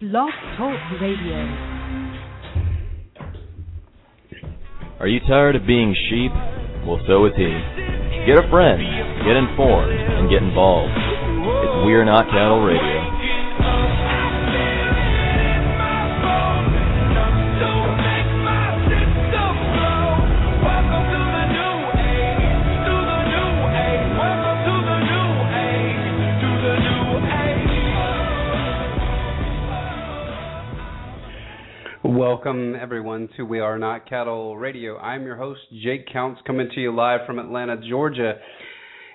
[0.00, 1.38] Blog Talk Radio.
[4.98, 6.32] Are you tired of being sheep?
[6.84, 7.46] Well, so is he.
[8.26, 8.82] Get a friend,
[9.22, 10.90] get informed, and get involved.
[10.90, 12.93] It's We're Not Cattle Radio.
[32.44, 34.98] Welcome, everyone, to We Are Not Cattle Radio.
[34.98, 38.34] I'm your host, Jake Counts, coming to you live from Atlanta, Georgia.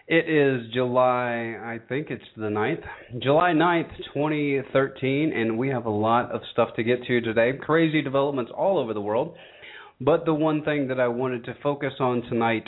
[0.07, 2.81] It is July, I think it's the 9th,
[3.21, 7.51] July 9th, 2013, and we have a lot of stuff to get to today.
[7.61, 9.35] Crazy developments all over the world.
[10.01, 12.65] But the one thing that I wanted to focus on tonight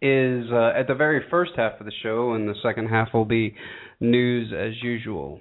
[0.00, 3.24] is uh, at the very first half of the show, and the second half will
[3.24, 3.56] be
[3.98, 5.40] news as usual.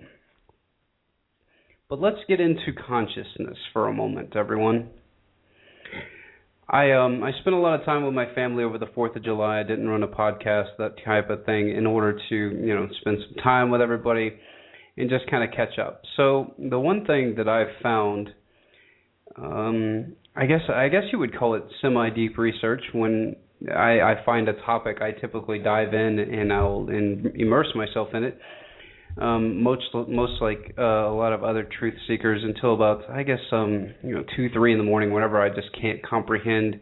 [1.89, 4.89] But let's get into consciousness for a moment, everyone.
[6.69, 9.23] I um I spent a lot of time with my family over the 4th of
[9.23, 9.59] July.
[9.59, 13.17] I didn't run a podcast, that type of thing in order to, you know, spend
[13.27, 14.33] some time with everybody
[14.97, 16.03] and just kind of catch up.
[16.15, 18.29] So, the one thing that I've found
[19.35, 23.35] um I guess I guess you would call it semi deep research when
[23.67, 28.25] I, I find a topic I typically dive in and I'll and immerse myself in
[28.25, 28.39] it
[29.19, 33.39] um, most most like uh, a lot of other truth seekers until about I guess
[33.51, 36.79] um, you know two three in the morning whenever I just can't comprehend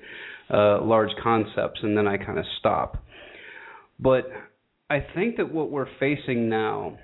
[0.54, 3.04] uh, large concepts and then I kind of stop.
[4.00, 4.26] But
[4.90, 6.98] I think that what we're facing now,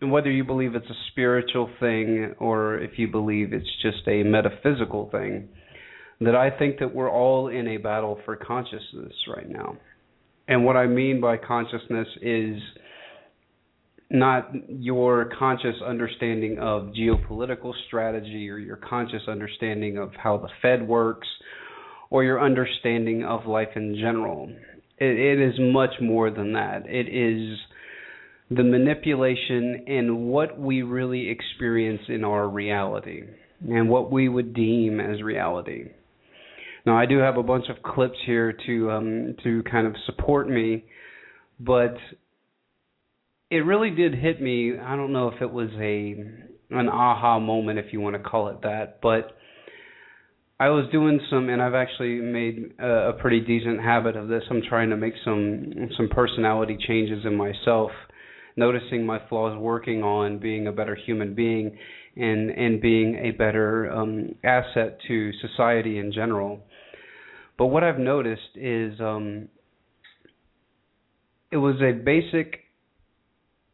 [0.00, 4.22] and whether you believe it's a spiritual thing or if you believe it's just a
[4.22, 5.48] metaphysical thing,
[6.20, 9.76] that I think that we're all in a battle for consciousness right now.
[10.48, 12.56] And what I mean by consciousness is
[14.10, 20.86] not your conscious understanding of geopolitical strategy or your conscious understanding of how the Fed
[20.86, 21.28] works
[22.10, 24.50] or your understanding of life in general.
[24.98, 26.86] It, it is much more than that.
[26.86, 27.58] It is
[28.50, 33.24] the manipulation and what we really experience in our reality
[33.68, 35.90] and what we would deem as reality.
[36.86, 40.48] Now, I do have a bunch of clips here to um, to kind of support
[40.48, 40.84] me,
[41.60, 41.96] but
[43.50, 44.78] it really did hit me.
[44.78, 46.16] I don't know if it was a
[46.70, 49.36] an aha moment, if you want to call it that, but
[50.60, 54.42] I was doing some, and I've actually made a, a pretty decent habit of this.
[54.50, 57.90] I'm trying to make some some personality changes in myself,
[58.56, 61.78] noticing my flaws, working on being a better human being,
[62.16, 66.60] and and being a better um, asset to society in general.
[67.56, 69.48] But what I've noticed is um,
[71.50, 72.67] it was a basic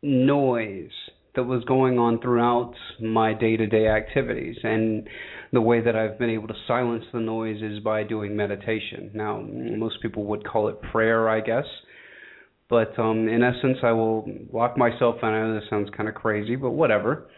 [0.05, 0.91] noise
[1.35, 5.09] that was going on throughout my day-to-day activities and
[5.53, 9.11] the way that I've been able to silence the noise is by doing meditation.
[9.15, 11.65] Now, most people would call it prayer, I guess.
[12.69, 15.29] But um in essence, I will lock myself in.
[15.29, 17.29] I know this sounds kind of crazy, but whatever.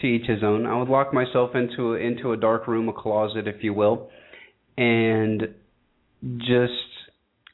[0.00, 0.66] To each his own.
[0.66, 4.10] I would lock myself into a, into a dark room, a closet, if you will,
[4.76, 5.54] and
[6.36, 6.72] just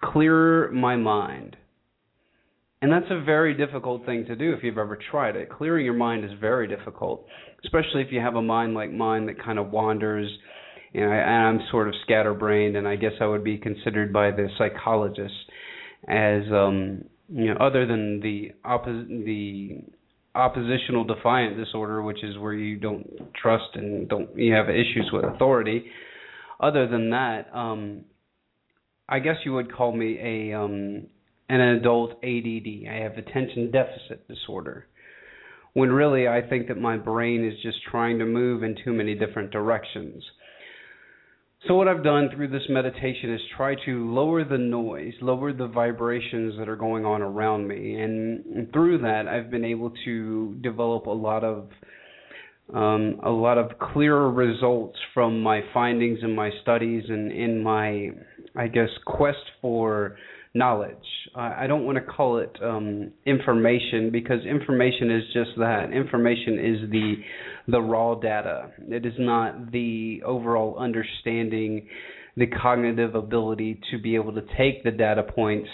[0.03, 1.57] clear my mind
[2.83, 5.49] and that's a very difficult thing to do if you've ever tried it.
[5.49, 7.25] Clearing your mind is very difficult,
[7.65, 10.29] especially if you have a mind like mine that kind of wanders.
[10.93, 14.33] And, I, and I'm sort of scatterbrained, and I guess I would be considered by
[14.33, 15.39] the psychologists
[16.09, 19.85] as, um, you know, other than the oppos- the
[20.35, 23.07] oppositional defiant disorder, which is where you don't
[23.41, 25.85] trust and don't you have issues with authority.
[26.59, 28.05] Other than that, um,
[29.09, 31.07] I guess you would call me a um,
[31.53, 32.89] and an adult ADD.
[32.91, 34.87] I have attention deficit disorder.
[35.75, 39.15] When really I think that my brain is just trying to move in too many
[39.15, 40.25] different directions.
[41.69, 45.67] So, what I've done through this meditation is try to lower the noise, lower the
[45.67, 48.01] vibrations that are going on around me.
[48.01, 51.69] And through that, I've been able to develop a lot of
[52.73, 58.09] um, a lot of clearer results from my findings in my studies and in my,
[58.57, 60.17] I guess, quest for
[60.55, 60.97] knowledge.
[61.35, 65.93] I, I don't want to call it um, information because information is just that.
[65.93, 67.15] Information is the
[67.69, 68.71] the raw data.
[68.89, 71.89] It is not the overall understanding,
[72.37, 75.69] the cognitive ability to be able to take the data points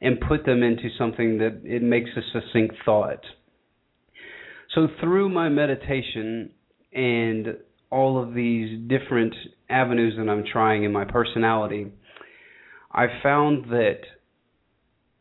[0.00, 3.20] and put them into something that it makes a succinct thought.
[4.74, 6.50] So through my meditation
[6.92, 7.56] and
[7.90, 9.34] all of these different
[9.68, 11.92] avenues that I'm trying in my personality,
[12.90, 14.00] I found that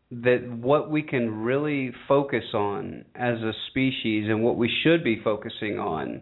[0.10, 5.20] that what we can really focus on as a species and what we should be
[5.22, 6.22] focusing on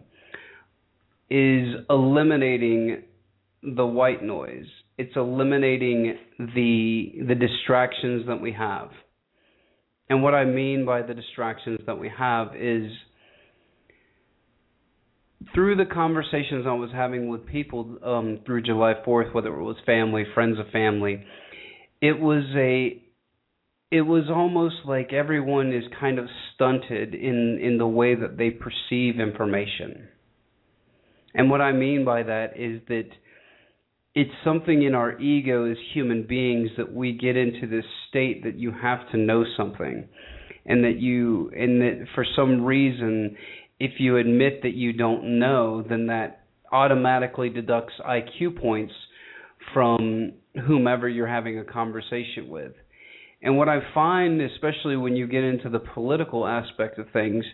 [1.30, 3.02] is eliminating
[3.62, 4.66] the white noise.
[4.98, 8.90] It's eliminating the the distractions that we have.
[10.08, 12.90] And what I mean by the distractions that we have is
[15.54, 19.76] through the conversations I was having with people um, through July 4th, whether it was
[19.84, 21.24] family, friends of family,
[22.00, 23.02] it was a
[23.92, 28.50] it was almost like everyone is kind of stunted in in the way that they
[28.50, 30.08] perceive information.
[31.34, 33.08] And what I mean by that is that
[34.14, 38.58] it's something in our ego as human beings that we get into this state that
[38.58, 40.08] you have to know something
[40.64, 43.36] and that you and that for some reason
[43.78, 48.92] if you admit that you don't know then that automatically deducts IQ points
[49.72, 50.32] from
[50.66, 52.72] whomever you're having a conversation with.
[53.42, 57.44] And what I find especially when you get into the political aspect of things,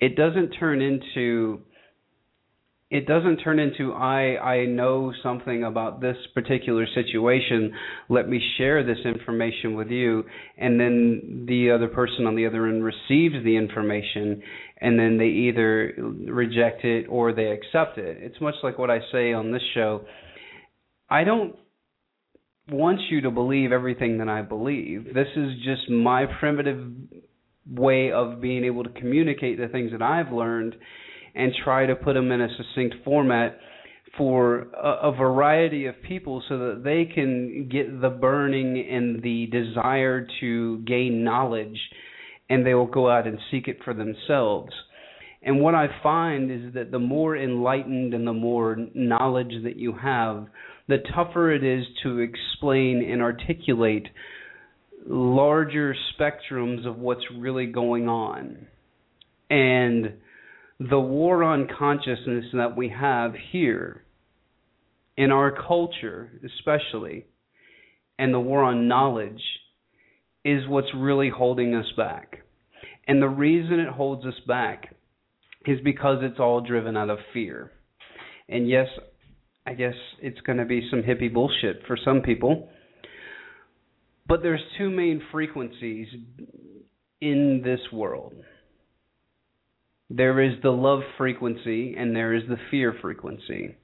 [0.00, 1.62] it doesn't turn into
[2.90, 7.72] it doesn't turn into I I know something about this particular situation.
[8.10, 10.24] Let me share this information with you,
[10.58, 14.42] and then the other person on the other end receives the information,
[14.82, 15.94] and then they either
[16.26, 18.18] reject it or they accept it.
[18.20, 20.04] It's much like what I say on this show.
[21.08, 21.54] I don't
[22.68, 25.04] want you to believe everything that I believe.
[25.14, 26.84] This is just my primitive
[27.70, 30.74] way of being able to communicate the things that I've learned
[31.36, 33.58] and try to put them in a succinct format
[34.18, 39.46] for a, a, variety of people so that they can get the burning and the
[39.46, 41.78] desire to gain knowledge
[42.52, 44.74] and they will go out and seek it for themselves.
[45.42, 49.94] And what I find is that the more enlightened and the more knowledge that you
[49.94, 50.48] have,
[50.86, 54.06] the tougher it is to explain and articulate
[55.06, 58.66] larger spectrums of what's really going on.
[59.48, 60.12] And
[60.78, 64.04] the war on consciousness that we have here
[65.16, 67.24] in our culture, especially,
[68.18, 69.40] and the war on knowledge
[70.44, 72.38] is what's really holding us back.
[73.06, 74.94] And the reason it holds us back
[75.66, 77.72] is because it's all driven out of fear.
[78.48, 78.88] And yes,
[79.66, 82.68] I guess it's going to be some hippie bullshit for some people.
[84.26, 86.08] But there's two main frequencies
[87.20, 88.34] in this world
[90.14, 93.76] there is the love frequency and there is the fear frequency.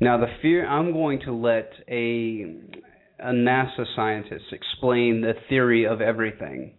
[0.00, 2.46] Now, the fear, I'm going to let a,
[3.20, 6.74] a NASA scientist explain the theory of everything.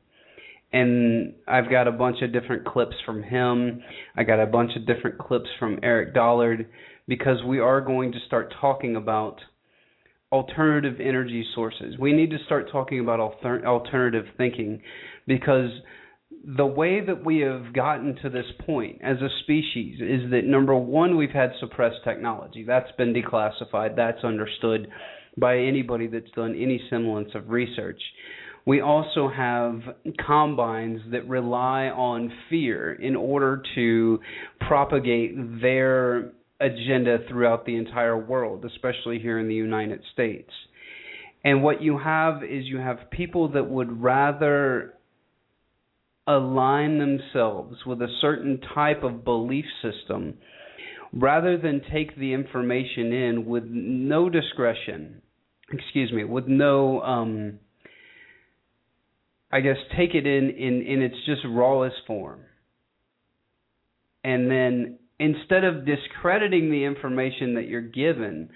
[0.71, 3.81] And I've got a bunch of different clips from him.
[4.15, 6.67] I got a bunch of different clips from Eric Dollard
[7.07, 9.39] because we are going to start talking about
[10.31, 11.95] alternative energy sources.
[11.99, 14.81] We need to start talking about alter- alternative thinking
[15.25, 15.71] because
[16.55, 20.75] the way that we have gotten to this point as a species is that number
[20.75, 22.63] one, we've had suppressed technology.
[22.63, 23.95] That's been declassified.
[23.95, 24.87] That's understood
[25.39, 28.01] by anybody that's done any semblance of research.
[28.65, 29.81] We also have
[30.25, 34.19] combines that rely on fear in order to
[34.67, 40.51] propagate their agenda throughout the entire world, especially here in the United States.
[41.43, 44.93] And what you have is you have people that would rather
[46.27, 50.35] align themselves with a certain type of belief system
[51.11, 55.21] rather than take the information in with no discretion
[55.71, 57.59] excuse me with no um
[59.51, 62.41] i guess take it in in in its just rawest form
[64.23, 68.49] and then instead of discrediting the information that you're given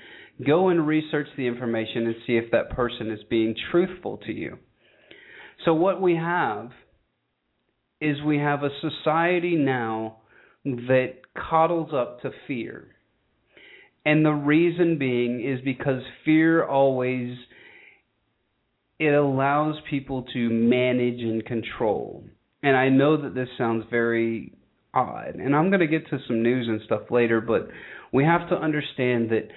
[0.45, 4.57] go and research the information and see if that person is being truthful to you
[5.65, 6.71] so what we have
[8.03, 10.17] is we have a society now
[10.65, 11.13] that
[11.49, 12.87] coddles up to fear.
[14.05, 17.37] And the reason being is because fear always
[18.99, 22.23] it allows people to manage and control.
[22.61, 24.53] And I know that this sounds very
[24.93, 25.35] odd.
[25.35, 27.67] And I'm going to get to some news and stuff later, but
[28.11, 29.49] we have to understand that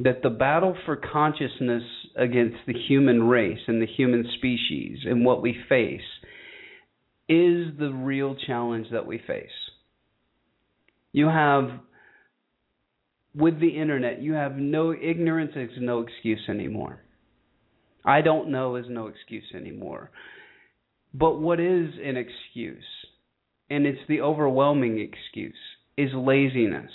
[0.00, 1.82] that the battle for consciousness
[2.16, 6.00] against the human race and the human species and what we face
[7.28, 9.46] is the real challenge that we face.
[11.12, 11.70] You have,
[13.34, 17.00] with the internet, you have no ignorance is no excuse anymore.
[18.04, 20.10] I don't know is no excuse anymore.
[21.12, 22.84] But what is an excuse?
[23.70, 25.54] And it's the overwhelming excuse
[25.96, 26.90] is laziness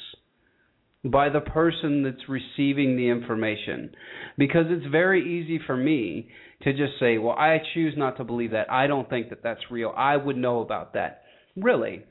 [1.03, 3.91] by the person that's receiving the information.
[4.37, 6.29] Because it's very easy for me
[6.63, 8.71] to just say, well, I choose not to believe that.
[8.71, 9.93] I don't think that that's real.
[9.95, 11.23] I would know about that.
[11.55, 12.03] Really?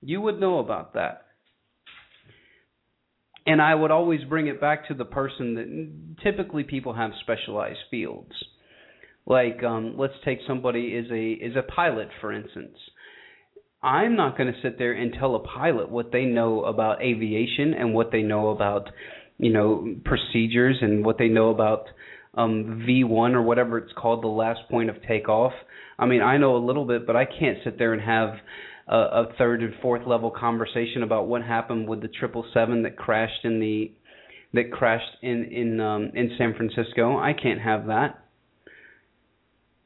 [0.00, 1.27] You would know about that.
[3.48, 7.78] And I would always bring it back to the person that typically people have specialized
[7.90, 8.32] fields.
[9.24, 12.76] Like um, let's take somebody is a is a pilot for instance.
[13.82, 17.72] I'm not going to sit there and tell a pilot what they know about aviation
[17.72, 18.90] and what they know about
[19.38, 21.84] you know procedures and what they know about
[22.34, 25.52] um, V1 or whatever it's called, the last point of takeoff.
[25.98, 28.34] I mean, I know a little bit, but I can't sit there and have
[28.88, 32.96] a, a third and fourth level conversation about what happened with the triple seven that
[32.96, 33.92] crashed in the
[34.54, 37.18] that crashed in in um, in San Francisco.
[37.18, 38.24] I can't have that.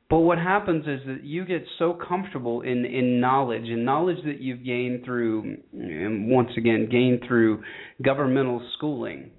[0.08, 4.40] But what happens is that you get so comfortable in in knowledge and knowledge that
[4.40, 7.62] you've gained through, and once again, gained through
[8.02, 9.30] governmental schooling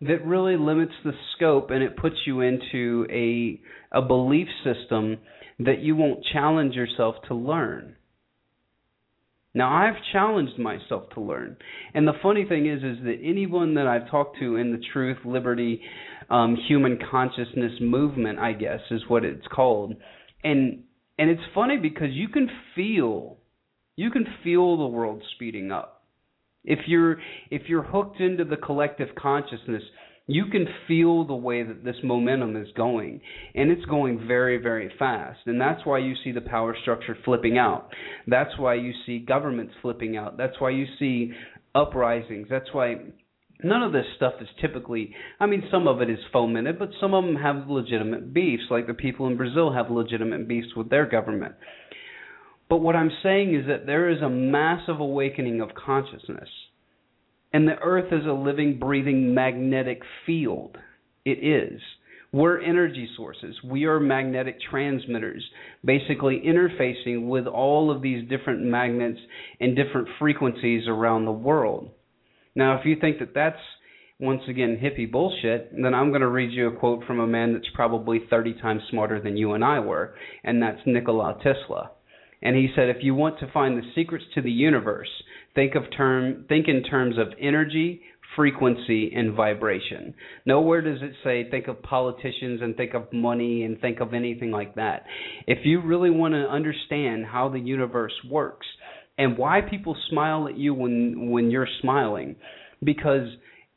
[0.00, 3.60] that really limits the scope and it puts you into a
[3.96, 5.18] a belief system
[5.60, 7.94] that you won't challenge yourself to learn.
[9.54, 11.56] Now I've challenged myself to learn.
[11.94, 15.18] And the funny thing is is that anyone that I've talked to in the truth,
[15.24, 15.80] liberty,
[16.28, 19.94] um, human consciousness movement, I guess is what it's called.
[20.42, 20.84] And
[21.18, 23.38] and it's funny because you can feel
[23.96, 25.94] you can feel the world speeding up
[26.64, 27.18] if you're
[27.50, 29.82] if you're hooked into the collective consciousness,
[30.26, 33.20] you can feel the way that this momentum is going
[33.54, 35.40] and it's going very very fast.
[35.46, 37.90] And that's why you see the power structure flipping out.
[38.26, 40.36] That's why you see governments flipping out.
[40.36, 41.32] That's why you see
[41.74, 42.46] uprisings.
[42.48, 42.96] That's why
[43.62, 47.14] none of this stuff is typically i mean some of it is fomented but some
[47.14, 51.06] of them have legitimate beefs like the people in brazil have legitimate beefs with their
[51.06, 51.54] government.
[52.68, 56.48] But what I'm saying is that there is a massive awakening of consciousness.
[57.54, 60.76] And the earth is a living, breathing magnetic field.
[61.24, 61.80] It is.
[62.32, 63.54] We're energy sources.
[63.62, 65.44] We are magnetic transmitters,
[65.84, 69.20] basically interfacing with all of these different magnets
[69.60, 71.90] and different frequencies around the world.
[72.56, 73.60] Now, if you think that that's
[74.18, 77.52] once again hippie bullshit, then I'm going to read you a quote from a man
[77.52, 81.92] that's probably 30 times smarter than you and I were, and that's Nikola Tesla.
[82.42, 85.08] And he said, if you want to find the secrets to the universe,
[85.54, 88.02] think of term think in terms of energy,
[88.36, 90.14] frequency, and vibration.
[90.46, 94.50] Nowhere does it say think of politicians and think of money and think of anything
[94.50, 95.04] like that.
[95.46, 98.66] If you really want to understand how the universe works
[99.18, 102.36] and why people smile at you when when you're smiling,
[102.82, 103.28] because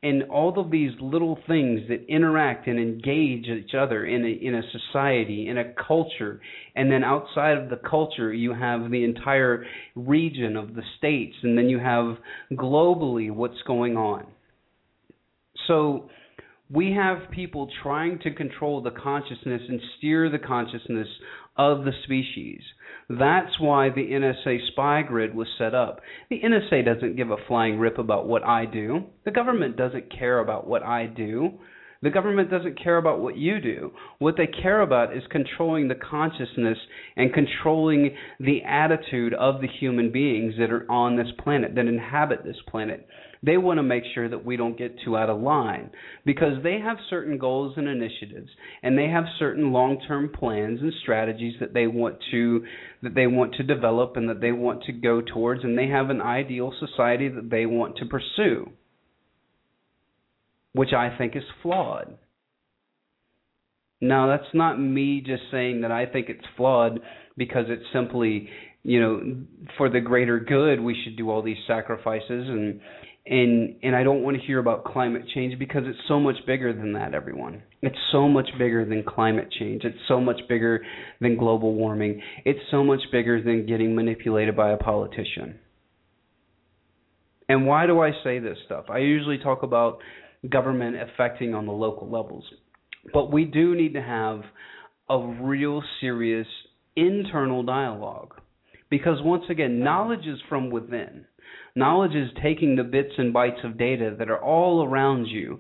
[0.04, 4.54] and all of these little things that interact and engage each other in a in
[4.54, 6.40] a society in a culture.
[6.76, 11.58] And then outside of the culture you have the entire region of the states and
[11.58, 12.18] then you have
[12.54, 14.28] globally what's going on.
[15.68, 16.10] So
[16.70, 21.08] we have people trying to control the consciousness and steer the consciousness
[21.58, 22.62] of the species
[23.10, 26.02] that's why the NSA spy grid was set up.
[26.30, 29.06] The NSA doesn't give a flying rip about what I do.
[29.24, 31.52] The government doesn't care about what I do.
[32.02, 33.92] The government doesn't care about what you do.
[34.20, 36.78] What they care about is controlling the consciousness
[37.16, 42.44] and controlling the attitude of the human beings that are on this planet, that inhabit
[42.44, 43.08] this planet.
[43.44, 45.92] They want to make sure that we don't get too out of line
[46.26, 48.50] because they have certain goals and initiatives
[48.82, 52.66] and they have certain long-term plans and strategies that they want to
[53.04, 56.10] that they want to develop and that they want to go towards and they have
[56.10, 58.72] an ideal society that they want to pursue
[60.78, 62.18] which I think is flawed.
[64.00, 67.00] Now, that's not me just saying that I think it's flawed
[67.36, 68.48] because it's simply,
[68.84, 69.22] you know,
[69.78, 72.80] for the greater good we should do all these sacrifices and
[73.26, 76.74] and and I don't want to hear about climate change because it's so much bigger
[76.74, 77.64] than that everyone.
[77.82, 79.84] It's so much bigger than climate change.
[79.84, 80.86] It's so much bigger
[81.20, 82.22] than global warming.
[82.46, 85.60] It's so much bigger than getting manipulated by a politician.
[87.50, 88.86] And why do I say this stuff?
[88.90, 90.00] I usually talk about
[90.50, 92.44] government affecting on the local levels.
[93.14, 94.42] But we do need to have
[95.10, 96.48] a real serious
[96.96, 98.34] internal dialogue.
[98.90, 101.26] Because once again, knowledge is from within.
[101.76, 105.60] Knowledge is taking the bits and bytes of data that are all around you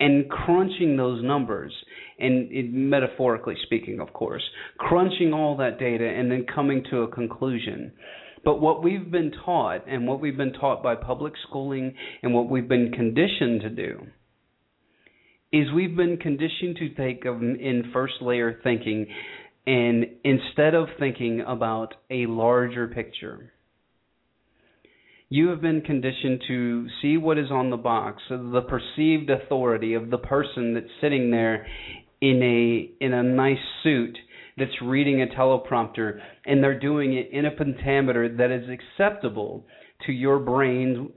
[0.00, 1.72] and crunching those numbers
[2.18, 4.42] and it, metaphorically speaking of course
[4.78, 7.92] crunching all that data and then coming to a conclusion
[8.44, 12.48] but what we've been taught and what we've been taught by public schooling and what
[12.48, 14.06] we've been conditioned to do
[15.52, 19.06] is we've been conditioned to think of in first layer thinking
[19.66, 23.52] and instead of thinking about a larger picture
[25.32, 30.10] you have been conditioned to see what is on the box, the perceived authority of
[30.10, 31.66] the person that's sitting there
[32.20, 34.16] in a in a nice suit
[34.56, 39.64] that's reading a teleprompter and they're doing it in a pentameter that is acceptable
[40.06, 41.10] to your brain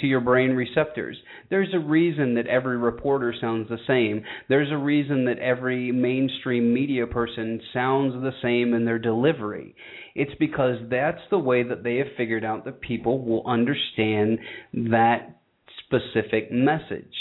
[0.00, 1.16] to your brain receptors.
[1.50, 4.24] There's a reason that every reporter sounds the same.
[4.48, 9.74] There's a reason that every mainstream media person sounds the same in their delivery.
[10.14, 14.38] It's because that's the way that they have figured out that people will understand
[14.72, 15.40] that
[15.84, 17.14] specific message.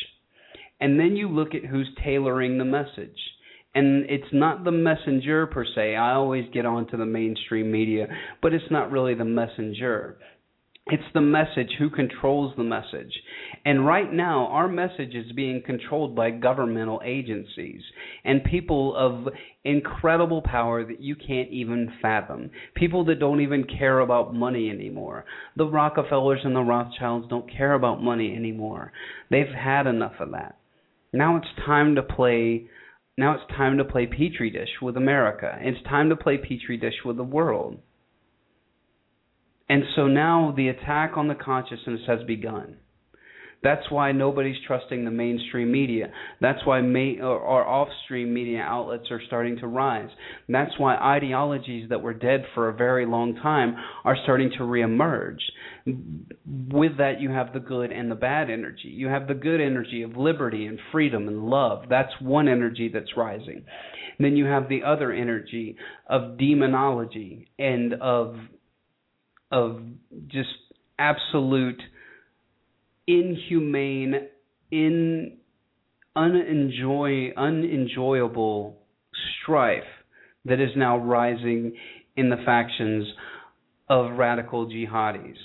[0.80, 3.18] And then you look at who's tailoring the message
[3.74, 5.96] and it's not the messenger per se.
[5.96, 8.08] I always get onto the mainstream media,
[8.42, 10.18] but it's not really the messenger.
[10.88, 13.14] It's the message, who controls the message.
[13.66, 17.82] And right now, our message is being controlled by governmental agencies
[18.26, 19.32] and people of
[19.64, 22.50] incredible power that you can't even fathom.
[22.76, 25.24] People that don't even care about money anymore.
[25.56, 28.92] The Rockefellers and the Rothschilds don't care about money anymore.
[29.30, 30.58] They've had enough of that.
[31.14, 32.68] Now it's time to play
[33.18, 35.58] now it's time to play Petri dish with America.
[35.62, 37.80] It's time to play Petri dish with the world.
[39.70, 42.78] And so now the attack on the consciousness has begun.
[43.64, 46.12] That's why nobody's trusting the mainstream media.
[46.40, 50.10] That's why ma- our off-stream media outlets are starting to rise.
[50.50, 55.42] That's why ideologies that were dead for a very long time are starting to reemerge.
[55.86, 58.90] With that, you have the good and the bad energy.
[58.90, 61.84] You have the good energy of liberty and freedom and love.
[61.90, 63.66] That's one energy that's rising.
[64.20, 65.78] Then you have the other energy
[66.08, 68.36] of demonology and of
[69.52, 69.82] of
[70.28, 70.50] just
[70.98, 71.82] absolute
[73.08, 74.28] inhumane,
[74.72, 75.38] in
[76.16, 78.78] unenjoy unenjoyable
[79.42, 79.84] strife
[80.46, 81.76] that is now rising
[82.16, 83.08] in the factions
[83.90, 85.36] of radical jihadis,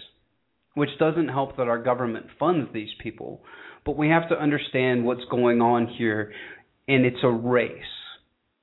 [0.75, 3.42] which doesn't help that our government funds these people.
[3.84, 6.32] But we have to understand what's going on here,
[6.88, 7.70] and it's a race.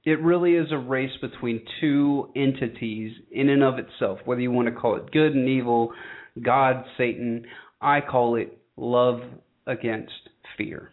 [0.05, 4.67] It really is a race between two entities in and of itself, whether you want
[4.67, 5.93] to call it good and evil,
[6.41, 7.45] God, Satan.
[7.79, 9.21] I call it love
[9.67, 10.91] against fear.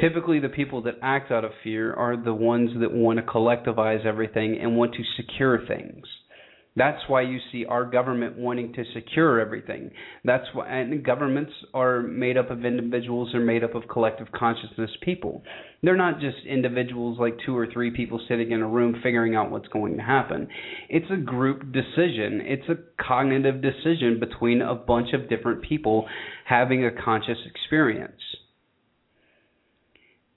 [0.00, 4.04] Typically, the people that act out of fear are the ones that want to collectivize
[4.04, 6.04] everything and want to secure things.
[6.76, 9.90] That's why you see our government wanting to secure everything.
[10.24, 14.90] That's why and governments are made up of individuals they're made up of collective consciousness
[15.02, 15.44] people.
[15.82, 19.52] They're not just individuals like two or three people sitting in a room figuring out
[19.52, 20.48] what's going to happen.
[20.88, 22.40] It's a group decision.
[22.42, 26.08] It's a cognitive decision between a bunch of different people
[26.44, 28.20] having a conscious experience.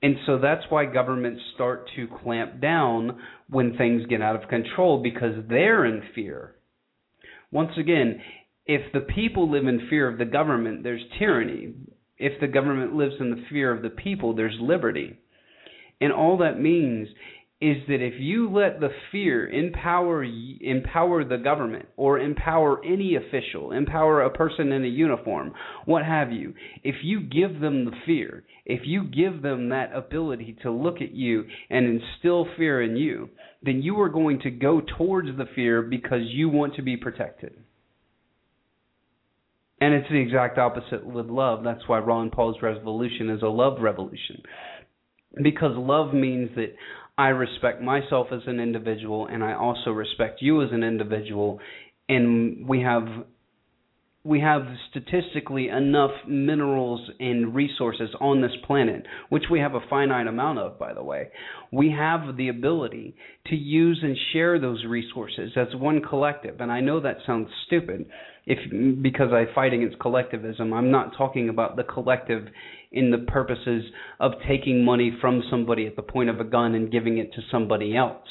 [0.01, 5.01] And so that's why governments start to clamp down when things get out of control
[5.01, 6.55] because they're in fear.
[7.51, 8.21] Once again,
[8.65, 11.73] if the people live in fear of the government, there's tyranny.
[12.17, 15.17] If the government lives in the fear of the people, there's liberty.
[15.99, 17.07] And all that means
[17.59, 23.71] is that if you let the fear empower empower the government or empower any official,
[23.71, 25.51] empower a person in a uniform,
[25.85, 30.55] what have you, if you give them the fear, if you give them that ability
[30.61, 33.27] to look at you and instill fear in you,
[33.63, 37.53] then you are going to go towards the fear because you want to be protected.
[39.81, 41.63] And it's the exact opposite with love.
[41.63, 44.43] That's why Ron Paul's revolution is a love revolution.
[45.41, 46.73] Because love means that
[47.17, 51.59] I respect myself as an individual and I also respect you as an individual
[52.07, 53.07] and we have
[54.27, 60.27] we have statistically enough minerals and resources on this planet, which we have a finite
[60.27, 61.29] amount of, by the way.
[61.71, 63.15] We have the ability
[63.47, 66.59] to use and share those resources as one collective.
[66.59, 68.05] And I know that sounds stupid
[68.45, 68.59] if
[69.01, 70.73] because I fight against collectivism.
[70.73, 72.47] I'm not talking about the collective
[72.91, 73.85] in the purposes
[74.19, 77.41] of taking money from somebody at the point of a gun and giving it to
[77.49, 78.27] somebody else.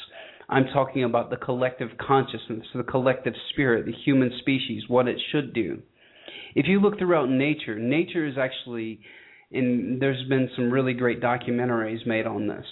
[0.49, 5.53] I'm talking about the collective consciousness, the collective spirit, the human species, what it should
[5.53, 5.81] do.
[6.55, 9.01] If you look throughout nature, nature is actually,
[9.51, 12.65] and there's been some really great documentaries made on this.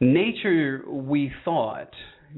[0.00, 1.90] Nature, we thought,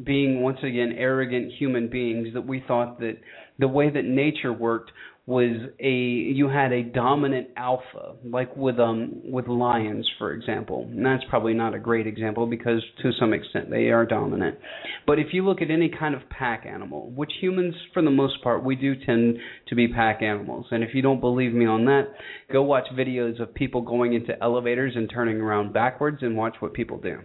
[0.05, 3.19] being once again arrogant human beings, that we thought that
[3.59, 4.91] the way that nature worked
[5.25, 10.89] was a you had a dominant alpha like with um with lions for example.
[10.91, 14.59] And that's probably not a great example because to some extent they are dominant.
[15.07, 18.43] But if you look at any kind of pack animal which humans for the most
[18.43, 20.67] part we do tend to be pack animals.
[20.73, 22.09] And if you don't believe me on that
[22.53, 26.75] go watch videos of people going into elevators and turning around backwards and watch what
[26.75, 27.21] people do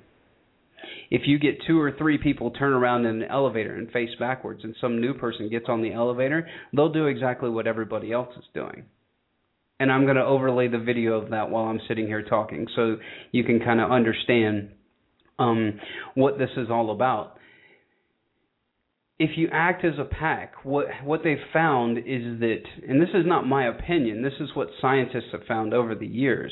[1.09, 4.63] if you get two or three people turn around in an elevator and face backwards
[4.63, 8.45] and some new person gets on the elevator, they'll do exactly what everybody else is
[8.53, 8.85] doing.
[9.79, 12.97] And I'm going to overlay the video of that while I'm sitting here talking so
[13.31, 14.69] you can kind of understand
[15.39, 15.79] um,
[16.15, 17.37] what this is all about.
[19.19, 23.25] if you act as a pack, what what they've found is that, and this is
[23.25, 26.51] not my opinion, this is what scientists have found over the years,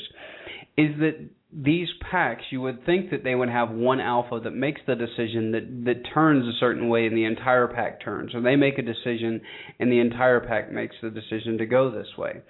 [0.76, 4.80] is that these packs, you would think that they would have one alpha that makes
[4.86, 8.56] the decision that that turns a certain way, and the entire pack turns, or they
[8.56, 9.40] make a decision
[9.78, 12.42] and the entire pack makes the decision to go this way.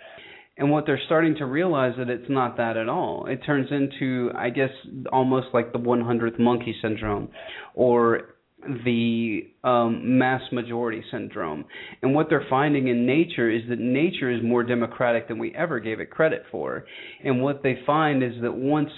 [0.58, 3.26] And what they're starting to realize that it's not that at all.
[3.26, 4.70] It turns into, I guess,
[5.12, 7.28] almost like the 100th monkey syndrome,
[7.74, 8.35] or
[8.84, 11.64] the um, mass majority syndrome.
[12.02, 15.80] And what they're finding in nature is that nature is more democratic than we ever
[15.80, 16.84] gave it credit for.
[17.24, 18.90] And what they find is that once,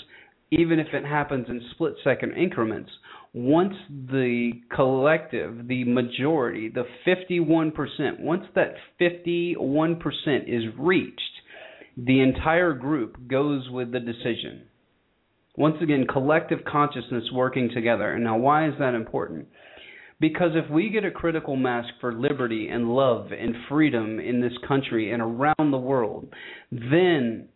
[0.51, 2.91] even if it happens in split second increments,
[3.35, 9.97] once the collective, the majority, the 51%, once that 51%
[10.47, 11.21] is reached,
[11.97, 14.63] the entire group goes with the decision.
[15.59, 18.13] Once again, collective consciousness working together.
[18.13, 19.49] And now, why is that important?
[20.21, 24.53] Because if we get a critical mass for liberty and love and freedom in this
[24.69, 26.33] country and around the world,
[26.71, 27.49] then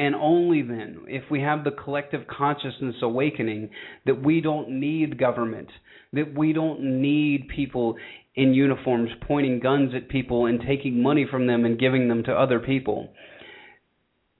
[0.00, 3.70] and only then, if we have the collective consciousness awakening
[4.04, 5.68] that we don't need government,
[6.12, 7.94] that we don't need people
[8.34, 12.32] in uniforms pointing guns at people and taking money from them and giving them to
[12.32, 13.12] other people.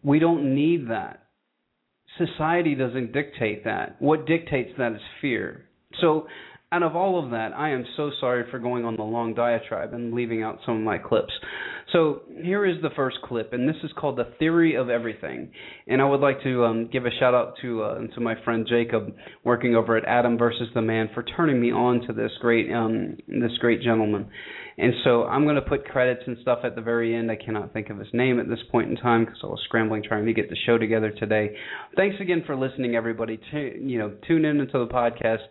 [0.03, 1.22] We don't need that.
[2.19, 3.97] Society doesn't dictate that.
[4.01, 5.67] What dictates that is fear.
[6.01, 6.27] So
[6.73, 9.93] out of all of that, I am so sorry for going on the long diatribe
[9.93, 11.33] and leaving out some of my clips.
[11.93, 15.51] So here is the first clip, and this is called "The Theory of Everything."
[15.87, 18.67] And I would like to um, give a shout out to uh, to my friend
[18.67, 22.73] Jacob, working over at Adam versus the Man, for turning me on to this great
[22.73, 24.31] um, this great gentleman.
[24.79, 27.31] And so I'm going to put credits and stuff at the very end.
[27.31, 30.03] I cannot think of his name at this point in time because I was scrambling
[30.03, 31.57] trying to get the show together today.
[31.97, 33.39] Thanks again for listening, everybody.
[33.51, 35.43] T- you know, tune in into the podcast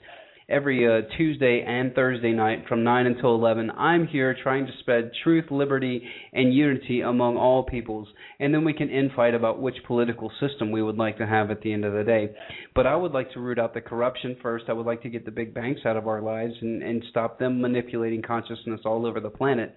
[0.51, 3.71] every uh, Tuesday and Thursday night from 9 until 11.
[3.71, 8.07] I'm here trying to spread truth, liberty, and unity among all peoples,
[8.39, 11.61] and then we can infight about which political system we would like to have at
[11.61, 12.31] the end of the day.
[12.75, 14.65] But I would like to root out the corruption first.
[14.67, 17.39] I would like to get the big banks out of our lives and, and stop
[17.39, 19.73] them manipulating consciousness all over the planet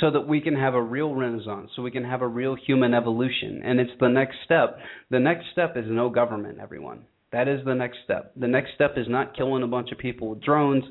[0.00, 2.94] so that we can have a real renaissance, so we can have a real human
[2.94, 3.62] evolution.
[3.64, 4.78] And it's the next step.
[5.10, 7.04] The next step is no government, everyone.
[7.34, 8.30] That is the next step.
[8.36, 10.84] The next step is not killing a bunch of people with drones.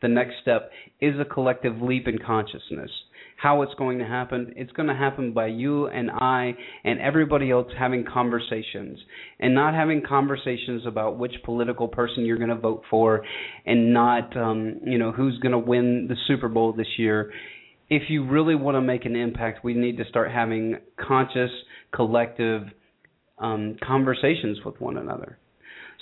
[0.00, 2.90] The next step is a collective leap in consciousness.
[3.36, 4.52] How it's going to happen?
[4.54, 8.96] It's going to happen by you and I and everybody else having conversations
[9.40, 13.24] and not having conversations about which political person you're going to vote for
[13.66, 17.32] and not, um, you know, who's going to win the Super Bowl this year.
[17.90, 21.50] If you really want to make an impact, we need to start having conscious,
[21.92, 22.62] collective
[23.38, 25.38] um, conversations with one another.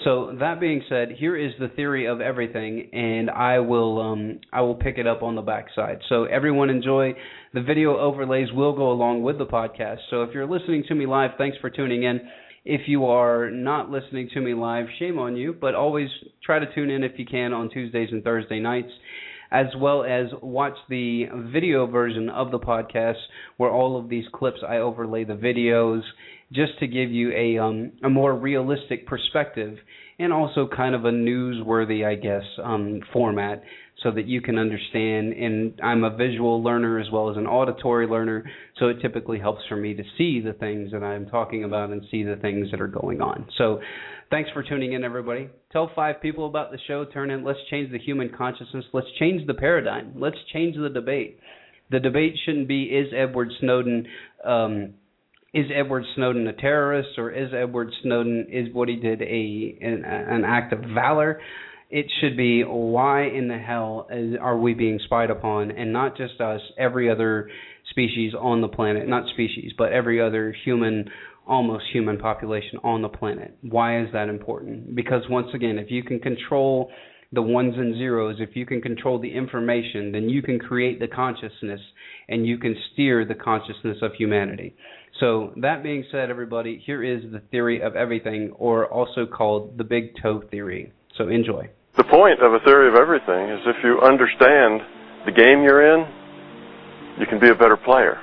[0.05, 4.61] So that being said, here is the theory of everything, and I will um, I
[4.61, 6.01] will pick it up on the backside.
[6.09, 7.15] So everyone enjoy.
[7.55, 9.99] The video overlays will go along with the podcast.
[10.11, 12.21] So if you're listening to me live, thanks for tuning in.
[12.67, 16.09] If you are not listening to me live, shame on you, but always
[16.45, 18.91] try to tune in if you can on Tuesdays and Thursday nights
[19.51, 23.15] as well as watch the video version of the podcast
[23.57, 26.03] where all of these clips I overlay the videos
[26.53, 29.77] just to give you a um, a more realistic perspective
[30.19, 33.63] and also kind of a newsworthy, I guess, um, format
[34.03, 35.33] so that you can understand.
[35.33, 38.45] And I'm a visual learner as well as an auditory learner,
[38.79, 42.03] so it typically helps for me to see the things that I'm talking about and
[42.11, 43.47] see the things that are going on.
[43.59, 43.81] So,
[44.31, 45.51] thanks for tuning in, everybody.
[45.73, 47.05] Tell five people about the show.
[47.05, 47.45] Turn in.
[47.45, 48.85] Let's change the human consciousness.
[48.93, 50.15] Let's change the paradigm.
[50.17, 51.41] Let's change the debate.
[51.91, 54.07] The debate shouldn't be is Edward Snowden.
[54.45, 54.95] Um,
[55.57, 60.05] is Edward Snowden a terrorist or is Edward Snowden is what he did a an,
[60.05, 61.41] an act of valor?
[61.89, 66.15] It should be why in the hell is, are we being spied upon, and not
[66.17, 67.49] just us, every other
[67.89, 71.09] species on the planet, not species, but every other human,
[71.47, 73.57] almost human population on the planet.
[73.63, 74.95] Why is that important?
[74.95, 76.91] Because once again, if you can control
[77.33, 81.09] the ones and zeros, if you can control the information, then you can create the
[81.09, 81.81] consciousness
[82.29, 84.75] and you can steer the consciousness of humanity.
[85.21, 89.85] So, that being said, everybody, here is the theory of everything, or also called the
[89.85, 90.93] big toe theory.
[91.17, 91.71] So, enjoy.
[91.97, 94.83] The point of a theory of everything is if you understand
[95.25, 96.07] the game you're in,
[97.19, 98.21] you can be a better player.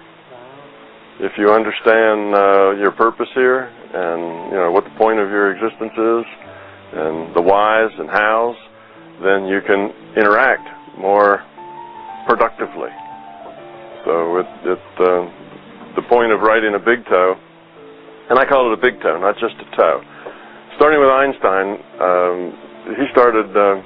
[1.19, 5.53] If you understand uh, your purpose here and you know what the point of your
[5.53, 6.25] existence is
[6.93, 8.56] and the whys and hows,
[9.23, 11.41] then you can interact more
[12.27, 12.89] productively.
[14.06, 15.29] So it, it uh,
[15.95, 17.36] the point of writing a big toe,
[18.29, 20.01] and I call it a big toe, not just a toe.
[20.75, 21.67] Starting with Einstein,
[22.01, 22.38] um,
[22.97, 23.77] he started uh,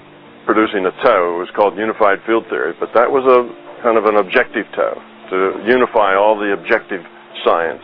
[0.48, 1.36] producing a toe.
[1.36, 3.44] It was called unified field theory, but that was a
[3.84, 4.96] kind of an objective toe
[5.30, 7.04] to unify all the objective
[7.44, 7.84] science,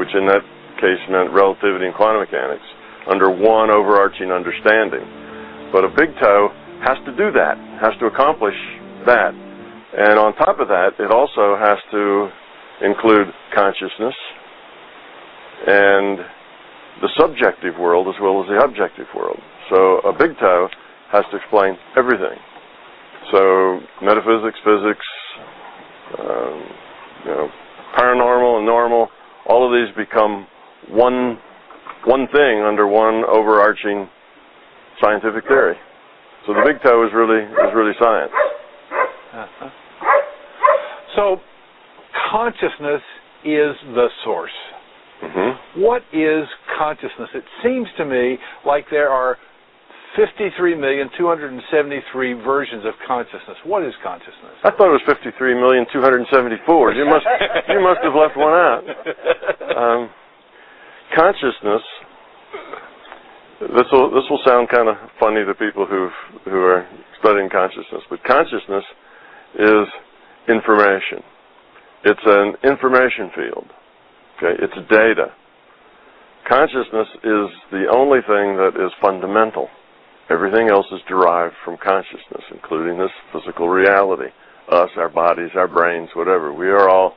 [0.00, 0.40] which in that
[0.80, 2.64] case meant relativity and quantum mechanics,
[3.10, 5.04] under one overarching understanding.
[5.72, 6.48] But a big toe
[6.88, 8.56] has to do that, has to accomplish
[9.04, 9.36] that.
[9.92, 12.32] And on top of that, it also has to
[12.82, 14.14] include consciousness
[15.66, 16.18] and
[17.02, 19.38] the subjective world as well as the objective world.
[19.70, 20.68] So a big toe
[21.12, 22.38] has to explain everything.
[23.32, 25.06] So metaphysics, physics,
[26.18, 26.58] um,
[27.24, 27.48] you know,
[27.98, 29.08] paranormal and normal,
[29.46, 30.46] all of these become
[30.88, 31.38] one
[32.04, 34.08] one thing under one overarching
[35.02, 35.76] scientific theory.
[36.46, 38.32] So the big toe is really is really science.
[39.34, 39.70] Uh-huh.
[41.16, 41.40] So
[42.30, 43.02] consciousness
[43.44, 44.50] is the source.
[45.22, 45.80] Mm-hmm.
[45.82, 47.28] What is consciousness?
[47.34, 49.36] It seems to me like there are
[50.16, 53.58] 53,273 versions of consciousness.
[53.64, 54.54] What is consciousness?
[54.64, 56.92] I thought it was 53,274.
[56.92, 57.26] You must
[57.68, 58.82] you must have left one out.
[59.76, 60.10] Um,
[61.14, 61.82] consciousness.
[63.60, 66.08] This will this will sound kind of funny to people who
[66.44, 66.86] who are
[67.20, 68.84] studying consciousness, but consciousness
[69.58, 69.86] is
[70.48, 71.22] information.
[72.04, 73.66] It's an information field.
[74.38, 75.34] Okay, it's data.
[76.48, 79.68] Consciousness is the only thing that is fundamental.
[80.30, 84.30] Everything else is derived from consciousness, including this physical reality.
[84.70, 86.52] Us, our bodies, our brains, whatever.
[86.52, 87.14] We are all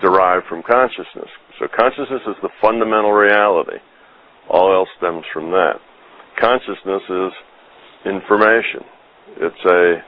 [0.00, 1.28] derived from consciousness.
[1.58, 3.78] So consciousness is the fundamental reality.
[4.48, 5.74] All else stems from that.
[6.40, 7.32] Consciousness is
[8.06, 8.82] information.
[9.38, 10.02] It's a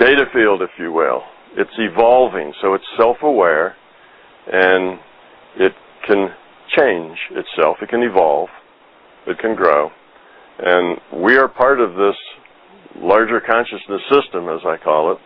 [0.00, 1.22] data field, if you will.
[1.54, 3.76] It's evolving, so it's self-aware,
[4.52, 4.98] and
[5.56, 5.72] it
[6.06, 6.28] can
[6.76, 7.78] change itself.
[7.80, 8.48] It can evolve.
[9.26, 9.90] It can grow.
[10.58, 12.16] And we are part of this
[12.96, 15.18] larger consciousness system, as I call it,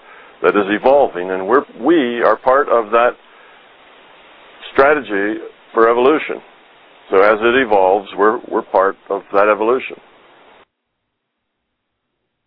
[0.42, 3.10] that is evolving, and we're, we are part of that
[4.72, 5.40] strategy
[5.74, 6.40] for evolution.
[7.10, 9.96] So as it evolves, we're, we're part of that evolution.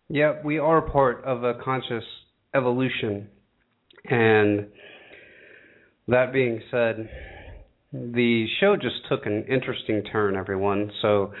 [0.08, 2.04] Yeah, we are part of a conscious
[2.54, 3.28] evolution.
[4.04, 4.66] And
[6.08, 7.08] that being said,
[7.92, 10.90] the show just took an interesting turn, everyone.
[11.00, 11.32] So,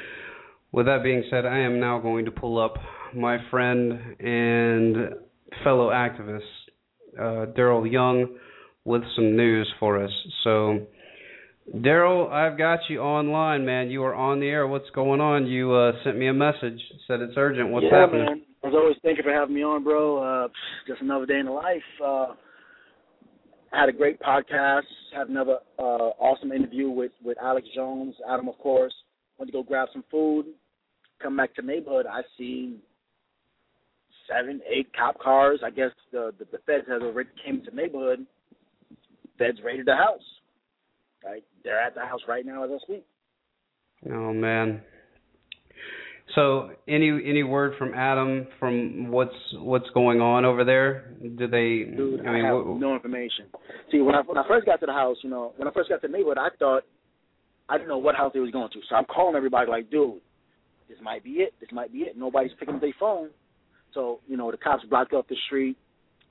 [0.72, 2.74] with that being said, I am now going to pull up
[3.14, 4.96] my friend and
[5.62, 6.40] fellow activist,
[7.18, 8.36] uh, Daryl Young,
[8.84, 10.10] with some news for us.
[10.42, 10.86] So,
[11.72, 13.90] Daryl, I've got you online, man.
[13.90, 14.66] You are on the air.
[14.66, 15.46] What's going on?
[15.46, 17.70] You uh, sent me a message, said it's urgent.
[17.70, 18.24] What's yeah, happening?
[18.24, 18.42] man.
[18.64, 20.22] As always, thank you for having me on, bro.
[20.22, 20.48] Uh,
[20.86, 21.82] just another day in the life.
[22.04, 22.26] Uh,
[23.74, 24.82] had a great podcast.
[25.14, 28.94] Had another uh, awesome interview with with Alex Jones, Adam, of course.
[29.38, 30.46] Went to go grab some food.
[31.22, 32.06] Come back to neighborhood.
[32.06, 32.76] I see
[34.28, 35.60] seven, eight cop cars.
[35.64, 38.26] I guess the the, the feds have already came to neighborhood.
[39.38, 40.22] Feds raided the house.
[41.24, 43.06] Right, they're at the house right now as I speak.
[44.12, 44.82] Oh man.
[46.34, 51.14] So any any word from Adam from what's what's going on over there?
[51.22, 51.94] Do they?
[51.96, 53.46] Dude, I mean, have what, no information.
[53.92, 55.90] See, when I when I first got to the house, you know, when I first
[55.90, 56.82] got to the neighborhood, I thought
[57.68, 58.80] I didn't know what house they was going to.
[58.88, 60.20] So I'm calling everybody like, dude,
[60.88, 61.54] this might be it.
[61.60, 62.16] This might be it.
[62.16, 63.30] Nobody's picking up their phone.
[63.92, 65.76] So you know, the cops blocked off the street.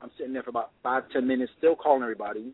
[0.01, 2.53] I'm sitting there for about five ten minutes, still calling everybody.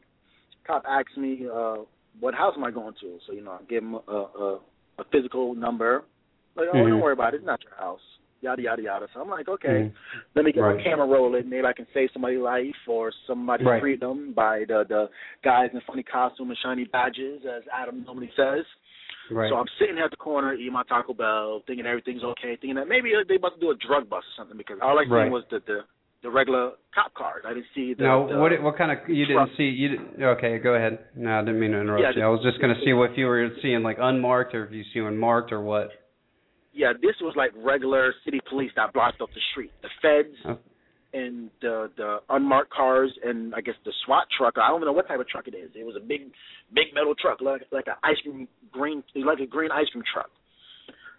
[0.67, 1.77] Cop asks me, uh,
[2.19, 4.59] "What house am I going to?" So you know, I give him a a,
[4.99, 6.03] a physical number.
[6.55, 6.89] Like, oh, Mhm.
[6.89, 7.37] don't worry about it.
[7.37, 8.01] It's not your house.
[8.41, 9.07] Yada yada yada.
[9.13, 9.93] So I'm like, okay, Mhm.
[10.35, 10.77] let me get Right.
[10.77, 11.49] my camera rolling.
[11.49, 13.81] Maybe I can save somebody's life or somebody's Right.
[13.81, 15.09] freedom by the the
[15.43, 18.65] guys in funny costume and shiny badges, as Adam normally says.
[19.31, 19.49] right.
[19.49, 22.75] So I'm sitting here at the corner eating my Taco Bell, thinking everything's okay, thinking
[22.75, 25.11] that maybe they about to do a drug bust or something because all I seen
[25.11, 25.31] Right.
[25.31, 25.83] was the, the
[26.21, 27.43] the regular cop cars.
[27.45, 28.03] I didn't see the.
[28.03, 29.69] now, the what what kind of you didn't see?
[29.69, 30.57] You didn't, okay?
[30.59, 30.99] Go ahead.
[31.15, 32.23] No, I didn't mean to interrupt Yeah, you.
[32.25, 34.83] I was just going to see if you were seeing like unmarked or if you
[34.93, 35.91] seeing marked or what.
[36.73, 39.71] Yeah, this was like regular city police that blocked off the street.
[39.81, 40.57] The feds Oh.
[41.13, 44.53] and the the unmarked cars and I guess the SWAT truck.
[44.57, 45.71] I don't even know what type of truck it is.
[45.75, 46.31] It was a big
[46.73, 50.29] big metal truck, like like an ice cream green, like a green ice cream truck.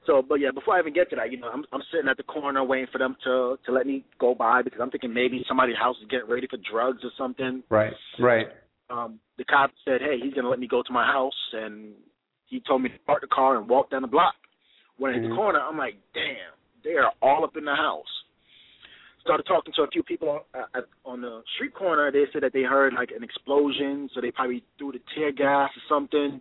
[0.07, 2.17] So, but yeah, before I even get to that, you know, I'm I'm sitting at
[2.17, 5.45] the corner waiting for them to to let me go by because I'm thinking maybe
[5.49, 7.63] somebody's house is getting ready for drugs or something.
[7.69, 7.93] Right.
[8.19, 8.47] Right.
[8.89, 11.93] Um, the cop said, "Hey, he's gonna let me go to my house," and
[12.47, 14.35] he told me to park the car and walk down the block.
[15.01, 15.31] When I hit Mhm.
[15.31, 18.25] the corner, I'm like, "Damn, they are all up in the house."
[19.23, 22.11] Started talking to a few people on, uh, on the street corner.
[22.11, 25.75] They said that they heard like an explosion, so they probably threw the tear gas
[25.75, 26.41] or something.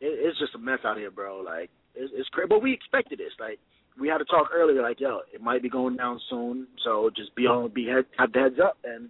[0.00, 1.40] It, it's just a mess out here, bro.
[1.40, 3.32] Like it's, it's crazy, but we expected this.
[3.38, 3.58] Like
[3.98, 7.34] we had to talk earlier, like, yo, it might be going down soon, so just
[7.34, 9.08] be on, be head, have the heads up, and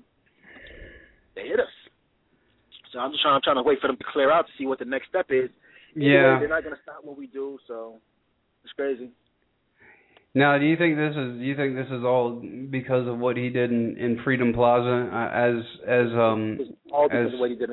[1.35, 1.73] they hit us.
[2.93, 4.67] So I'm just trying, I'm trying to wait for them to clear out to see
[4.67, 5.51] what the next step is.
[5.97, 6.39] Anyway, Yeah.
[6.39, 8.01] they're not gonna stop what we do, so
[8.67, 9.11] it's crazy.
[10.35, 13.37] Now, do you think this is do you think this is all because of what
[13.37, 15.55] he did in, in Freedom Plaza uh, as
[15.87, 17.71] as um It's all because as- of what he did.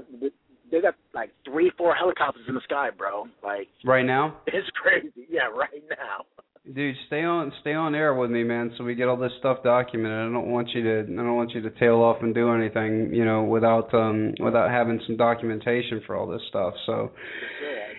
[0.72, 3.26] They got like three, four helicopters in the sky, bro.
[3.44, 4.38] Like right now?
[4.48, 5.28] it's crazy.
[5.30, 6.26] Yeah, right now.
[6.72, 9.58] Dude, stay on stay on air with me, man, so we get all this stuff
[9.66, 10.18] documented.
[10.18, 13.14] I don't want you to I don't want you to tail off and do anything,
[13.14, 16.74] you know, without um without having some documentation for all this stuff.
[16.86, 17.12] So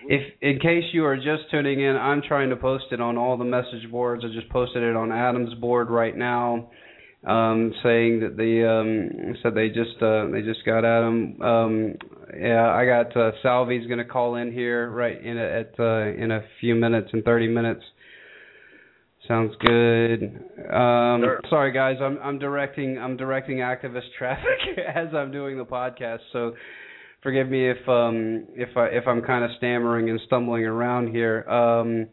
[0.07, 3.37] if in case you are just tuning in, I'm trying to post it on all
[3.37, 4.23] the message boards.
[4.25, 6.71] I just posted it on Adam's board right now.
[7.23, 11.93] Um saying that the um said they just uh they just got Adam um
[12.35, 16.07] yeah, I got uh Salvi's going to call in here right in a, at uh
[16.19, 17.83] in a few minutes in 30 minutes.
[19.27, 20.23] Sounds good.
[20.71, 21.41] Um, Sure.
[21.49, 26.53] sorry guys, I'm I'm directing I'm directing activist traffic as I'm doing the podcast, so
[27.23, 31.43] forgive me if um if I if I'm kind of stammering and stumbling around here.
[31.49, 32.07] Um,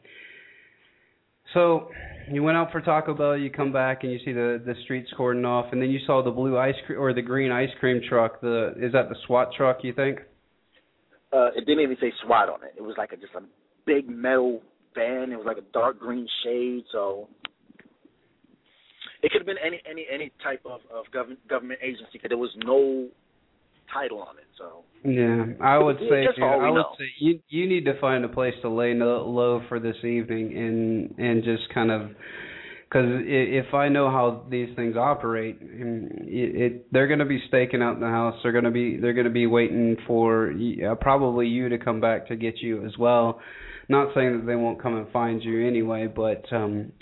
[1.55, 1.91] so
[2.31, 5.11] you went out for Taco Bell, you come back and you see the the streets
[5.19, 8.01] cordoned off, and then you saw the blue ice cream or the green ice cream
[8.09, 8.41] truck.
[8.41, 9.79] The is that the SWAT truck?
[9.83, 10.21] You think?
[11.33, 12.75] Uh, it didn't even say SWAT on it.
[12.77, 13.41] It was like a, just a
[13.87, 14.61] big metal
[14.95, 15.33] van.
[15.33, 17.29] It was like a dark green shade, so
[19.23, 22.39] it could have been any any any type of of government government agency because there
[22.39, 23.09] was no
[23.93, 24.47] title on it.
[24.59, 26.95] So Yeah, I would say, dude, I would know.
[26.99, 30.57] say you you need to find a place to lay no, low for this evening
[30.57, 32.11] and and just kind of
[32.89, 37.81] because if I know how these things operate, it, it they're going to be staking
[37.81, 38.35] out in the house.
[38.43, 42.01] They're going to be they're going to be waiting for uh, probably you to come
[42.01, 43.41] back to get you as well.
[43.89, 46.93] Not saying that they won't come and find you anyway, but um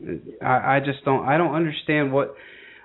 [0.42, 2.34] I, I just don't I don't understand what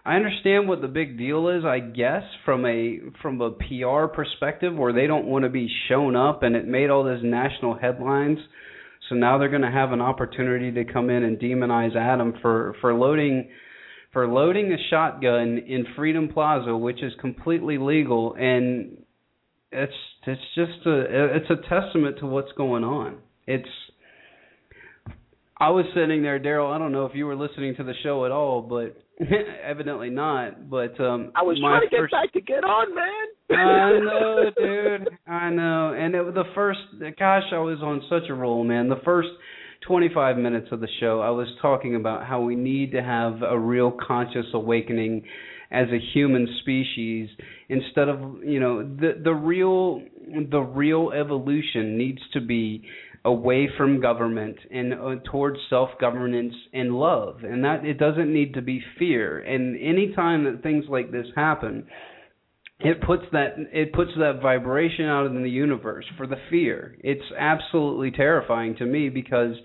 [0.06, 4.76] I understand what the big deal is, I guess, from a from a PR perspective
[4.76, 8.38] where they don't want to be shown up and it made all those national headlines.
[9.10, 12.76] So now they're going to have an opportunity to come in and demonize Adam for
[12.82, 13.50] for loading
[14.14, 18.98] for loading a shotgun in Freedom Plaza, which is completely legal and
[19.72, 19.94] it's
[20.28, 23.18] it's just a it's a testament to what's going on.
[23.48, 23.70] It's
[25.58, 26.74] I was sitting there, Daryl.
[26.74, 28.98] I don't know if you were listening to the show at all, but
[29.64, 30.70] evidently not.
[30.70, 33.58] But um, I was trying to get first, back to get on, man.
[33.58, 35.10] I know, dude.
[35.26, 35.96] I know.
[35.98, 36.80] And it was the first.
[37.18, 38.90] Gosh, I was on such a roll, man.
[38.90, 39.30] The first
[39.88, 43.58] 25 minutes of the show, I was talking about how we need to have a
[43.58, 45.24] real conscious awakening
[45.72, 47.30] as a human species
[47.70, 50.02] instead of you know the the real
[50.52, 52.84] the real evolution needs to be
[53.26, 57.44] away from government and uh, towards self governance and love.
[57.44, 59.40] And that it doesn't need to be fear.
[59.40, 61.88] And any time that things like this happen
[62.80, 66.98] it puts that it puts that vibration out in the universe for the fear.
[67.00, 69.56] It's absolutely terrifying to me because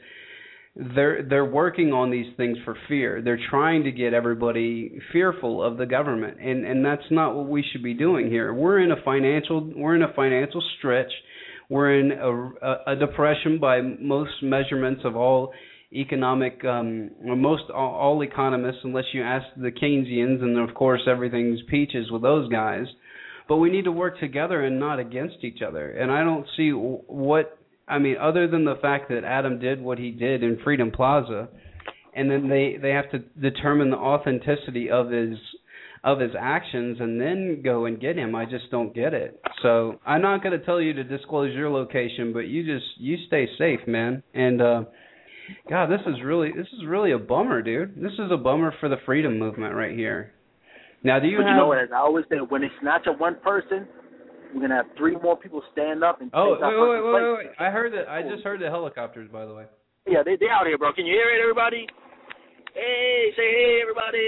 [0.76, 3.20] they're they're working on these things for fear.
[3.20, 6.38] They're trying to get everybody fearful of the government.
[6.40, 8.54] And and that's not what we should be doing here.
[8.54, 11.10] We're in a financial we're in a financial stretch
[11.70, 15.52] we're in a, a, depression by most measurements of all
[15.92, 21.60] economic um most all, all economists unless you ask the Keynesians and of course everything's
[21.68, 22.86] peaches with those guys
[23.48, 26.70] but we need to work together and not against each other and I don't see
[26.70, 30.90] what I mean other than the fact that Adam did what he did in Freedom
[30.90, 31.48] Plaza
[32.14, 35.38] and then they they have to determine the authenticity of his
[36.02, 38.34] of his actions and then go and get him.
[38.34, 39.40] I just don't get it.
[39.62, 43.16] So I'm not going to tell you to disclose your location, but you just you
[43.26, 44.22] stay safe, man.
[44.34, 44.84] And uh
[45.68, 47.96] God, this is really this is really a bummer, dude.
[47.96, 50.32] This is a bummer for the freedom movement right here.
[51.02, 51.46] Now, do you have?
[51.46, 51.78] you know what?
[51.78, 53.88] As I always say, when it's not to one person,
[54.54, 57.56] we're gonna have three more people stand up and oh, wait, wait, wait, wait, wait!
[57.58, 58.08] I heard that.
[58.10, 59.64] I just heard the helicopters, by the way.
[60.06, 60.92] Yeah, they they out here, bro.
[60.92, 61.86] Can you hear it, everybody?
[62.74, 64.18] Hey, say hey, everybody.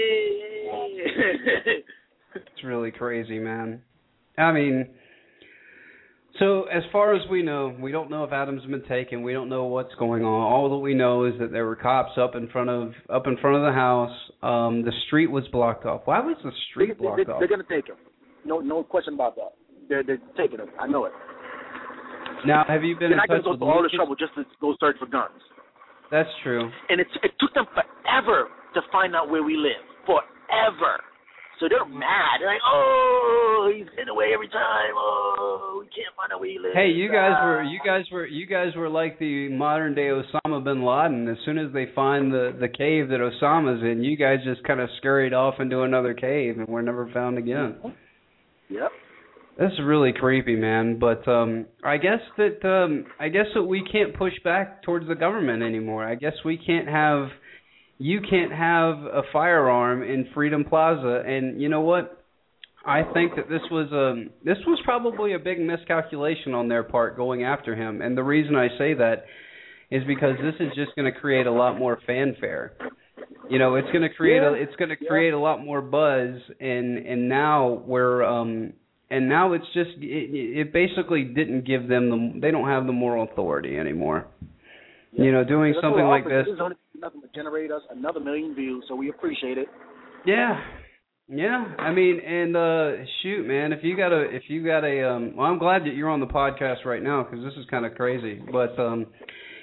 [0.71, 1.83] Hey.
[2.35, 3.81] It's really crazy, man.
[4.37, 4.89] I mean,
[6.39, 9.21] so as far as we know, we don't know if Adam's been taken.
[9.21, 10.51] We don't know what's going on.
[10.51, 13.37] All that we know is that there were cops up in front of up in
[13.37, 14.15] front of the house.
[14.41, 16.01] Um, the street was blocked off.
[16.05, 17.39] Why was the they, street they, blocked they, off?
[17.39, 17.97] they're gonna take him.
[18.45, 19.53] No, no question about that.
[19.89, 20.69] They're they're taking him.
[20.79, 21.11] I know it.
[22.45, 23.95] Now, have you been They're in not gonna go through all Lucas?
[23.95, 25.39] trouble just to go search for guns.
[26.11, 26.69] That's true.
[26.89, 29.85] And it it took them forever to find out where we live.
[30.05, 30.97] Forever.
[31.63, 32.41] So they're mad.
[32.41, 34.91] They're like, "Oh, he's getting away every time.
[34.97, 37.45] Oh, we can't find out where he lives." Hey, you guys Ah.
[37.45, 41.29] were you guys were you guys were like the modern day Osama bin Laden.
[41.29, 44.81] As soon as they find the the cave that Osama's in, you guys just kind
[44.81, 47.77] of scurried off into another cave and were never found again.
[48.67, 48.91] Yep.
[49.57, 50.99] That's really creepy, man.
[50.99, 55.15] But um I guess that um I guess that we can't push back towards the
[55.15, 56.03] government anymore.
[56.03, 57.29] I guess we can't have
[58.03, 62.19] you can't have a firearm in Freedom Plaza and you know what?
[62.85, 67.15] I think that this was a this was probably a big miscalculation on their part
[67.15, 68.01] going after him.
[68.01, 69.23] And the reason I say that
[69.89, 72.73] is because this is just going to create a lot more fanfare.
[73.49, 75.07] You know, it's going to create a it's going to Yeah.
[75.09, 78.73] create a lot more buzz and and now we're um
[79.09, 82.91] and now it's just it, it basically didn't give them the they don't have the
[82.91, 84.27] moral authority anymore.
[85.13, 86.47] You know, doing something like this.
[87.03, 89.67] Nothing but generate us another million views, so we appreciate it.
[90.25, 90.57] Yeah.
[91.27, 91.65] Yeah.
[91.77, 95.35] I mean, and uh shoot, man, if you got a if you got a um
[95.35, 97.95] well, I'm glad that you're on the podcast right now cuz this is kind of
[97.95, 98.41] crazy.
[98.51, 99.07] But um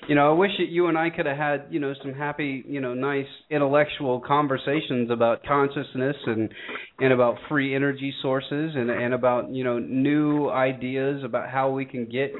[0.06, 2.64] you know, I wish that you and I could have had, you know, some happy,
[2.66, 6.52] you know, nice intellectual conversations about consciousness and
[6.98, 11.86] and about free energy sources and and about, you know, new ideas about how we
[11.86, 12.32] can get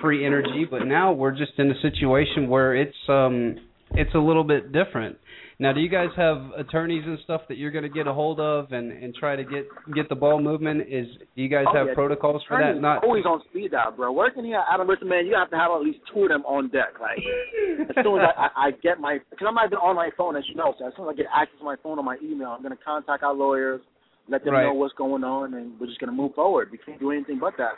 [0.00, 3.56] free energy, but now we're just in a situation where it's um
[3.96, 5.16] it's a little bit different.
[5.60, 8.40] Now, do you guys have attorneys and stuff that you're going to get a hold
[8.40, 10.80] of and and try to get get the ball moving?
[10.80, 11.94] Is do you guys Oh, have yeah.
[11.94, 12.80] protocols for that?
[12.80, 14.10] Not always on speed dial, bro.
[14.10, 16.70] Working here, Adam Richard, man, you have to have at least two of them on
[16.70, 16.98] deck.
[17.00, 17.18] Like
[17.88, 20.34] as soon as I, I, I get my, because I'm not even on my phone,
[20.34, 20.74] as you know.
[20.78, 22.76] So as soon as I get access to my phone or my email, I'm gonna
[22.84, 23.80] contact our lawyers,
[24.28, 24.64] let them Right.
[24.64, 26.70] know what's going on, and we're just gonna move forward.
[26.72, 27.74] We can't do anything but that.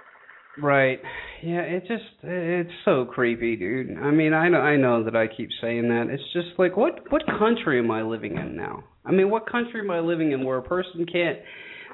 [0.63, 1.01] Right.
[1.43, 3.99] Yeah, it just it's so creepy, dude.
[3.99, 6.07] I mean, I know I know that I keep saying that.
[6.11, 8.85] It's just like what what country am I living in now?
[9.05, 11.39] I mean, what country am I living in where a person can't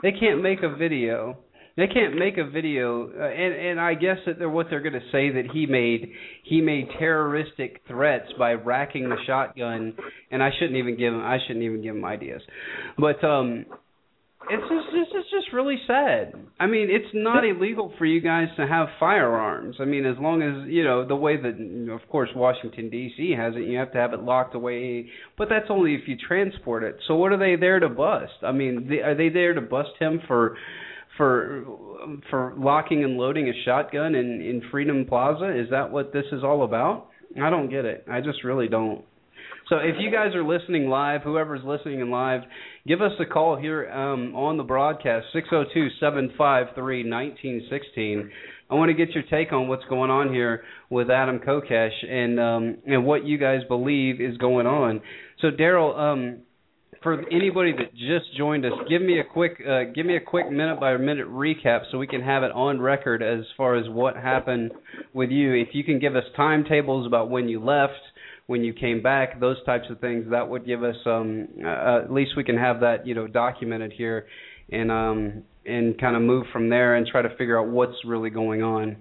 [0.03, 1.37] they can't make a video
[1.77, 4.93] they can't make a video uh, and and I guess that they're what they're going
[4.93, 6.13] to say that he made
[6.45, 9.95] he made terroristic threats by racking the shotgun
[10.31, 12.43] and I shouldn't even give him I shouldn't even give him ideas.
[12.99, 13.67] But um
[14.51, 16.35] it's just this is just really sad.
[16.59, 19.77] I mean, it's not illegal for you guys to have firearms.
[19.81, 23.35] I mean, as long as you know the way that, of course, Washington D.C.
[23.37, 25.09] has it, you have to have it locked away.
[25.39, 26.97] But that's only if you transport it.
[27.07, 28.33] So what are they there to bust?
[28.43, 30.57] I mean, they, are they there to bust him for
[31.17, 31.65] for
[32.31, 35.59] for locking and loading a shotgun in in Freedom Plaza?
[35.59, 37.09] Is that what this is all about?
[37.41, 38.05] I don't get it.
[38.11, 39.05] I just really don't.
[39.69, 42.43] So if you guys are listening live, whoever's listening in live,
[42.87, 45.27] give us a call here um, on the broadcast,
[46.03, 48.29] 602-753-1916.
[48.71, 52.41] I want to get your take on what's going on here with Adam Kokesh and
[52.41, 55.03] um, and what you guys believe is going on.
[55.41, 56.39] So Daryl, um,
[57.03, 60.51] for anybody that just joined us, give me a quick uh, give me a quick
[60.51, 64.17] minute by minute recap so we can have it on record as far as what
[64.17, 64.73] happened
[65.13, 65.55] with you.
[65.55, 67.93] If you can give us timetables about when you left,
[68.47, 72.13] when you came back, those types of things, that would give us um uh, at
[72.13, 74.27] least we can have that, you know, documented here
[74.71, 78.31] and um and kind of move from there and try to figure out what's really
[78.31, 78.97] going on.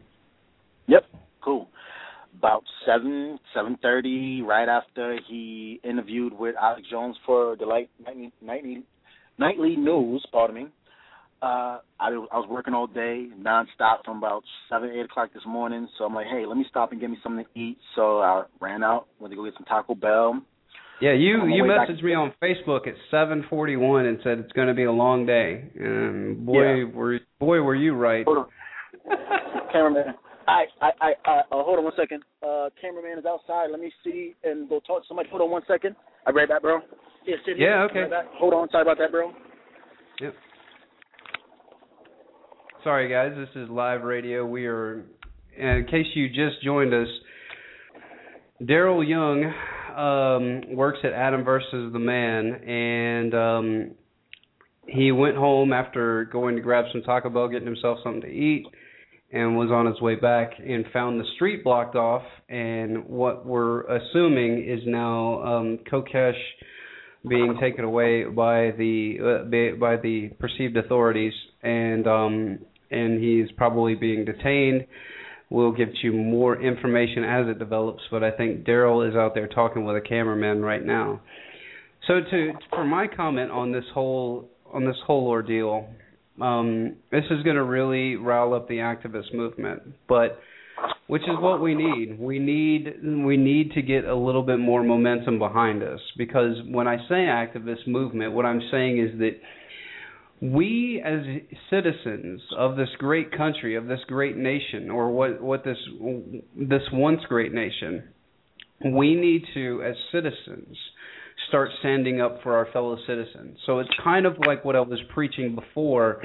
[0.88, 1.06] Yep.
[1.44, 1.68] Cool.
[2.38, 8.32] About seven, seven thirty, right after he interviewed with Alex Jones for the light nightly
[8.42, 8.84] nightly,
[9.38, 10.26] nightly news.
[10.32, 10.68] Pardon me.
[11.42, 15.44] Uh, I, was- I was working all day, nonstop, from about seven, eight o'clock this
[15.48, 15.88] morning.
[15.98, 17.78] So I'm like, hey, let me stop and get me something to eat.
[17.96, 20.42] So I ran out, went to go get some Taco Bell.
[21.02, 24.68] Yeah, you you way back- messaged me on Facebook at 7:41 and said it's going
[24.68, 25.66] to be a long day.
[25.80, 26.84] And boy, Yeah.
[26.94, 28.24] were boy were you right.
[28.24, 28.48] Hold on,
[29.72, 30.14] cameraman.
[30.48, 32.22] I, I, I, I uh, hold on one second.
[32.48, 33.72] Uh, cameraman is outside.
[33.72, 35.30] Let me see and go talk to somebody.
[35.30, 35.96] Hold on one second.
[36.28, 36.82] I read that, bro.
[37.26, 37.70] Yeah, sit here.
[37.72, 38.02] Yeah, okay.
[38.02, 38.26] Right back.
[38.38, 38.70] Hold on.
[38.70, 39.32] Sorry about that, bro.
[40.20, 40.34] Yep.
[42.84, 43.34] Sorry, guys.
[43.38, 44.44] This is live radio.
[44.44, 45.06] We are,
[45.56, 47.08] in case you just joined us,
[48.60, 49.46] Daryl Young
[49.96, 53.92] um, works at Adam versus the Man, and um,
[54.88, 58.66] he went home after going to grab some Taco Bell, getting himself something to eat,
[59.32, 62.24] and was on his way back and found the street blocked off.
[62.50, 66.34] And what we're assuming is now um, Kokesh
[67.30, 72.60] being taken away by the uh, by- the perceived authorities, and um,
[72.92, 74.86] and he's probably being detained.
[75.50, 79.48] We'll give you more information as it develops, but I think Daryl is out there
[79.48, 81.22] talking with a cameraman right now.
[82.08, 85.90] So to for my comment on this whole on this whole ordeal,
[86.40, 90.40] um, this is going to really rile up the activist movement, but
[91.08, 92.18] which is what we need.
[92.20, 96.88] We need we need to get a little bit more momentum behind us because when
[96.88, 99.32] I say activist movement, what I'm saying is that
[100.42, 101.20] we as
[101.70, 105.78] citizens of this great country, of this great nation, or what what this
[106.56, 108.04] this once great nation,
[108.84, 110.76] we need to as citizens
[111.48, 113.58] start standing up for our fellow citizens.
[113.66, 116.22] So it's kind of like what I was preaching before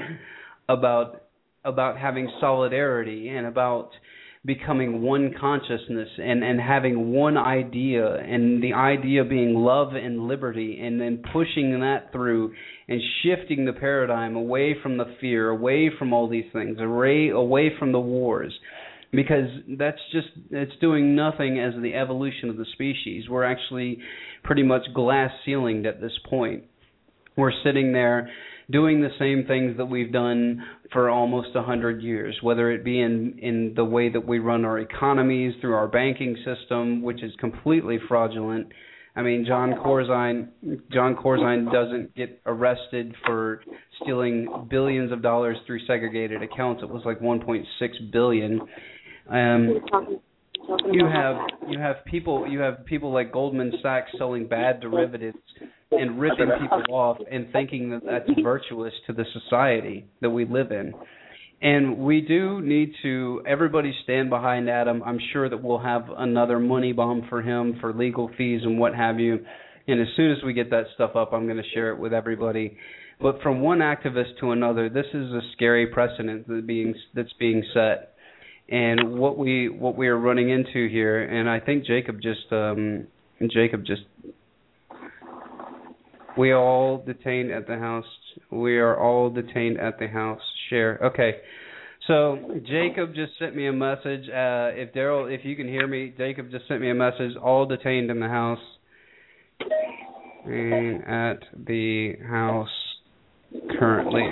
[0.67, 1.23] about
[1.63, 3.91] about having solidarity and about
[4.45, 10.79] becoming one consciousness and and having one idea and the idea being love and liberty
[10.81, 12.53] and then pushing that through
[12.87, 17.71] and shifting the paradigm away from the fear away from all these things away away
[17.77, 18.53] from the wars.
[19.11, 23.29] Because that's just it's doing nothing as the evolution of the species.
[23.29, 23.99] We're actually
[24.43, 26.65] pretty much glass ceilinged at this point.
[27.37, 28.29] We're sitting there
[28.69, 32.99] doing the same things that we've done for almost a hundred years, whether it be
[32.99, 37.31] in in the way that we run our economies through our banking system, which is
[37.39, 38.67] completely fraudulent.
[39.15, 40.49] I mean, John Corzine
[40.91, 43.63] John Corzine doesn't get arrested for
[44.01, 46.83] stealing billions of dollars through segregated accounts.
[46.83, 47.65] It was like 1.6
[48.11, 48.61] billion.
[49.29, 49.81] Um,
[50.91, 51.37] you have
[51.69, 55.37] you have people you have people like Goldman Sachs selling bad derivatives
[55.91, 60.71] and ripping people off and thinking that that's virtuous to the society that we live
[60.71, 60.93] in.
[61.61, 65.01] And we do need to everybody stand behind Adam.
[65.03, 68.93] I'm sure that we'll have another money bomb for him for legal fees and what
[68.93, 69.39] have you.
[69.87, 72.13] And as soon as we get that stuff up, I'm going to share it with
[72.13, 72.77] everybody.
[73.19, 77.63] But from one activist to another, this is a scary precedent that being that's being
[77.73, 78.13] set.
[78.69, 83.07] And what we what we are running into here, and I think Jacob just um,
[83.51, 84.01] Jacob just
[86.37, 88.05] we are all detained at the house.
[88.51, 90.41] We are all detained at the house.
[90.69, 90.99] Share.
[91.03, 91.37] Okay.
[92.07, 94.29] So Jacob just sent me a message.
[94.29, 97.35] Uh, if Daryl, if you can hear me, Jacob just sent me a message.
[97.41, 98.59] All detained in the house.
[100.45, 102.69] And at the house
[103.77, 104.23] currently.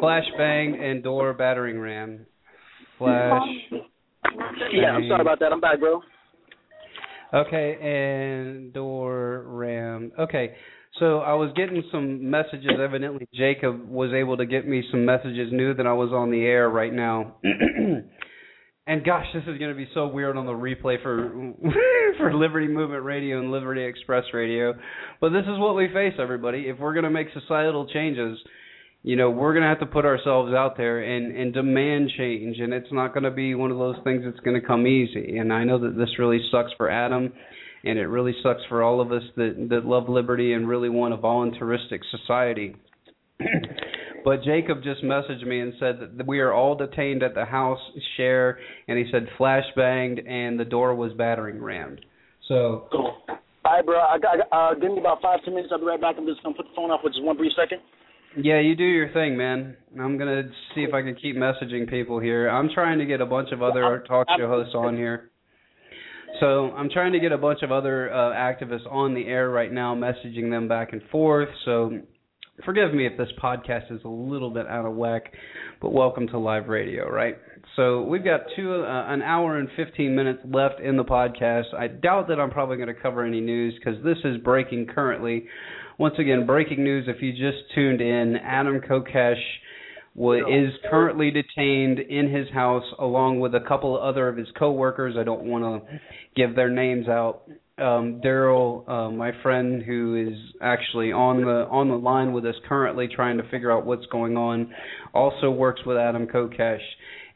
[0.00, 2.26] Flash banged and door battering ram.
[2.98, 3.42] Flash.
[4.72, 5.52] Yeah, I'm sorry about that.
[5.52, 6.00] I'm back, bro.
[7.34, 10.12] Okay, and door ram.
[10.18, 10.54] Okay,
[10.98, 12.70] so I was getting some messages.
[12.82, 15.52] Evidently, Jacob was able to get me some messages.
[15.52, 17.36] Knew that I was on the air right now.
[18.86, 21.52] and gosh, this is going to be so weird on the replay for
[22.18, 24.74] for Liberty Movement Radio and Liberty Express Radio.
[25.20, 26.60] But this is what we face, everybody.
[26.68, 28.38] If we're going to make societal changes,
[29.06, 32.58] you know we're going to have to put ourselves out there and and demand change
[32.58, 35.38] and it's not going to be one of those things that's going to come easy.
[35.38, 37.32] And i know that this really sucks for adam
[37.84, 41.14] and it really sucks for all of us that that love liberty and really want
[41.14, 42.76] a voluntaristic society.
[44.24, 47.78] But jacob just messaged me and said that we are all detained at the house
[48.16, 52.04] share and he said flash banged and the door was battering rammed.
[52.48, 53.14] So cool.
[53.28, 55.70] All right bro i got uh give me about five ten minutes.
[55.72, 56.16] I'll be right back.
[56.18, 57.78] I'm just going to put the phone off for just one brief second
[58.36, 59.76] yeah, you do your thing, man.
[60.00, 60.42] I'm gonna
[60.74, 62.48] see if I can keep messaging people here.
[62.48, 65.30] I'm trying to get a bunch of other talk show hosts on here.
[66.40, 69.72] So I'm trying to get a bunch of other uh, activists on the air right
[69.72, 71.48] now, messaging them back and forth.
[71.64, 71.98] So
[72.64, 75.32] forgive me if this podcast is a little bit out of whack,
[75.80, 77.38] but welcome to live radio, right?
[77.74, 81.74] So we've got two uh, an hour and 15 minutes left in the podcast.
[81.74, 85.46] I doubt that I'm probably going to cover any news because this is breaking currently.
[85.98, 89.40] Once again, breaking news if you just tuned in, Adam Kokesh
[90.14, 95.14] is currently detained in his house along with a couple other of his coworkers.
[95.18, 95.98] I don't want to
[96.34, 97.42] give their names out.
[97.78, 102.54] Um, Daryl, uh, my friend who is actually on the on the line with us
[102.68, 104.72] currently, trying to figure out what's going on,
[105.14, 106.78] also works with Adam Kokesh.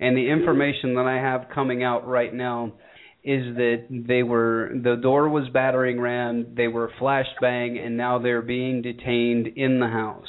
[0.01, 2.73] And the information that I have coming out right now
[3.23, 8.43] is that they were the door was battering ram, they were flashbang, and now they're
[8.43, 10.27] being detained in the house.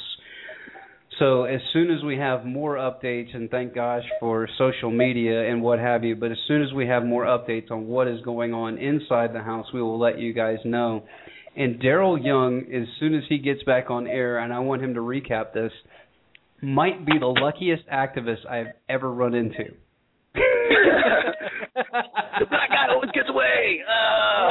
[1.18, 5.62] So as soon as we have more updates, and thank gosh for social media and
[5.62, 8.52] what have you, but as soon as we have more updates on what is going
[8.52, 11.04] on inside the house, we will let you guys know.
[11.54, 14.94] And Daryl Young, as soon as he gets back on air, and I want him
[14.94, 15.72] to recap this,
[16.62, 19.74] might be the luckiest activist I've ever run into.
[20.34, 20.42] The
[22.50, 23.82] black guy always gets away.
[23.86, 24.48] Uh.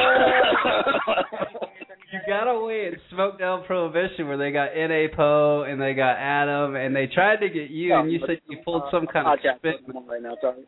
[2.13, 5.07] you got away and smoked down prohibition where they got N.A.
[5.15, 8.59] Poe and they got Adam and they tried to get you and you said you
[8.63, 9.73] pulled some kind of spin.
[10.07, 10.63] Right now, sorry.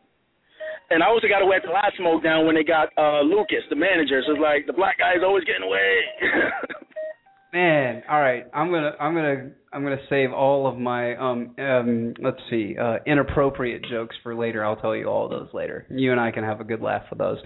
[0.90, 3.64] And I also got away at the last smoke down when they got uh Lucas,
[3.70, 4.20] the manager.
[4.26, 6.00] So it's like the black guy is always getting away.
[7.54, 8.44] Man, all right.
[8.52, 12.96] I'm gonna I'm gonna I'm gonna save all of my um um let's see uh
[13.06, 14.64] inappropriate jokes for later.
[14.64, 15.86] I'll tell you all those later.
[15.88, 17.38] You and I can have a good laugh with those.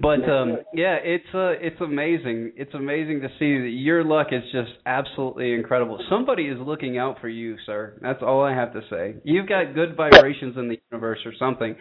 [0.00, 2.52] But um yeah, it's uh it's amazing.
[2.54, 5.98] It's amazing to see that your luck is just absolutely incredible.
[6.08, 7.98] Somebody is looking out for you, sir.
[8.00, 9.16] That's all I have to say.
[9.24, 11.74] You've got good vibrations in the universe or something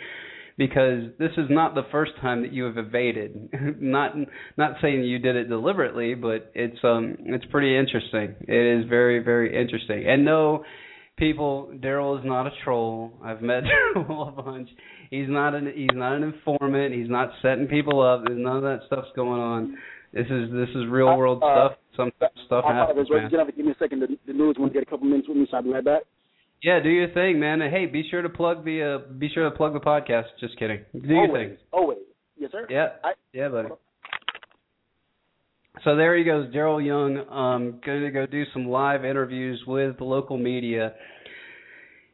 [0.58, 3.50] because this is not the first time that you have evaded.
[3.80, 4.14] not
[4.58, 8.36] not saying you did it deliberately, but it's um it's pretty interesting.
[8.42, 10.08] It is very very interesting.
[10.08, 10.64] And no,
[11.18, 13.14] people, Daryl is not a troll.
[13.24, 13.64] I've met
[13.96, 14.70] Daryl a bunch.
[15.10, 16.94] He's not an he's not an informant.
[16.94, 18.24] He's not setting people up.
[18.26, 19.78] There's none of that stuff's going on.
[20.14, 21.78] This is this is real world uh, stuff.
[21.96, 22.12] Some
[22.46, 23.32] stuff I happens, apologize.
[23.32, 23.52] man.
[23.56, 24.02] Give me a second.
[24.02, 25.84] The, the news want to get a couple minutes with me, so I'll be right
[25.84, 26.02] back.
[26.64, 27.62] Yeah, do your thing, man.
[27.62, 30.26] And hey, be sure to plug the uh, be sure to plug the podcast.
[30.40, 30.82] Just kidding.
[30.94, 31.58] Do your always, thing.
[31.72, 31.98] always.
[32.38, 32.68] Yes, sir.
[32.70, 33.70] Yeah, I, yeah, buddy.
[35.84, 37.18] So there he goes, Daryl Young.
[37.30, 40.94] Um, going to go do some live interviews with the local media,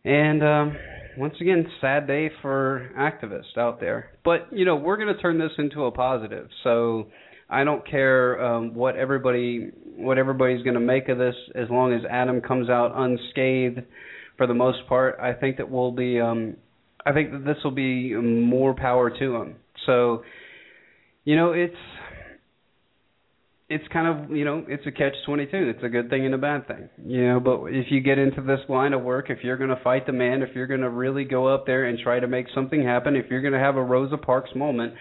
[0.06, 0.78] and um,
[1.18, 4.12] once again, sad day for activists out there.
[4.24, 6.48] But you know, we're going to turn this into a positive.
[6.64, 7.08] So
[7.50, 11.92] I don't care um, what everybody what everybody's going to make of this, as long
[11.92, 13.82] as Adam comes out unscathed.
[14.38, 16.20] For the most part, I think that we'll be.
[16.20, 16.58] Um,
[17.06, 19.56] I think that this will be more power to him.
[19.86, 20.24] So,
[21.24, 21.76] you know, it's
[23.70, 25.74] it's kind of you know it's a catch twenty two.
[25.76, 27.40] It's a good thing and a bad thing, you know.
[27.40, 30.14] But if you get into this line of work, if you're going to fight the
[30.14, 33.16] man, if you're going to really go up there and try to make something happen,
[33.16, 34.94] if you're going to have a Rosa Parks moment,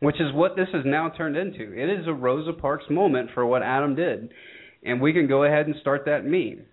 [0.00, 3.46] which is what this has now turned into, it is a Rosa Parks moment for
[3.46, 4.30] what Adam did,
[4.82, 6.66] and we can go ahead and start that meme.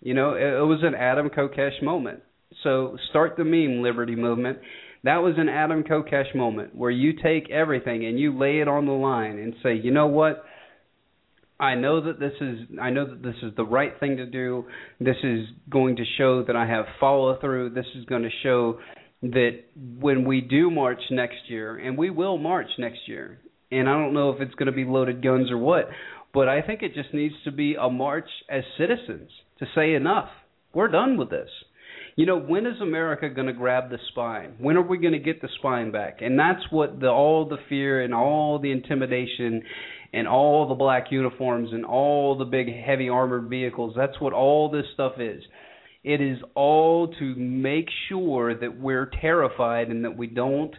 [0.00, 2.20] You know, it, it was an Adam Kokesh moment.
[2.62, 4.58] So start the meme, Liberty Movement.
[5.04, 8.86] That was an Adam Kokesh moment where you take everything and you lay it on
[8.86, 10.44] the line and say, you know what?
[11.60, 14.66] I know that this is I know that this is the right thing to do.
[15.00, 17.70] This is going to show that I have follow through.
[17.70, 18.78] This is going to show
[19.22, 23.40] that when we do march next year, and we will march next year,
[23.72, 25.88] and I don't know if it's going to be loaded guns or what,
[26.32, 30.28] but I think it just needs to be a march as citizens to say enough.
[30.72, 31.48] We're done with this.
[32.16, 34.54] You know, when is America going to grab the spine?
[34.58, 36.18] When are we going to get the spine back?
[36.20, 39.62] And that's what the all the fear and all the intimidation
[40.12, 43.94] and all the black uniforms and all the big heavy armored vehicles.
[43.96, 45.42] That's what all this stuff is.
[46.02, 50.74] It is all to make sure that we're terrified and that we don't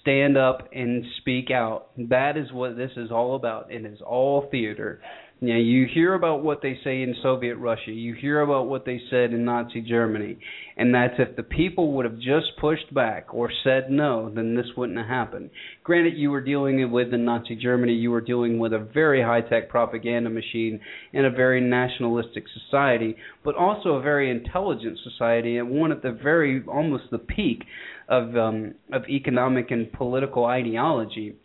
[0.00, 1.88] stand up and speak out.
[1.96, 3.72] That is what this is all about.
[3.72, 5.00] And It is all theater.
[5.40, 7.92] Know, you hear about what they say in Soviet Russia.
[7.92, 10.36] You hear about what they said in Nazi Germany.
[10.76, 14.66] And that's if the people would have just pushed back or said no, then this
[14.76, 15.50] wouldn't have happened.
[15.84, 19.42] Granted, you were dealing with in Nazi Germany, you were dealing with a very high
[19.42, 20.80] tech propaganda machine
[21.12, 23.14] in a very nationalistic society,
[23.44, 27.62] but also a very intelligent society and one at the very almost the peak
[28.08, 31.36] of um, of economic and political ideology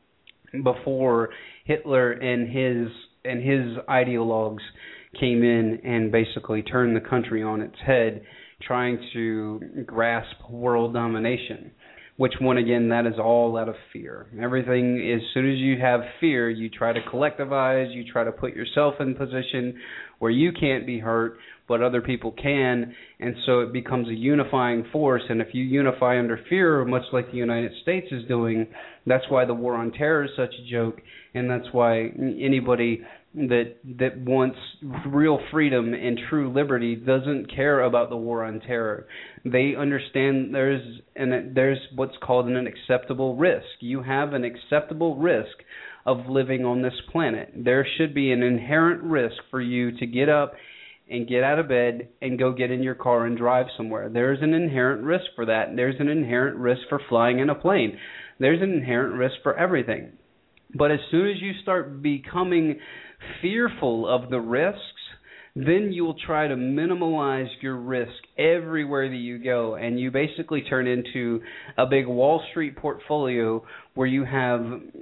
[0.64, 1.30] before
[1.66, 2.91] Hitler and his
[3.26, 4.61] and his ideologues
[5.19, 8.24] came in and basically turned the country on its head,
[8.61, 11.71] trying to grasp world domination.
[12.15, 14.28] Which, one again, that is all out of fear.
[14.39, 18.55] Everything, as soon as you have fear, you try to collectivize, you try to put
[18.55, 19.80] yourself in position
[20.19, 24.86] where you can't be hurt, but other people can, and so it becomes a unifying
[24.91, 25.24] force.
[25.28, 28.67] And if you unify under fear, much like the United States is doing,
[29.07, 31.01] that's why the war on terror is such a joke,
[31.34, 33.01] and that's why anybody
[33.36, 34.57] that that wants
[35.07, 39.07] real freedom and true liberty doesn't care about the war on terror.
[39.43, 43.65] They understand there's and there's what's called an acceptable risk.
[43.79, 45.57] You have an acceptable risk
[46.05, 47.51] of living on this planet.
[47.55, 50.53] There should be an inherent risk for you to get up
[51.09, 54.09] and get out of bed and go get in your car and drive somewhere.
[54.09, 55.75] There's an inherent risk for that.
[55.75, 57.97] There's an inherent risk for flying in a plane.
[58.39, 60.13] There's an inherent risk for everything.
[60.76, 62.80] But as soon as you start becoming
[63.41, 64.80] fearful of the risks,
[65.55, 70.88] then you'll try to minimize your risk everywhere that you go and you basically turn
[70.88, 71.41] into
[71.78, 73.63] a big wall street portfolio
[73.93, 74.61] where you have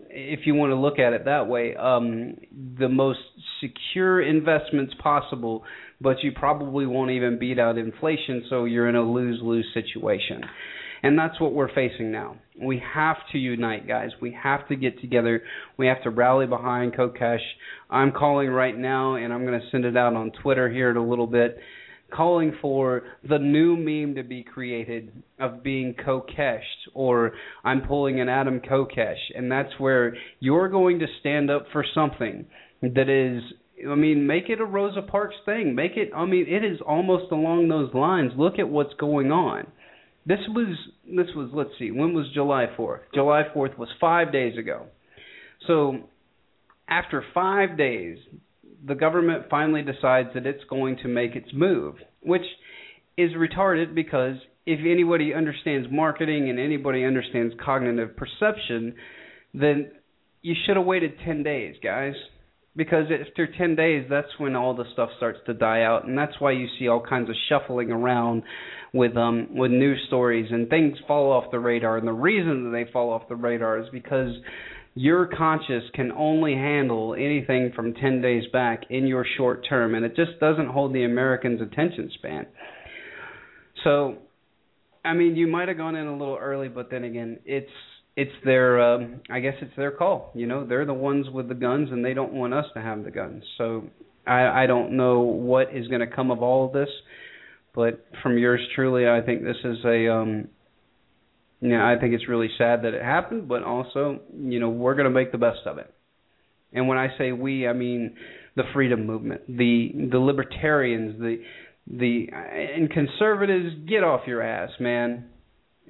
[0.09, 2.35] if you want to look at it that way um
[2.77, 3.19] the most
[3.61, 5.63] secure investments possible
[6.01, 10.41] but you probably won't even beat out inflation so you're in a lose lose situation
[11.03, 12.37] and that's what we're facing now.
[12.61, 14.11] We have to unite, guys.
[14.21, 15.41] We have to get together.
[15.77, 17.39] We have to rally behind Kokesh.
[17.89, 20.97] I'm calling right now, and I'm going to send it out on Twitter here in
[20.97, 21.57] a little bit,
[22.13, 26.61] calling for the new meme to be created of being Kokeshed,
[26.93, 27.31] or
[27.63, 29.15] I'm pulling an Adam Kokesh.
[29.35, 32.45] And that's where you're going to stand up for something
[32.81, 33.43] that is
[33.89, 35.73] I mean, make it a Rosa Parks thing.
[35.75, 36.11] Make it.
[36.15, 38.31] I mean, it is almost along those lines.
[38.37, 39.65] Look at what's going on.
[40.25, 41.91] This was this was let's see.
[41.91, 43.01] When was July 4th?
[43.13, 44.85] July 4th was 5 days ago.
[45.67, 45.99] So
[46.87, 48.17] after 5 days,
[48.85, 52.45] the government finally decides that it's going to make its move, which
[53.17, 58.95] is retarded because if anybody understands marketing and anybody understands cognitive perception,
[59.53, 59.91] then
[60.41, 62.13] you should have waited 10 days, guys.
[62.75, 66.39] Because after 10 days, that's when all the stuff starts to die out, and that's
[66.39, 68.43] why you see all kinds of shuffling around
[68.93, 71.97] with um with news stories and things fall off the radar.
[71.97, 74.33] And the reason that they fall off the radar is because
[74.93, 80.03] your conscious can only handle anything from 10 days back in your short term, and
[80.03, 82.45] it just doesn't hold the American's attention span.
[83.83, 84.17] So,
[85.05, 87.71] I mean, you might have gone in a little early, but then again, it's
[88.15, 90.31] it's their um I guess it's their call.
[90.35, 93.03] You know, they're the ones with the guns and they don't want us to have
[93.03, 93.43] the guns.
[93.57, 93.85] So
[94.27, 96.89] I I don't know what is going to come of all of this,
[97.73, 100.47] but from yours truly, I think this is a um
[101.61, 104.95] you know, I think it's really sad that it happened, but also, you know, we're
[104.95, 105.93] going to make the best of it.
[106.73, 108.15] And when I say we, I mean
[108.55, 111.37] the freedom movement, the the libertarians, the
[111.87, 115.29] the and conservatives, get off your ass, man.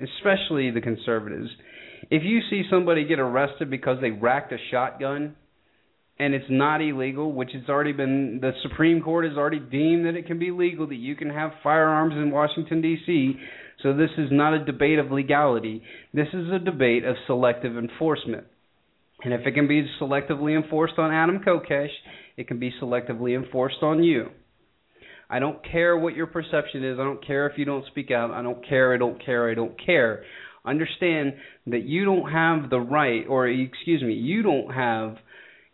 [0.02, 1.50] Especially the conservatives
[2.12, 5.36] if you see somebody get arrested because they racked a shotgun
[6.20, 10.16] and it's not illegal, which has already been the Supreme Court has already deemed that
[10.16, 13.38] it can be legal that you can have firearms in Washington D.C.
[13.82, 15.82] So this is not a debate of legality.
[16.14, 18.46] This is a debate of selective enforcement.
[19.24, 21.94] And if it can be selectively enforced on Adam Kokesh,
[22.36, 24.32] it can be selectively enforced on you.
[25.30, 27.00] I don't care what your perception is.
[27.00, 28.32] I don't care if you don't speak out.
[28.32, 28.94] I don't care.
[28.94, 29.50] I don't care.
[29.50, 30.24] I don't care
[30.66, 31.34] understand
[31.68, 35.18] that you don't have the right or excuse me you don't have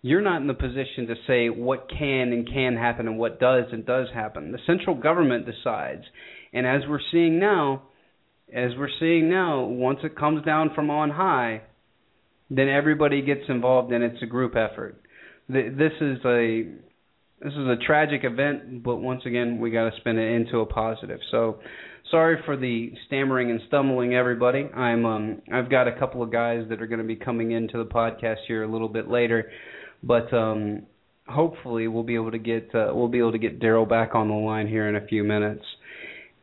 [0.01, 3.65] you're not in the position to say what can and can happen and what does
[3.71, 4.51] and does happen.
[4.51, 6.03] The central government decides.
[6.53, 7.83] And as we're seeing now
[8.53, 11.61] as we're seeing now once it comes down from on high
[12.49, 15.01] then everybody gets involved and it's a group effort.
[15.49, 16.63] This is a
[17.41, 20.65] this is a tragic event but once again we got to spin it into a
[20.65, 21.19] positive.
[21.31, 21.59] So
[22.11, 24.65] sorry for the stammering and stumbling everybody.
[24.75, 27.77] I'm um i've got a couple of guys that are going to be coming into
[27.77, 29.51] the podcast here a little bit later
[30.03, 30.83] but um
[31.27, 34.29] hopefully we'll be able to get uh, we'll be able to get Daryl back on
[34.29, 35.63] the line here in a few minutes.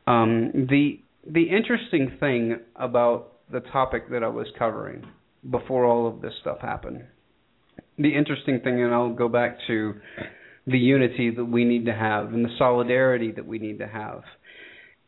[0.06, 5.04] Um the the interesting thing about the topic that I was covering
[5.50, 7.04] before all of this stuff happened
[7.98, 9.94] the interesting thing and I'll go back to
[10.66, 14.22] the unity that we need to have and the solidarity that we need to have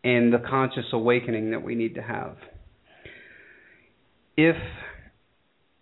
[0.07, 2.37] and the conscious awakening that we need to have.
[4.37, 4.55] If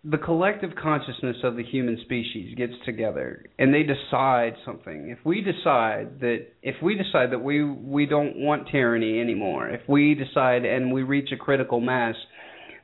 [0.02, 5.42] the collective consciousness of the human species gets together and they decide something, if we
[5.42, 10.64] decide that if we decide that we we don't want tyranny anymore, if we decide
[10.64, 12.14] and we reach a critical mass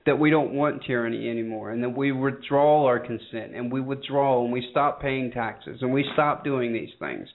[0.04, 4.42] that we don't want tyranny anymore and that we withdraw our consent and we withdraw
[4.44, 7.28] and we stop paying taxes and we stop doing these things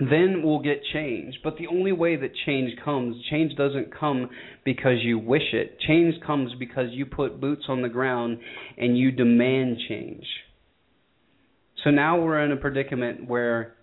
[0.00, 1.34] then we'll get change.
[1.44, 4.30] But the only way that change comes, change doesn't come
[4.64, 5.78] because you wish it.
[5.86, 8.38] Change comes because you put boots on the ground
[8.78, 10.24] and you demand change.
[11.84, 13.74] So now we're in a predicament where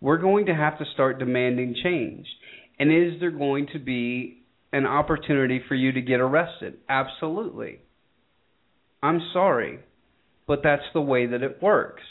[0.00, 2.26] we're going to have to start demanding change.
[2.78, 4.42] And is there going to be
[4.72, 6.78] an opportunity for you to get arrested?
[6.88, 7.80] Absolutely.
[9.02, 9.80] I'm sorry,
[10.46, 12.02] but that's the way that it works.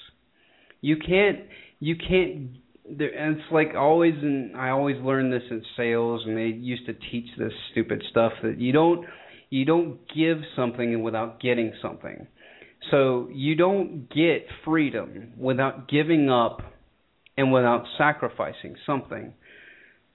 [0.81, 1.39] You can't
[1.79, 2.51] you can't
[2.97, 7.27] it's like always and I always learned this in sales and they used to teach
[7.37, 9.05] this stupid stuff that you don't
[9.49, 12.27] you don't give something without getting something.
[12.91, 16.61] So you don't get freedom without giving up
[17.37, 19.33] and without sacrificing something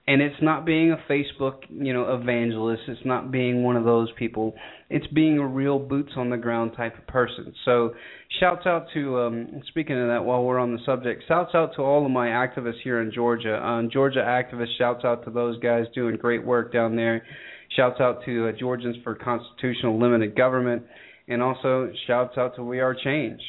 [0.07, 2.83] and it's not being a Facebook, you know, evangelist.
[2.87, 4.53] It's not being one of those people.
[4.89, 7.53] It's being a real boots on the ground type of person.
[7.65, 7.95] So,
[8.39, 11.23] shouts out to um speaking of that while we're on the subject.
[11.27, 13.55] Shouts out to all of my activists here in Georgia.
[13.65, 17.23] Um Georgia activists, shouts out to those guys doing great work down there.
[17.75, 20.83] Shouts out to uh, Georgians for Constitutional Limited Government
[21.27, 23.41] and also shouts out to We Are Change.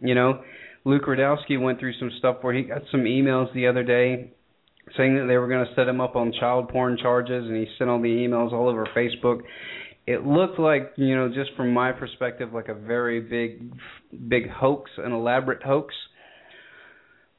[0.00, 0.42] You know,
[0.84, 4.32] Luke Rudkowski went through some stuff where he got some emails the other day
[4.96, 7.66] saying that they were going to set him up on child porn charges, and he
[7.78, 9.40] sent all the emails all over Facebook.
[10.06, 13.72] It looked like, you know, just from my perspective, like a very big,
[14.28, 15.94] big hoax, an elaborate hoax.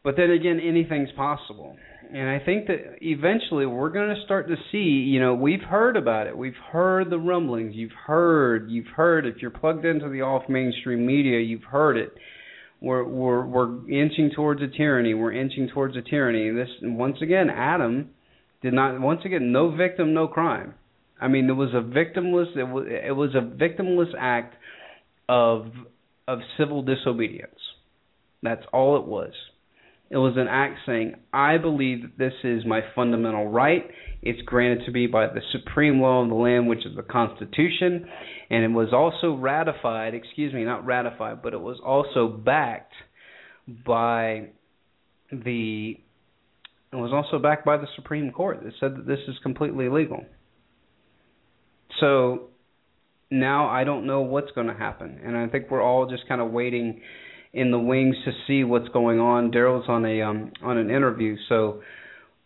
[0.04, 1.76] But then again, anything's possible.
[2.14, 5.98] And I think that eventually we're going to start to see, you know, we've heard
[5.98, 6.38] about it.
[6.38, 7.74] We've heard the rumblings.
[7.76, 12.14] You've heard, you've heard, if you're plugged into the off mainstream media, you've heard it
[12.84, 15.14] we're we're we're inching towards a tyranny.
[15.14, 16.52] We're inching towards a tyranny.
[16.52, 18.10] This once again, Adam
[18.62, 19.00] did not.
[19.00, 20.74] Once again, no victim, no crime.
[21.20, 22.58] I mean, it was a victimless.
[22.58, 24.56] It was it was a victimless act
[25.30, 25.68] of
[26.28, 27.60] of civil disobedience.
[28.42, 29.32] That's all it was.
[30.14, 33.90] It was an act saying, I believe that this is my fundamental right.
[34.22, 38.08] It's granted to me by the supreme law of the land, which is the Constitution.
[38.52, 42.94] And it was also ratified, excuse me, not ratified, but it was also backed
[43.68, 44.50] by
[45.32, 45.96] the
[46.92, 50.24] it was also backed by the Supreme Court that said that this is completely legal.
[52.00, 52.50] So
[53.32, 56.40] now I don't know what's going to happen, and I think we're all just kind
[56.40, 57.02] of waiting
[57.54, 59.52] in the wings to see what's going on.
[59.52, 61.82] Daryl's on a um, on an interview, so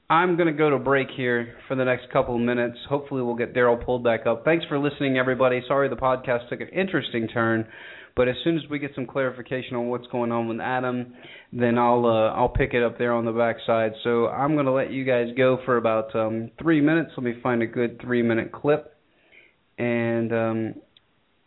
[0.10, 2.78] I'm going to go to break here for the next couple of minutes.
[2.90, 4.44] Hopefully, we'll get Daryl pulled back up.
[4.44, 5.62] Thanks for listening, everybody.
[5.68, 7.68] Sorry the podcast took an interesting turn,
[8.16, 11.14] but as soon as we get some clarification on what's going on with Adam,
[11.54, 13.94] then I'll uh, I'll pick it up there on the backside.
[14.04, 17.12] So I'm going to let you guys go for about um, three minutes.
[17.16, 18.94] Let me find a good three minute clip,
[19.78, 20.76] and um,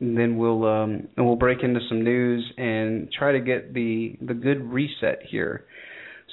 [0.00, 4.16] and then we'll um, and we'll break into some news and try to get the
[4.22, 5.66] the good reset here.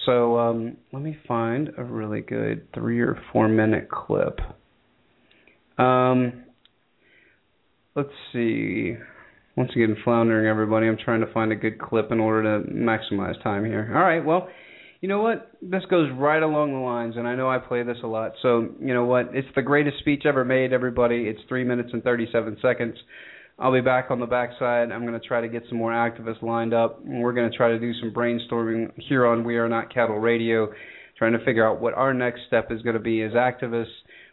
[0.05, 4.39] So um, let me find a really good three or four minute clip.
[5.77, 6.45] Um,
[7.95, 8.95] let's see.
[9.57, 10.87] Once again, floundering everybody.
[10.87, 13.91] I'm trying to find a good clip in order to maximize time here.
[13.93, 14.23] All right.
[14.23, 14.49] Well,
[15.01, 15.51] you know what?
[15.61, 18.33] This goes right along the lines, and I know I play this a lot.
[18.41, 19.31] So you know what?
[19.33, 20.73] It's the greatest speech ever made.
[20.73, 21.27] Everybody.
[21.27, 22.95] It's three minutes and 37 seconds.
[23.59, 24.91] I'll be back on the backside.
[24.91, 27.03] I'm going to try to get some more activists lined up.
[27.03, 30.19] And we're going to try to do some brainstorming here on We Are Not Cattle
[30.19, 30.71] Radio,
[31.17, 33.85] trying to figure out what our next step is going to be as activists.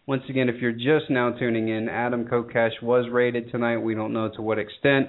[0.07, 3.79] Once again, if you're just now tuning in, Adam Kokesh was raided tonight.
[3.79, 5.07] We don't know to what extent.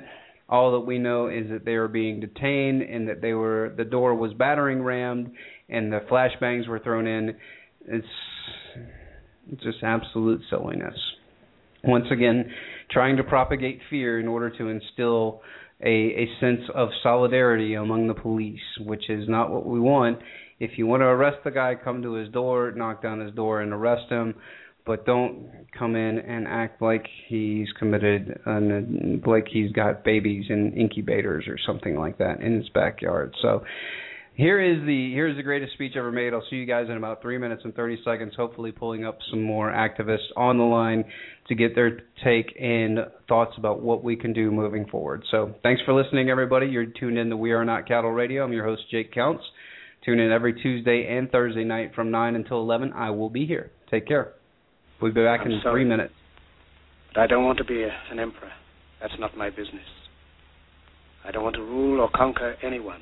[0.48, 3.84] All that we know is that they were being detained and that they were the
[3.84, 5.32] door was battering rammed
[5.68, 7.36] and the flashbangs were thrown in.
[7.88, 8.08] It's
[9.62, 10.96] just absolute silliness.
[11.84, 12.50] Once again,
[12.92, 15.42] trying to propagate fear in order to instill
[15.82, 20.20] a, a sense of solidarity among the police, which is not what we want.
[20.60, 23.62] If you want to arrest the guy, come to his door, knock down his door,
[23.62, 24.36] and arrest him.
[24.86, 30.74] But don't come in and act like he's committed, an, like he's got babies in
[30.74, 33.34] incubators or something like that in his backyard.
[33.42, 33.64] So,
[34.36, 36.34] here is the here's the greatest speech ever made.
[36.34, 38.34] I'll see you guys in about three minutes and thirty seconds.
[38.36, 41.06] Hopefully, pulling up some more activists on the line
[41.48, 45.24] to get their take and thoughts about what we can do moving forward.
[45.32, 46.68] So, thanks for listening, everybody.
[46.68, 48.44] You're tuned in to We Are Not Cattle Radio.
[48.44, 49.44] I'm your host, Jake Counts.
[50.04, 52.92] Tune in every Tuesday and Thursday night from nine until eleven.
[52.94, 53.72] I will be here.
[53.90, 54.34] Take care.
[55.02, 55.84] We'll be back I'm in sorry.
[55.84, 56.14] three minutes.
[57.14, 58.52] But I don't want to be a, an emperor.
[59.02, 59.86] That's not my business.
[61.24, 63.02] I don't want to rule or conquer anyone.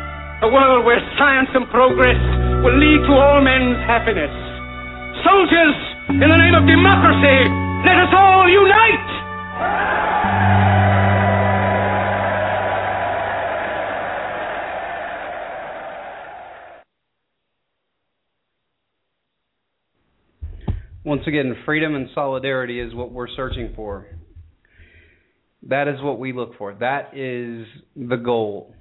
[0.41, 2.17] a world where science and progress
[2.65, 4.33] will lead to all men's happiness.
[5.21, 5.77] Soldiers,
[6.09, 7.45] in the name of democracy,
[7.85, 9.21] let us all unite!
[21.03, 24.07] Once again, freedom and solidarity is what we're searching for.
[25.63, 26.73] That is what we look for.
[26.73, 28.73] That is the goal.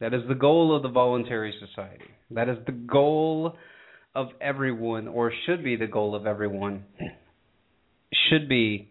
[0.00, 2.10] That is the goal of the voluntary society.
[2.30, 3.56] That is the goal
[4.14, 6.84] of everyone, or should be the goal of everyone.
[8.28, 8.90] Should be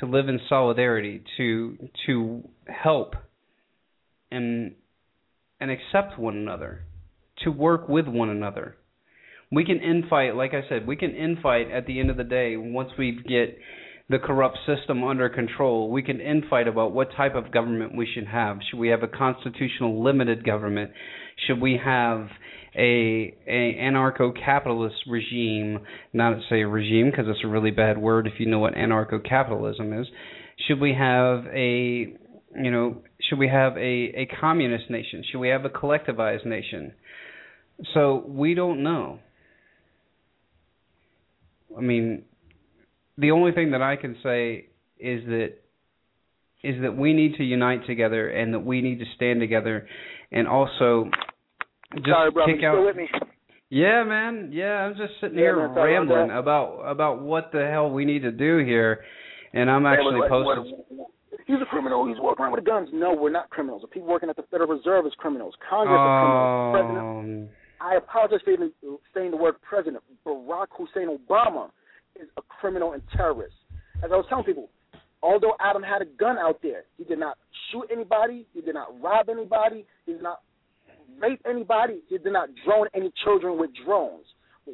[0.00, 1.76] to live in solidarity, to
[2.06, 3.14] to help
[4.30, 4.74] and
[5.60, 6.84] and accept one another,
[7.44, 8.76] to work with one another.
[9.50, 12.56] We can infight, like I said, we can infight at the end of the day
[12.56, 13.56] once we get
[14.10, 15.90] the corrupt system under control.
[15.90, 18.58] We can infight about what type of government we should have.
[18.70, 20.90] Should we have a constitutional limited government?
[21.46, 22.28] Should we have
[22.76, 25.80] a, a anarcho-capitalist regime?
[26.12, 30.06] Not say regime because it's a really bad word if you know what anarcho-capitalism is.
[30.68, 32.14] Should we have a
[32.56, 35.24] you know should we have a, a communist nation?
[35.30, 36.92] Should we have a collectivized nation?
[37.94, 39.18] So we don't know.
[41.76, 42.24] I mean,
[43.18, 44.66] the only thing that I can say
[44.98, 45.52] is that
[46.62, 49.86] is that we need to unite together and that we need to stand together
[50.32, 51.10] and also
[51.96, 52.52] just Sorry, brother.
[52.54, 53.06] kick out with me?
[53.68, 54.48] yeah, man.
[54.52, 57.90] Yeah, I'm just sitting Yeah, here man, sorry about rambling about about what the hell
[57.90, 59.04] we need to do here,
[59.52, 60.72] and I'm actually what- posting.
[60.88, 61.10] what-
[61.46, 62.06] He's a criminal.
[62.08, 62.88] He's walking around with guns.
[62.94, 63.82] No, we're not criminals.
[63.82, 65.54] The people working at the Federal Reserve is criminals.
[65.68, 66.72] Congress is criminals.
[66.72, 67.48] President Um,
[67.82, 68.72] I apologize for even
[69.12, 70.02] saying the word president.
[70.24, 71.68] Barack Hussein Obama
[72.20, 73.54] is a criminal and terrorist.
[74.02, 74.70] As I was telling people,
[75.22, 77.38] although Adam had a gun out there, he did not
[77.70, 80.40] shoot anybody, he did not rob anybody, he did not
[81.20, 84.26] rape anybody, he did not drone any children with drones.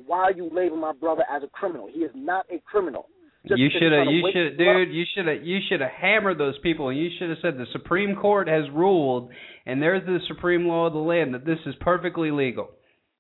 [0.07, 1.89] Why are you labeling my brother as a criminal?
[1.93, 3.07] He is not a criminal.
[3.47, 4.93] Just you should have, you should, up- dude.
[4.93, 7.65] You should have, you should have hammered those people, and you should have said the
[7.73, 9.31] Supreme Court has ruled,
[9.65, 12.69] and there's the supreme law of the land that this is perfectly legal.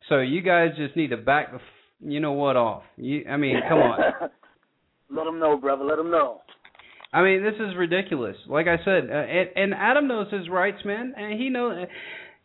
[0.09, 1.61] So you guys just need to back the,
[2.01, 2.83] you know what, off.
[2.97, 3.99] You, I mean, come on.
[5.11, 5.85] Let him know, brother.
[5.85, 6.41] Let him know.
[7.13, 8.37] I mean, this is ridiculous.
[8.49, 11.87] Like I said, uh, and, and Adam knows his rights, man, and he knows.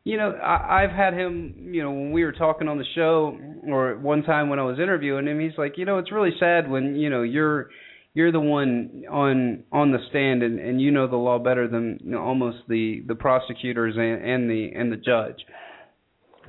[0.04, 1.70] You know, I, I've had him.
[1.72, 3.38] You know, when we were talking on the show,
[3.68, 6.70] or one time when I was interviewing him, he's like, you know, it's really sad
[6.70, 7.70] when you know you're
[8.16, 12.00] you're the one on on the stand and and you know the law better than
[12.04, 15.46] you know, almost the the prosecutors and and the and the judge.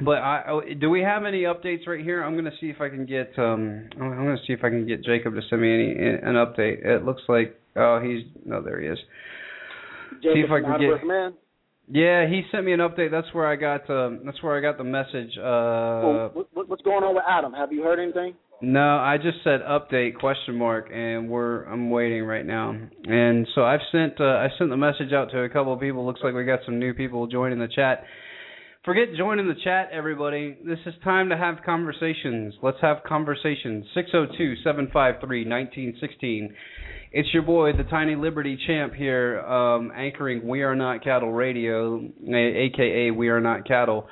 [0.05, 2.22] But I oh, do we have any updates right here?
[2.22, 4.68] I'm going to see if I can get um I'm going to see if I
[4.68, 6.84] can get Jacob to send me any an update.
[6.84, 8.99] It looks like oh he's no there he is.
[10.22, 11.34] See if Jacob I can get- Man.
[11.88, 13.12] Yeah, he sent me an update.
[13.12, 15.36] That's where I got um that's where I got the message.
[15.38, 17.53] Uh Well, what, what's going on with Adam?
[17.55, 18.34] Have you heard anything?
[18.62, 22.74] No, I just said update question mark, and we're I'm waiting right now.
[23.05, 26.07] And so I've sent uh, I sent the message out to a couple of people.
[26.07, 28.05] Looks like we got some new people joining the chat.
[28.87, 30.57] Forget joining the chat, everybody.
[30.64, 32.55] This is time to have conversations.
[32.62, 33.84] Let's have conversations.
[33.97, 36.55] Six zero two seven five three nineteen sixteen.
[37.11, 42.01] It's your boy, the Tiny Liberty Champ here, um, anchoring We Are Not Cattle Radio,
[42.28, 44.07] aka We Are Not Cattle.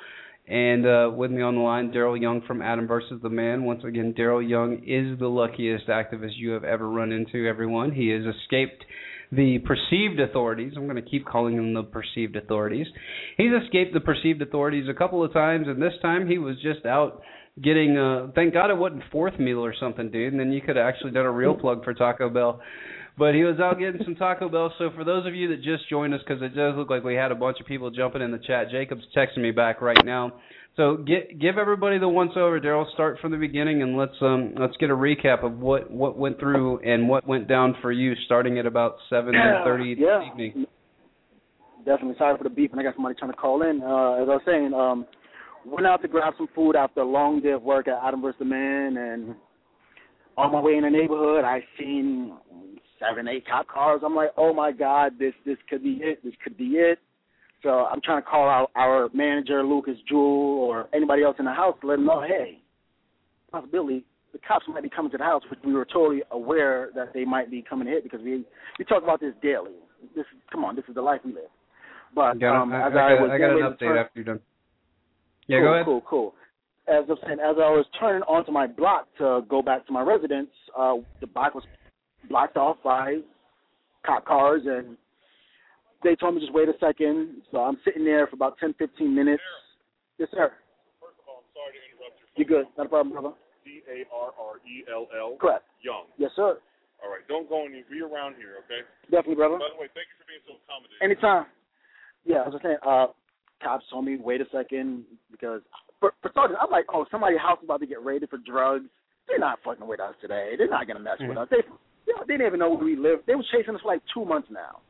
[0.45, 3.63] And uh, with me on the line, Daryl Young from Adam versus the Man.
[3.63, 7.93] Once again, Daryl Young is the luckiest activist you have ever run into, everyone.
[7.93, 8.83] He has escaped
[9.31, 10.73] the perceived authorities.
[10.75, 12.87] I'm going to keep calling them the perceived authorities.
[13.37, 16.85] He's escaped the perceived authorities a couple of times, and this time he was just
[16.85, 17.21] out
[17.61, 17.97] getting.
[17.97, 20.33] Uh, thank God it wasn't fourth meal or something, dude.
[20.33, 22.61] And then you could have actually done a real plug for Taco Bell.
[23.17, 24.73] But he was out getting some Taco Bell.
[24.77, 27.15] So for those of you that just joined us, because it does look like we
[27.15, 30.33] had a bunch of people jumping in the chat, Jacob's texting me back right now.
[30.75, 32.91] So get, give everybody the once over, Daryl.
[32.93, 36.37] Start from the beginning and let's um let's get a recap of what what went
[36.37, 40.19] through and what went down for you, starting at about seven thirty yeah.
[40.19, 40.65] this evening.
[41.85, 43.81] Definitely sorry for the beef, and I got somebody trying to call in.
[43.81, 45.05] Uh, as I was saying, um,
[45.65, 48.39] went out to grab some food after a long day of work at Adam vs.
[48.39, 49.35] the Man, and
[50.35, 52.35] on my way in the neighborhood, I seen
[52.99, 54.01] seven, eight cop cars.
[54.03, 56.23] I'm like, oh my god, this this could be it.
[56.23, 56.99] This could be it.
[57.65, 61.51] So I'm trying to call out our manager, Lucas Jewell, or anybody else in the
[61.51, 62.59] house to let them know, hey,
[63.51, 67.11] possibility the cops might be coming to the house, which we were totally aware that
[67.13, 68.43] they might be coming here because we
[68.77, 69.71] we talk about this daily.
[70.15, 71.43] This come on, this is the life we live.
[72.13, 74.11] But Got, um, I, as I, I, got, was I got an update turn- after
[74.15, 74.39] you're done.
[75.47, 75.85] Yeah, cool, go ahead.
[75.85, 76.33] Cool, cool.
[76.87, 80.01] As I'm saying, as I was turning onto my block to go back to my
[80.01, 81.63] residence, uh, the block was
[82.29, 83.21] blocked off by
[84.05, 84.97] cop cars, and
[86.05, 87.41] they told me just wait a second.
[87.49, 89.41] So I'm sitting there for about 10, 15 minutes.
[90.21, 90.53] Yes, sir.
[91.01, 92.65] First of all, I'm sorry to interrupt your You good?
[92.77, 93.33] Not a problem, brother.
[93.65, 95.35] D A R R E L L.
[95.41, 95.65] Correct.
[95.81, 96.05] Young.
[96.21, 96.61] Yes, sir.
[97.03, 97.83] All right, don't go any.
[97.89, 98.85] Be around here, okay?
[99.11, 99.57] Definitely, brother.
[99.59, 101.01] By the way, thank you for being so accommodating.
[101.03, 101.49] Anytime.
[102.23, 103.13] Yeah, I was just saying, uh,
[103.61, 105.61] cops told me wait a second because
[105.99, 108.85] for, for starters, I'm like, oh, somebody's house is about to get raided for drugs.
[109.27, 110.53] They're not fucking with us today.
[110.57, 111.47] They're not gonna mess with us.
[111.51, 111.65] They,
[112.07, 113.19] you know, they didn't even know where we live.
[113.27, 114.81] They were chasing us for like two months now.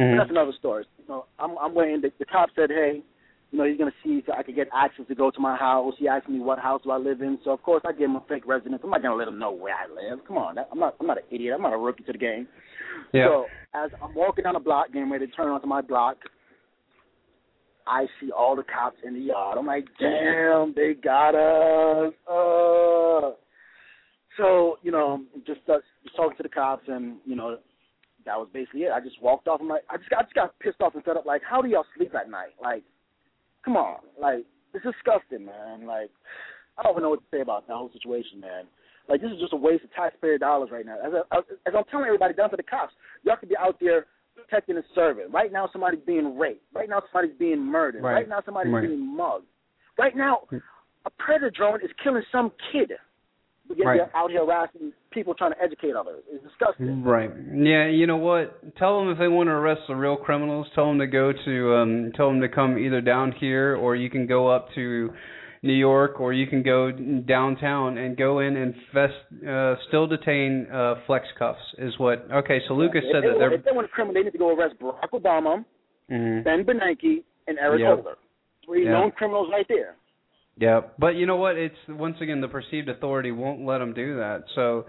[0.00, 0.16] Mhm.
[0.16, 0.84] That's another story.
[0.98, 2.00] You know, I'm, I'm waiting.
[2.00, 3.02] The, the cop said, hey,
[3.50, 5.94] you know, he's gonna see if I could get access to go to my house.
[5.98, 7.38] He asked me what house do I live in.
[7.44, 8.80] So of course I gave him a fake residence.
[8.84, 10.24] I'm not gonna let him know where I live.
[10.26, 10.94] Come on, that, I'm not.
[11.00, 11.54] I'm not an idiot.
[11.54, 12.46] I'm not a rookie to the game.
[13.12, 13.26] Yeah.
[13.26, 16.16] So as I'm walking down the block, getting ready to turn onto my block,
[17.86, 19.58] I see all the cops in the yard.
[19.58, 22.14] I'm like, damn, they got us.
[22.30, 23.34] Uh.
[24.36, 27.58] So you know, just uh, just talking to the cops, and you know,
[28.26, 28.92] that was basically it.
[28.92, 29.60] I just walked off.
[29.60, 31.26] I'm like, I just got, I just got pissed off and fed up.
[31.26, 32.54] Like, how do y'all sleep at night?
[32.60, 32.82] Like,
[33.64, 34.44] come on, like
[34.74, 35.86] it's disgusting, man.
[35.86, 36.10] Like,
[36.78, 38.64] I don't even know what to say about that whole situation, man.
[39.08, 40.96] Like, this is just a waste of taxpayer dollars right now.
[41.04, 42.92] As, I, as I'm telling everybody, down to the cops,
[43.24, 44.06] y'all could be out there
[44.36, 45.32] protecting and serving.
[45.32, 46.62] Right now, somebody's being raped.
[46.72, 48.02] Right now, somebody's being murdered.
[48.02, 48.14] Right.
[48.14, 48.86] Right, now, somebody's Right.
[48.86, 49.46] being mugged.
[49.98, 50.42] Right now,
[51.06, 52.92] a predator drone is killing some kid.
[53.70, 54.00] But yet Right.
[54.14, 56.24] out here harassing people trying to educate others.
[56.28, 57.04] It's disgusting.
[57.04, 57.30] Right.
[57.54, 57.86] Yeah.
[57.86, 58.74] You know what?
[58.76, 60.66] Tell them if they want to arrest the real criminals.
[60.74, 61.74] Tell them to go to.
[61.76, 65.12] Um, tell them to come either down here, or you can go up to
[65.62, 69.14] New York, or you can go downtown and go in and fest,
[69.48, 71.60] uh, still detain uh, flex cuffs.
[71.78, 72.26] Is what?
[72.32, 72.60] Okay.
[72.66, 73.52] So Lucas if said that want, they're.
[73.54, 75.64] if they want to criminal, they need to go arrest Barack Obama,
[76.10, 76.42] Mhm.
[76.42, 77.94] Ben Bernanke, and Eric Yeah.
[77.94, 78.16] Holder.
[78.66, 78.92] Three Yeah.
[78.92, 79.94] known criminals right there.
[80.60, 81.56] Yeah, but you know what?
[81.56, 84.42] It's once again the perceived authority won't let them do that.
[84.54, 84.84] So,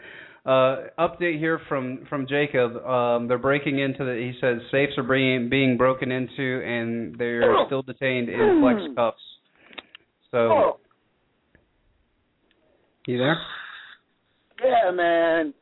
[0.46, 2.76] uh, update here from from Jacob.
[2.86, 4.12] Um, they're breaking into the.
[4.12, 9.18] He says safes are being being broken into, and they're still detained in flex cuffs.
[10.32, 10.78] So, Oh,
[13.08, 13.38] you there?
[14.62, 15.54] yeah, man.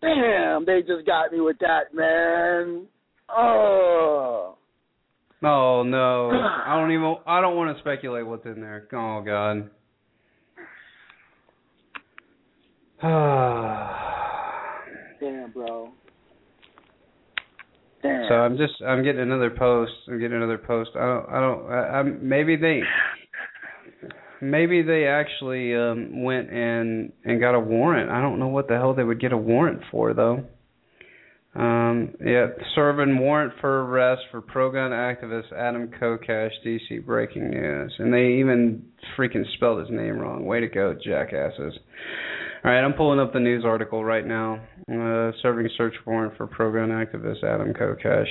[0.00, 2.86] Damn, they just got me with that, man.
[3.28, 4.56] Oh.
[5.42, 6.30] Oh no,
[6.66, 7.16] I don't even.
[7.26, 8.86] I don't want to speculate what's in there.
[8.92, 9.70] Oh God.
[15.20, 15.90] Damn, bro.
[18.02, 18.28] Damn.
[18.28, 19.92] So I'm just I'm getting another post.
[20.08, 20.90] I'm getting another post.
[20.94, 22.82] I don't I don't I, I'm maybe they
[24.42, 28.10] maybe they actually um went and and got a warrant.
[28.10, 30.44] I don't know what the hell they would get a warrant for though.
[31.54, 32.46] Um yeah,
[32.76, 37.92] serving warrant for arrest for pro gun activist Adam Kokesh, DC breaking news.
[37.98, 38.84] And they even
[39.18, 40.44] freaking spelled his name wrong.
[40.44, 41.74] Way to go, jackasses.
[42.62, 44.60] All right, I'm pulling up the news article right now.
[44.86, 48.28] Uh, serving search warrant for pro-gun activist Adam Kokesh.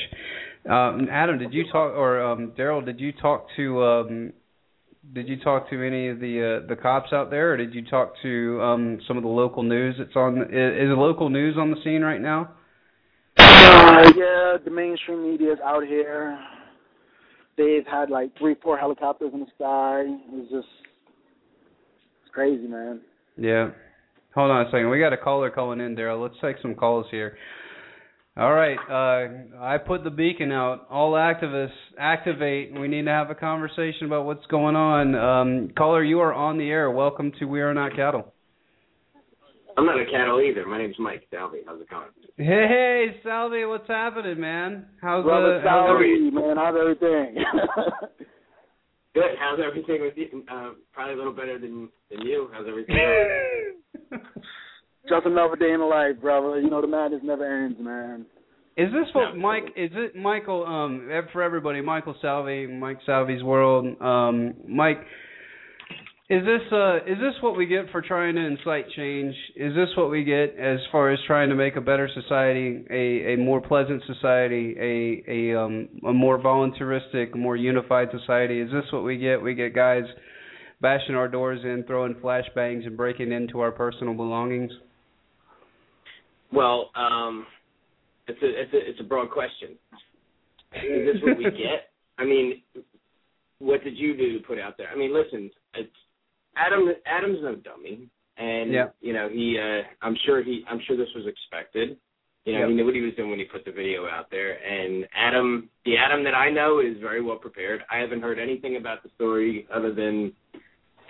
[0.69, 4.33] Um, Adam, did you talk, or um, Daryl, did you talk to, um,
[5.13, 7.83] did you talk to any of the uh, the cops out there, or did you
[7.85, 10.43] talk to um, some of the local news that's on?
[10.43, 12.51] Is, is local news on the scene right now?
[13.59, 16.39] Uh, yeah, the mainstream media is out here.
[17.57, 20.03] They've had like three, four helicopters in the sky.
[20.33, 20.67] It's just,
[22.23, 23.01] it's crazy, man.
[23.37, 23.71] Yeah.
[24.35, 24.89] Hold on a second.
[24.89, 26.21] We got a caller calling in, Daryl.
[26.21, 27.37] Let's take some calls here.
[28.37, 28.77] All right.
[28.77, 30.87] Uh, I put the beacon out.
[30.89, 32.79] All activists, activate.
[32.79, 35.15] We need to have a conversation about what's going on.
[35.15, 36.89] Um, caller, you are on the air.
[36.89, 38.33] Welcome to We Are Not Cattle.
[39.79, 40.65] I'm not a cattle either.
[40.65, 41.59] My name's Mike Salvi.
[41.65, 42.09] How's it going?
[42.35, 44.87] Hey, hey, Salvi, what's happening, man?
[45.01, 45.69] How's Brother the?
[45.69, 47.35] How's Salvi, man, how's everything?
[49.15, 49.37] Good.
[49.39, 50.43] How's everything with you?
[50.51, 52.49] Uh, probably a little better than than you.
[52.51, 52.97] How's everything?
[55.07, 56.59] Just another day in the life, brother.
[56.59, 58.25] You know the madness never ends, man.
[58.75, 59.41] Is this what Absolutely.
[59.41, 59.63] Mike?
[59.77, 60.65] Is it Michael?
[60.65, 63.95] Um, for everybody, Michael Salvi, Mike Salvi's World.
[64.01, 64.99] Um, Mike,
[66.29, 69.33] is this uh, is this what we get for trying to incite change?
[69.55, 73.33] Is this what we get as far as trying to make a better society, a
[73.33, 78.61] a more pleasant society, a a um a more voluntaristic, more unified society?
[78.61, 79.41] Is this what we get?
[79.41, 80.03] We get guys
[80.81, 84.71] bashing our doors in, throwing flashbangs, and breaking into our personal belongings.
[86.53, 87.47] Well, um,
[88.27, 89.69] it's a it's a it's a broad question.
[90.75, 91.89] Is this what we get?
[92.19, 92.61] I mean,
[93.57, 94.89] what did you do to put out there?
[94.93, 95.89] I mean, listen, it's
[96.65, 96.89] Adam.
[97.05, 98.07] Adam's no dummy,
[98.37, 98.89] and Yeah.
[99.01, 99.57] you know he.
[99.59, 100.63] uh I'm sure he.
[100.69, 101.97] I'm sure this was expected.
[102.45, 104.53] You know, he knew what he was doing when he put the video out there.
[104.65, 107.81] And Adam, the Adam that I know, is very well prepared.
[107.91, 110.33] I haven't heard anything about the story other than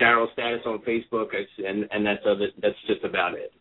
[0.00, 1.28] Daryl's status on Facebook,
[1.66, 2.48] and and that's other.
[2.60, 3.52] That's just about it.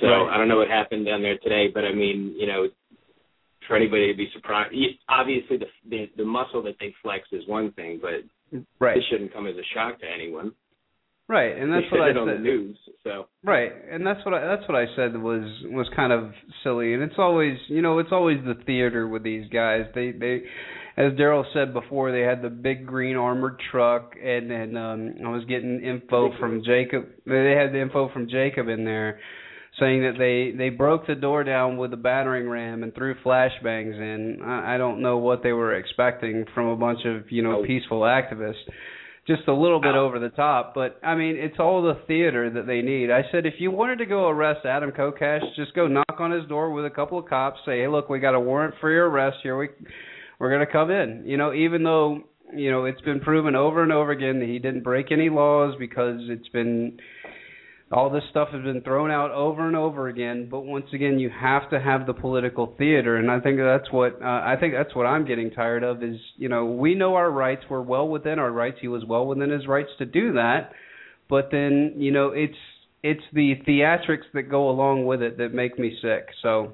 [0.00, 0.34] So Right.
[0.34, 2.68] I don't know what happened down there today, but I mean, you know,
[3.68, 4.74] for anybody to be surprised,
[5.08, 8.24] obviously the the, the muscle that they flex is one thing, but
[8.80, 8.96] Right.
[8.96, 10.52] this shouldn't come as a shock to anyone.
[11.30, 12.42] Right, and that's what I it on the said.
[12.42, 16.32] news, so Right, and that's what I that's what I said was was kind of
[16.64, 19.82] silly, and it's always you know it's always the theater with these guys.
[19.94, 20.42] They they,
[20.96, 25.28] as Daryl said before, they had the big green armored truck, and then um I
[25.30, 27.04] was getting info from Jacob.
[27.24, 29.20] They had the info from Jacob in there,
[29.78, 33.94] saying that they they broke the door down with a battering ram and threw flashbangs
[33.94, 34.40] in.
[34.42, 37.64] I, I don't know what they were expecting from a bunch of you know Oh.
[37.64, 38.66] peaceful activists
[39.26, 40.74] just a little bit over the top.
[40.74, 43.10] But I mean, it's all the theater that they need.
[43.10, 46.46] I said, if you wanted to go arrest Adam Kokesh, just go knock on his
[46.48, 47.60] door with a couple of cops.
[47.64, 49.56] Say, hey, look, we got a warrant for your arrest here.
[49.56, 49.68] We
[50.38, 51.22] we're gonna come in.
[51.26, 52.20] You know, even though
[52.54, 55.74] you know it's been proven over and over again that he didn't break any laws
[55.78, 56.98] because it's been
[57.92, 61.30] all this stuff has been thrown out over and over again but once again you
[61.30, 64.94] have to have the political theater and i think that's what uh, i think that's
[64.94, 68.38] what i'm getting tired of is you know we know our rights we're well within
[68.38, 70.70] our rights he was well within his rights to do that
[71.28, 72.54] but then you know it's
[73.02, 76.72] it's the theatrics that go along with it that make me sick so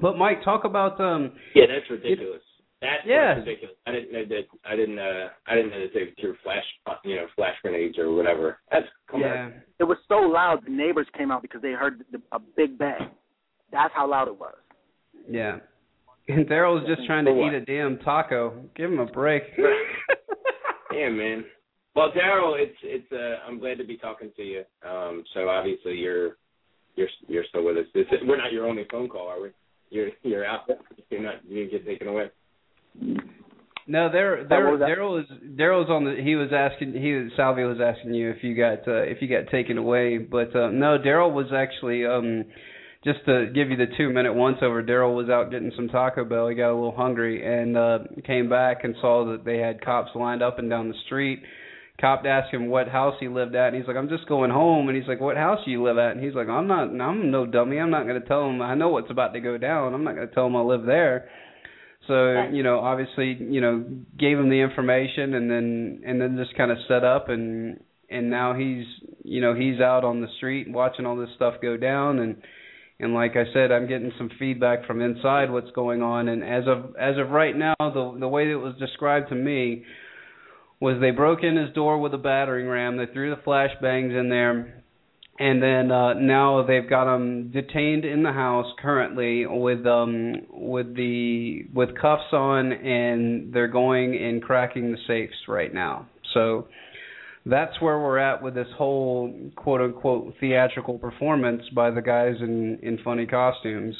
[0.00, 2.40] but mike talk about um yeah, that's ridiculous.
[2.84, 3.34] That's Yeah.
[3.38, 3.76] ridiculous.
[3.86, 4.44] I didn't know that.
[4.64, 4.98] I didn't.
[4.98, 6.64] Uh, I didn't know that they threw flash,
[7.04, 8.58] you know, flash grenades or whatever.
[8.70, 9.62] That's come yeah on.
[9.80, 13.10] It was so loud, the neighbors came out because they heard the, a big bang.
[13.72, 14.54] That's how loud it was.
[15.28, 15.58] yeah
[16.28, 18.40] and daryl's just trying to eat a damn taco
[18.76, 19.42] give him a break
[20.92, 21.44] Yeah, man.
[21.96, 23.10] Well, Daryl, it's it's.
[23.12, 24.62] Uh, I'm glad to be talking to you.
[24.88, 26.36] Um, so obviously you're
[26.96, 27.86] you're you're still with us.
[27.94, 29.48] This is, we're not your only phone call, are we?
[29.90, 30.68] You're you're out.
[31.10, 31.44] You're not.
[31.48, 32.30] You get taken away.
[33.86, 34.78] No, there, there?
[34.78, 35.26] Daryl was
[35.56, 36.16] Daryl's on the.
[36.22, 36.94] He was asking.
[36.94, 40.16] He was Salvi was asking you if you got uh, if you got taken away,
[40.16, 42.44] but uh, no, Daryl was actually um
[43.04, 44.82] just to give you the two minute once over.
[44.82, 46.48] Daryl was out getting some Taco Bell.
[46.48, 50.12] He got a little hungry and uh came back and saw that they had cops
[50.14, 51.42] lined up and down the street.
[52.00, 54.88] Cop asked him what house he lived at, and he's like, "I'm just going home."
[54.88, 56.88] And he's like, "What house do you live at?" And he's like, "I'm not.
[56.88, 57.78] I'm no dummy.
[57.78, 58.62] I'm not going to tell him.
[58.62, 59.92] I know what's about to go down.
[59.92, 61.28] I'm not going to tell him I live there."
[62.06, 63.84] So you know, obviously, you know,
[64.18, 68.30] gave him the information, and then and then just kind of set up, and and
[68.30, 68.84] now he's
[69.22, 72.36] you know he's out on the street watching all this stuff go down, and
[73.00, 76.64] and like I said, I'm getting some feedback from inside what's going on, and as
[76.66, 79.84] of as of right now, the the way that it was described to me
[80.80, 84.28] was they broke in his door with a battering ram, they threw the flashbangs in
[84.28, 84.83] there,
[85.38, 90.94] and then uh now they've got him detained in the house currently with um with
[90.94, 96.06] the with cuffs on and they're going and cracking the safes right now.
[96.34, 96.68] So
[97.46, 102.78] that's where we're at with this whole quote unquote theatrical performance by the guys in
[102.82, 103.96] in funny costumes.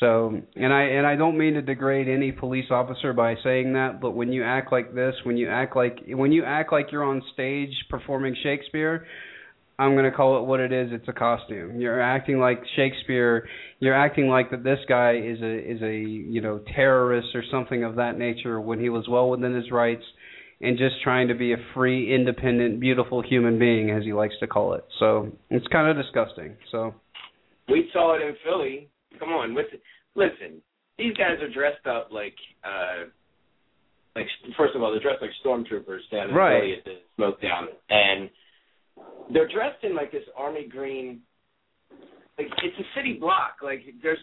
[0.00, 4.00] So and i and i don't mean to degrade any police officer by saying that
[4.00, 7.04] but when you act like this when you act like when you act like you're
[7.04, 9.06] on stage performing shakespeare
[9.78, 10.88] I'm going to call it what it is.
[10.90, 11.80] It's a costume.
[11.80, 13.46] You're acting like Shakespeare.
[13.78, 17.84] You're acting like that this guy is a is a you know terrorist or something
[17.84, 20.04] of that nature when he was well within his rights
[20.62, 24.46] and just trying to be a free, independent, beautiful human being, as he likes to
[24.46, 24.84] call it.
[24.98, 26.56] So it's kind of disgusting.
[26.72, 26.94] So
[27.68, 28.88] We saw it in Philly.
[29.18, 29.78] Come on, listen.
[30.14, 30.62] Listen,
[30.96, 32.34] these guys are dressed up like,
[32.64, 33.08] uh
[34.14, 34.24] like
[34.56, 36.58] first of all, they're dressed like stormtroopers down in Right.
[36.60, 38.30] Philly at the smoke down, and
[39.32, 41.20] they're dressed in like this army green.
[42.38, 43.56] Like it's a city block.
[43.62, 44.18] Like there's.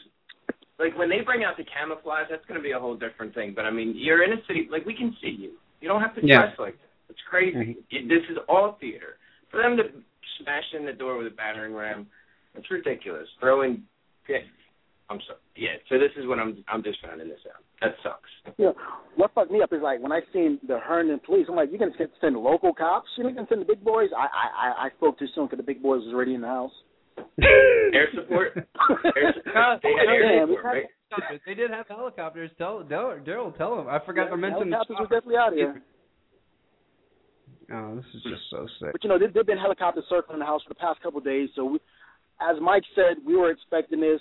[0.79, 3.53] Like when they bring out the camouflage, that's going to be a whole different thing.
[3.55, 5.51] But I mean, you're in a city, like we can see you.
[5.81, 6.39] You don't have to Yeah.
[6.39, 6.89] dress like this.
[7.09, 7.77] It's crazy.
[7.91, 9.17] It, this is all theater.
[9.51, 9.83] For them to
[10.39, 12.07] smash in the door with a battering ram,
[12.55, 13.27] it's ridiculous.
[13.39, 13.83] Throwing,
[15.13, 15.39] I'm sorry.
[15.55, 15.77] Yeah.
[15.89, 17.61] So this is what I'm I'm just finding this out.
[17.81, 18.55] That sucks.
[18.57, 18.73] Yeah.
[19.15, 21.45] What fucked me up is like when I seen the Herndon police.
[21.47, 23.07] I'm like, you gonna send, send local cops?
[23.17, 24.09] You gonna send the big boys?
[24.17, 26.73] I I I spoke too soon because the big boys was already in the house.
[27.93, 28.57] air support.
[28.57, 29.81] Air support.
[29.85, 30.83] They had air Yeah, support, right?
[31.09, 31.41] Helicopters.
[31.45, 32.49] They did have helicopters.
[32.57, 33.87] Tell Daryl, Daryl, tell him.
[33.87, 34.71] I forgot to mention.
[34.71, 35.81] the helicopters were definitely out here.
[37.71, 38.91] Oh, this is just so sick.
[38.91, 41.23] But you know, there have been helicopters circling the house for the past couple of
[41.25, 41.49] days.
[41.55, 41.79] So, we,
[42.41, 44.19] as Mike said, we were expecting this.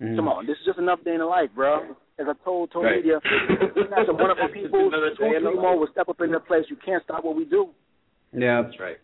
[0.00, 0.16] Mhm.
[0.16, 1.96] Come on, this is just another day in the life, bro.
[2.18, 2.96] As I told Tony Right.
[2.96, 3.20] Media,
[3.74, 4.90] we got some wonderful people.
[4.90, 6.64] Two, day in the three more will step up in their place.
[6.68, 7.68] You can't stop what we do.
[8.32, 8.98] Yeah, That's right.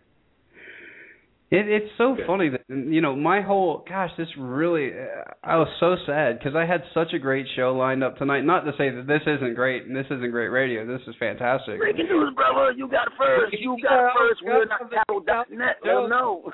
[1.55, 2.27] It, it's so Good.
[2.27, 6.55] funny that you know my whole gosh, this really uh, I was so sad because
[6.57, 8.43] I had such a great show lined up tonight.
[8.45, 10.87] Not to say that this isn't great and this isn't great radio.
[10.87, 11.79] This is fantastic.
[11.79, 12.73] Breaking news, brother.
[12.73, 13.55] You got first.
[13.59, 14.41] You got Yeah, first.
[14.45, 15.77] We're not cattle.net.
[15.85, 16.51] Them know.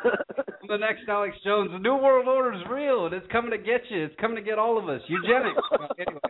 [0.69, 3.83] The next Alex Jones, the New World Order is real and it's coming to get
[3.91, 4.05] you.
[4.05, 5.01] It's coming to get all of us.
[5.09, 5.61] Eugenics.
[5.99, 6.21] Anyway,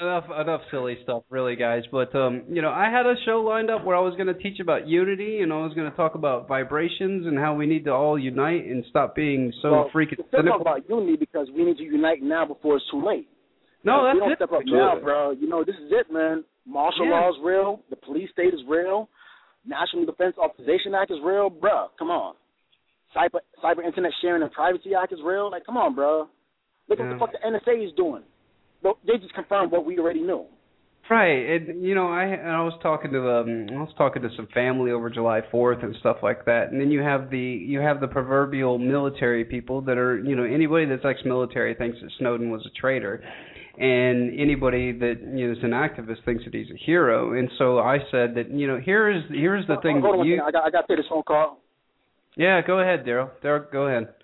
[0.00, 1.82] enough enough silly stuff, really, guys.
[1.90, 4.34] But um, you know, I had a show lined up where I was going to
[4.34, 7.84] teach about unity and I was going to talk about vibrations and how we need
[7.84, 11.64] to all unite and stop being so well, freaking Let's talk about unity because we
[11.64, 13.28] need to unite now before it's too late.
[13.84, 14.36] No, if we that's don't it.
[14.36, 15.30] step up now, bro.
[15.32, 16.44] You know, this is it, man.
[16.66, 17.20] Martial Yeah.
[17.20, 17.80] law is real.
[17.90, 19.08] The police state is real.
[19.66, 21.88] National Defense Authorization Act is real, bro.
[21.98, 22.34] Come on.
[23.14, 25.50] Cyber Cyber Internet Sharing and Privacy Act is real.
[25.50, 26.28] Like, come on, bro.
[26.88, 27.04] Look Yeah.
[27.08, 28.22] what the fuck the NSA is doing.
[29.06, 30.46] They just confirmed what we already knew.
[31.10, 34.48] Right, and you know, I I was talking to um, I was talking to some
[34.54, 38.00] family over July Fourth and stuff like that, and then you have the you have
[38.00, 42.64] the proverbial military people that are you know anybody that's ex-military thinks that Snowden was
[42.64, 43.22] a traitor,
[43.76, 47.80] and anybody that you know is an activist thinks that he's a hero, and so
[47.80, 50.40] I said that you know here is here's the thing Hold you.
[50.42, 51.60] I got I got to this phone call.
[52.34, 53.28] yeah, go ahead, Daryl.
[53.44, 54.14] Daryl, go ahead.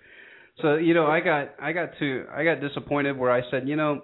[0.63, 3.75] So you know, I got I got to I got disappointed where I said, you
[3.75, 4.01] know,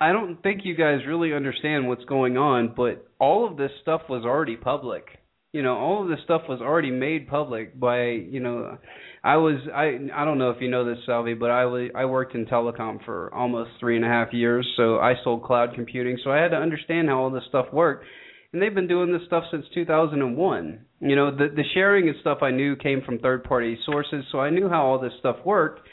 [0.00, 4.02] I don't think you guys really understand what's going on, but all of this stuff
[4.08, 5.04] was already public.
[5.52, 8.78] You know, all of this stuff was already made public by you know.
[9.22, 12.06] I was I I don't know if you know this, Salvi, but I was I
[12.06, 16.18] worked in telecom for almost three and a half years, so I sold cloud computing,
[16.24, 18.06] so I had to understand how all this stuff worked
[18.52, 20.80] and they've been doing this stuff since 2001.
[21.00, 24.40] You know, the the sharing and stuff I knew came from third party sources, so
[24.40, 25.86] I knew how all this stuff worked.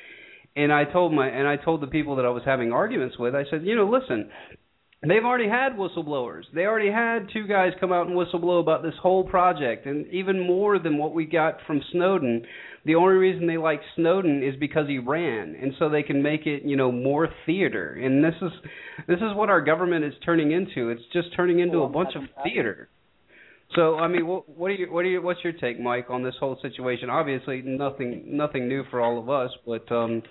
[0.57, 3.35] And I told my and I told the people that I was having arguments with,
[3.35, 4.31] I said, you know, listen,
[5.07, 6.45] they've already had whistleblowers.
[6.53, 10.39] They already had two guys come out and whistleblow about this whole project, and even
[10.47, 12.43] more than what we got from Snowden.
[12.85, 16.47] The only reason they like Snowden is because he ran, and so they can make
[16.47, 17.93] it, you know, more theater.
[17.93, 18.51] And this is
[19.07, 20.89] this is what our government is turning into.
[20.89, 22.89] It's just turning into a bunch of theater.
[23.75, 26.35] So I mean, what, what you, what are you, what's your take, Mike, on this
[26.39, 27.11] whole situation?
[27.11, 30.23] Obviously, nothing, nothing new for all of us, but um,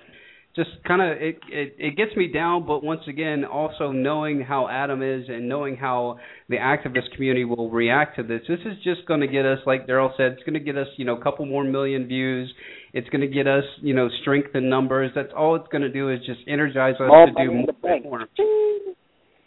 [0.57, 2.67] just kind of it, it, it gets me down.
[2.67, 6.19] But once again, also knowing how Adam is and knowing how
[6.49, 9.87] the activist community will react to this, this is just going to get us, like
[9.87, 12.53] Daryl said, it's going to get us, you know, a couple more million views.
[12.95, 15.13] It's going to get us, you know, strength in numbers.
[15.15, 17.67] That's all it's going to do is just energize us All to do more.
[17.83, 18.27] the more.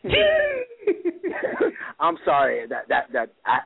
[1.99, 2.65] I'm sorry.
[2.67, 3.59] That that that I,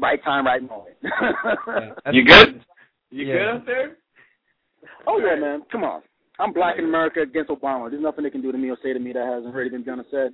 [0.00, 0.96] right time, right moment.
[1.02, 2.64] That's- You good?
[3.10, 3.34] You Yeah.
[3.34, 3.96] good up there?
[5.06, 5.62] oh yeah, man.
[5.70, 6.02] Come on.
[6.38, 7.90] I'm black in America against Obama.
[7.90, 9.84] There's nothing they can do to me or say to me that hasn't already been
[9.84, 10.32] done or said.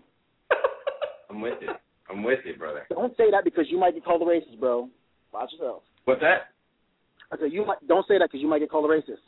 [1.31, 1.69] I'm with you.
[2.09, 2.87] I'm with you, brother.
[2.91, 4.89] Don't say that because you might get called a racist, bro.
[5.33, 5.83] Watch yourself.
[6.05, 6.55] What's that?
[7.31, 7.87] I said you might.
[7.87, 9.21] Don't say that because you might get called a racist.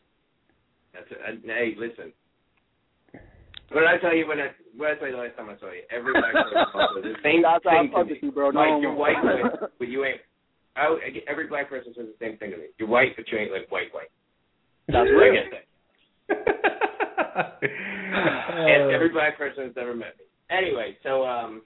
[0.95, 1.19] That's it.
[1.21, 2.13] I, hey, listen.
[3.71, 5.51] What did I tell you when I what did I tell you the last time
[5.51, 5.85] I saw you?
[5.93, 8.19] Every black person also the same That's thing to me.
[8.23, 8.51] you, bro.
[8.51, 8.81] No, Mike, no.
[8.81, 9.21] you're white,
[9.79, 10.21] but, you ain't.
[10.75, 12.65] I, I every black person says the same thing to me.
[12.79, 14.11] You're white, but you ain't like white white.
[14.89, 15.35] That's I real.
[15.37, 15.67] get that.
[17.63, 20.25] And every black person has ever met me.
[20.51, 21.63] Anyway, so um,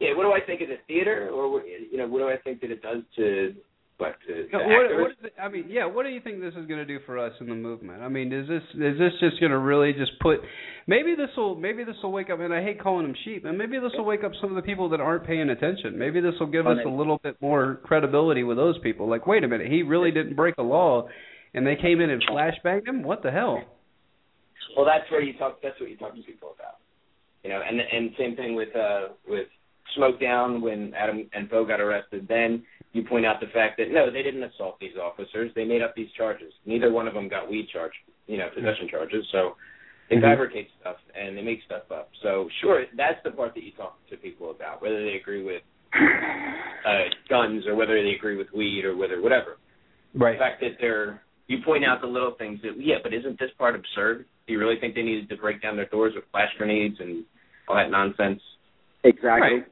[0.00, 2.60] yeah, what do I think of the theater, or you know, what do I think
[2.62, 3.54] that it does to
[3.96, 5.86] what to, to what, what is it, I mean, yeah.
[5.86, 8.02] What do you think this is going to do for us in the movement?
[8.02, 10.40] I mean, is this is this just going to really just put?
[10.88, 12.40] Maybe this will maybe this will wake up.
[12.40, 13.44] And I hate calling them sheep.
[13.44, 15.96] And maybe this will wake up some of the people that aren't paying attention.
[15.96, 19.08] Maybe this will give us a little bit more credibility with those people.
[19.08, 21.06] Like, wait a minute, he really didn't break a law,
[21.54, 23.04] and they came in and flashbanged him.
[23.04, 23.62] What the hell?
[24.76, 25.60] Well, that's where you talk.
[25.62, 26.76] That's what you talk to people about.
[27.42, 29.48] You know, and and same thing with uh with
[29.96, 32.26] Smoke Down when Adam and Poe got arrested.
[32.28, 35.50] Then you point out the fact that no, they didn't assault these officers.
[35.54, 36.52] They made up these charges.
[36.64, 37.92] Neither one of them got weed charge,
[38.26, 39.26] you know, possession charges.
[39.32, 39.56] So
[40.08, 40.22] they Mhm.
[40.22, 42.10] fabricate stuff and they make stuff up.
[42.22, 45.62] So sure, that's the part that you talk to people about, whether they agree with
[45.94, 49.58] uh, guns or whether they agree with weed or whether whatever.
[50.14, 50.34] Right.
[50.34, 53.50] The fact that they're you point out the little things that yeah, but isn't this
[53.58, 54.26] part absurd?
[54.46, 57.24] Do you really think they needed to break down their doors with flash grenades and
[57.68, 58.40] all that nonsense?
[59.04, 59.40] Exactly.
[59.40, 59.64] Right.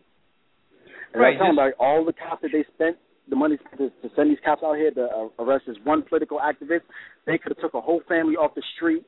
[1.14, 2.96] And Right, I'm talking about all the cops that they spent
[3.28, 6.38] the money to, to send these cops out here to uh, arrest this one political
[6.38, 6.80] activist.
[7.26, 9.04] They could have took a whole family off the street.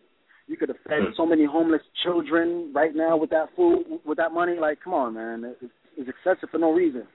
[0.46, 1.12] You could have fed Hmm.
[1.16, 4.56] so many homeless children right now with that food, with that money.
[4.60, 7.06] Like, come on, man, it's, it's excessive for no reason.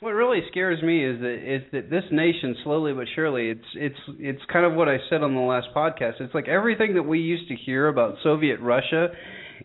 [0.00, 3.98] What really scares me is that is that this nation slowly but surely it's it's
[4.18, 6.22] it's kind of what I said on the last podcast.
[6.22, 9.08] It's like everything that we used to hear about Soviet Russia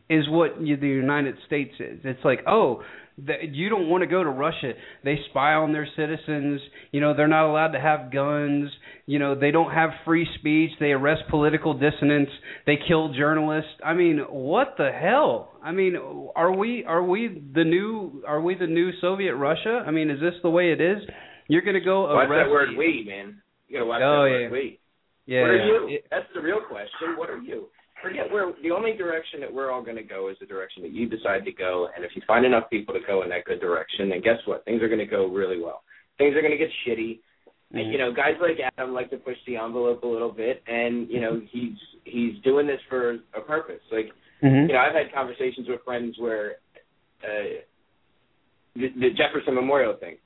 [0.09, 1.99] is what you, the United States is.
[2.03, 2.81] It's like, oh,
[3.25, 4.73] that you don't want to go to Russia.
[5.03, 6.59] They spy on their citizens.
[6.91, 8.69] You know, they're not allowed to have guns.
[9.05, 10.71] You know, they don't have free speech.
[10.79, 12.31] They arrest political dissidents.
[12.65, 13.71] They kill journalists.
[13.83, 15.53] I mean, what the hell?
[15.63, 15.95] I mean,
[16.35, 19.83] are we are we the new are we the new Soviet Russia?
[19.87, 20.97] I mean, is this the way it is?
[21.47, 23.41] You're going to go Watch arrest that word we, man.
[23.67, 24.49] You gotta watch Oh, that yeah.
[24.51, 24.79] we.
[25.25, 25.41] Yeah.
[25.41, 25.87] What are you?
[25.89, 27.15] It- That's the real question.
[27.17, 27.67] What are you?
[28.05, 30.91] Forget where the only direction that we're all going to go is the direction that
[30.91, 31.87] you decide to go.
[31.95, 34.63] And if you find enough people to go in that good direction, then guess what?
[34.63, 35.81] Things are going to go really well.
[36.19, 37.19] Things are going to get shitty.
[37.71, 41.09] And, you know, guys like Adam like to push the envelope a little bit, and
[41.09, 41.73] you know he's
[42.05, 43.81] he's doing this for a purpose.
[43.91, 44.11] Like
[44.43, 44.67] Mhm.
[44.67, 46.57] you know, I've had conversations with friends where
[47.23, 47.65] uh,
[48.75, 50.17] the, the Jefferson Memorial thing.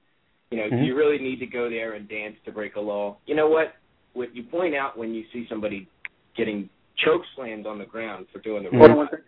[0.51, 0.81] You know, Mhm.
[0.81, 3.18] do you really need to go there and dance to break a law?
[3.26, 3.73] You know what?
[4.14, 5.88] What you point out when you see somebody
[6.35, 6.69] getting
[7.06, 8.78] choke slammed on the ground for doing the Mhm.
[8.78, 9.26] Hold wrong, on one second.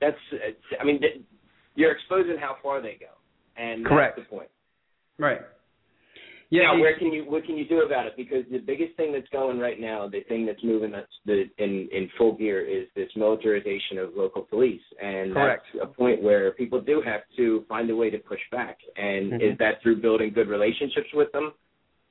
[0.00, 1.00] that's, it's, I mean,
[1.74, 3.06] you're exposing how far they go,
[3.56, 4.16] and Correct.
[4.16, 4.48] that's the point.
[5.18, 5.40] Right.
[6.50, 6.64] Yeah.
[6.64, 8.12] now, where can you what can you do about it?
[8.14, 11.88] Because the biggest thing that's going right now, the thing that's moving us the in
[11.92, 15.64] in full gear is this militarization of local police, and Correct.
[15.72, 18.76] that's a point where people do have to find a way to push back.
[18.96, 19.40] And Mhm.
[19.52, 21.54] is that through building good relationships with them?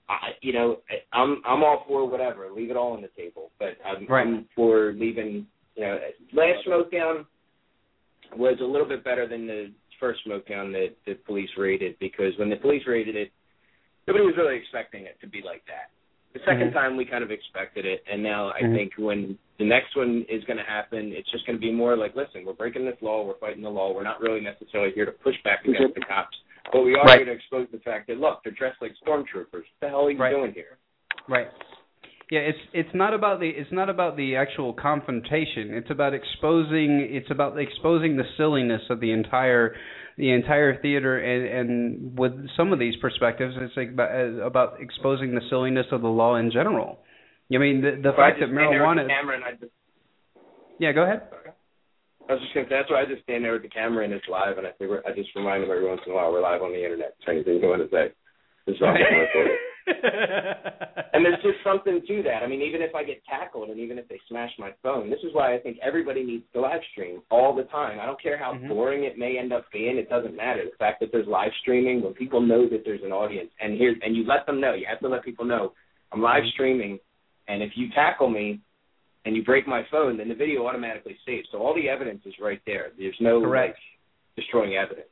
[0.10, 0.80] I, you know,
[1.14, 2.50] I'm I'm all for whatever.
[2.52, 4.28] Leave it all on the table, but I'm, Right.
[4.28, 5.48] I'm for leaving.
[5.76, 6.00] You know,
[6.34, 7.26] last Smokedown
[8.36, 12.50] was a little bit better than the first Smokedown that the police raided because when
[12.50, 13.32] the police raided it,
[14.08, 15.92] nobody was really expecting it to be like that.
[16.34, 16.74] The 2nd Mhm.
[16.74, 18.76] time we kind of expected it, and now I Mhm.
[18.76, 21.96] think when the next one is going to happen, it's just going to be more
[21.96, 25.06] like, listen, we're breaking this law, we're fighting the law, we're not really necessarily here
[25.06, 26.36] to push back against the cops,
[26.74, 27.18] but we are Right.
[27.20, 29.54] here to expose the fact that look, they're dressed like stormtroopers.
[29.54, 30.32] What the hell are you Right.
[30.32, 30.78] doing here?
[31.30, 31.48] Right.
[32.32, 35.74] Yeah, it's it's not about the it's not about the actual confrontation.
[35.74, 39.76] It's about exposing it's about exposing the silliness of the entire
[40.18, 44.80] the entire theater and and with some of these perspectives it's like about, uh, about
[44.80, 47.00] exposing the silliness of the law in general.
[47.54, 49.52] I mean the the fact that just stand there with marijuana the camera and I
[49.52, 49.72] just
[50.80, 51.22] Yeah, go ahead.
[52.30, 54.14] I was just gonna say that's why I just stand there with the camera and
[54.14, 56.32] it's live, and I think we're, I just remind them every once in a while
[56.32, 57.16] we're live on the internet.
[57.26, 58.14] So anything you want to say,
[58.72, 59.58] is all recorded.
[61.14, 62.42] And there's just something to that.
[62.42, 65.20] I mean, even if I get tackled and even if they smash my phone, this
[65.24, 68.00] is why I think everybody needs to live stream all the time.
[68.00, 68.70] I don't care how Mhm.
[68.70, 70.64] boring it may end up being; it doesn't matter.
[70.64, 73.94] The fact that there's live streaming, when people know that there's an audience, and here
[74.02, 75.74] and you let them know, you have to let people know
[76.14, 76.52] I'm live Mhm.
[76.52, 77.00] streaming,
[77.52, 78.60] and if you tackle me
[79.26, 81.48] and you break my phone, then the video automatically saves.
[81.52, 82.88] So all the evidence is right there.
[82.98, 83.78] There's no Correct.
[83.78, 83.78] like
[84.36, 85.08] destroying evidence.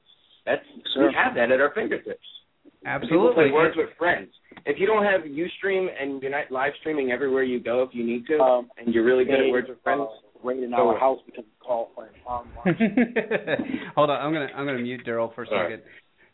[0.45, 1.07] That's Sure.
[1.09, 2.25] we have that at our fingertips.
[2.63, 3.33] People Absolutely.
[3.35, 4.29] play words with friends.
[4.65, 8.03] If you don't have UStream and you're not live streaming everywhere you go if you
[8.05, 11.19] need to, Um, and you're really good at words with friends, Uh, raiding our house
[11.25, 12.13] because we called for an.
[13.95, 15.75] Hold on, I'm gonna I'm gonna mute Daryl for a Sorry.
[15.77, 15.83] second.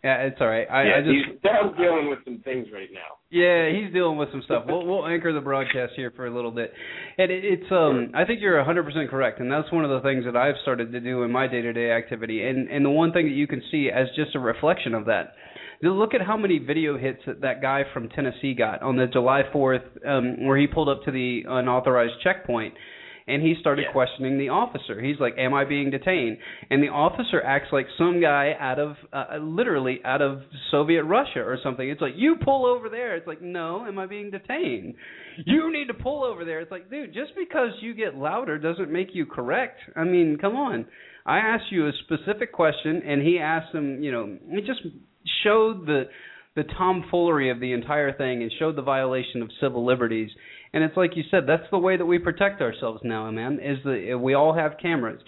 [0.06, 0.68] Yeah, it's all right.
[0.70, 3.18] I, yeah, I just he's, dealing with some things right now.
[3.32, 4.66] Yeah, he's dealing with some stuff.
[4.68, 6.72] We'll we'll anchor the broadcast here for a little bit,
[7.18, 8.12] and it, it's um.
[8.14, 11.00] I think you're 100% correct, and that's one of the things that I've started to
[11.00, 14.06] do in my day-to-day activity, and and the one thing that you can see as
[14.16, 15.34] just a reflection of that.
[15.82, 19.42] Look at how many video hits that that guy from Tennessee got on the July
[19.52, 22.76] 4th, um, where he pulled up to the unauthorized checkpoint,
[23.28, 23.92] and he started Yeah.
[23.92, 25.02] questioning the officer.
[25.02, 26.38] He's like, "Am I being detained?"
[26.70, 31.42] And the officer acts like some guy out of uh, literally out of Soviet Russia
[31.42, 31.88] or something.
[31.90, 34.96] It's like, "You pull over there." It's like, "No, am I being detained?"
[35.46, 36.60] You need to pull over there.
[36.62, 39.80] It's like, dude, just because you get louder doesn't make you correct.
[39.96, 40.86] I mean, come on.
[41.26, 44.02] I asked you a specific question, and he asked him.
[44.04, 44.82] You know, it just
[45.44, 46.10] showed the
[46.56, 50.30] the tomfoolery of the entire thing and showed the violation of civil liberties.
[50.76, 53.60] And it's like you said, that's the way that we protect ourselves now, man.
[53.64, 55.22] Is the we all have cameras,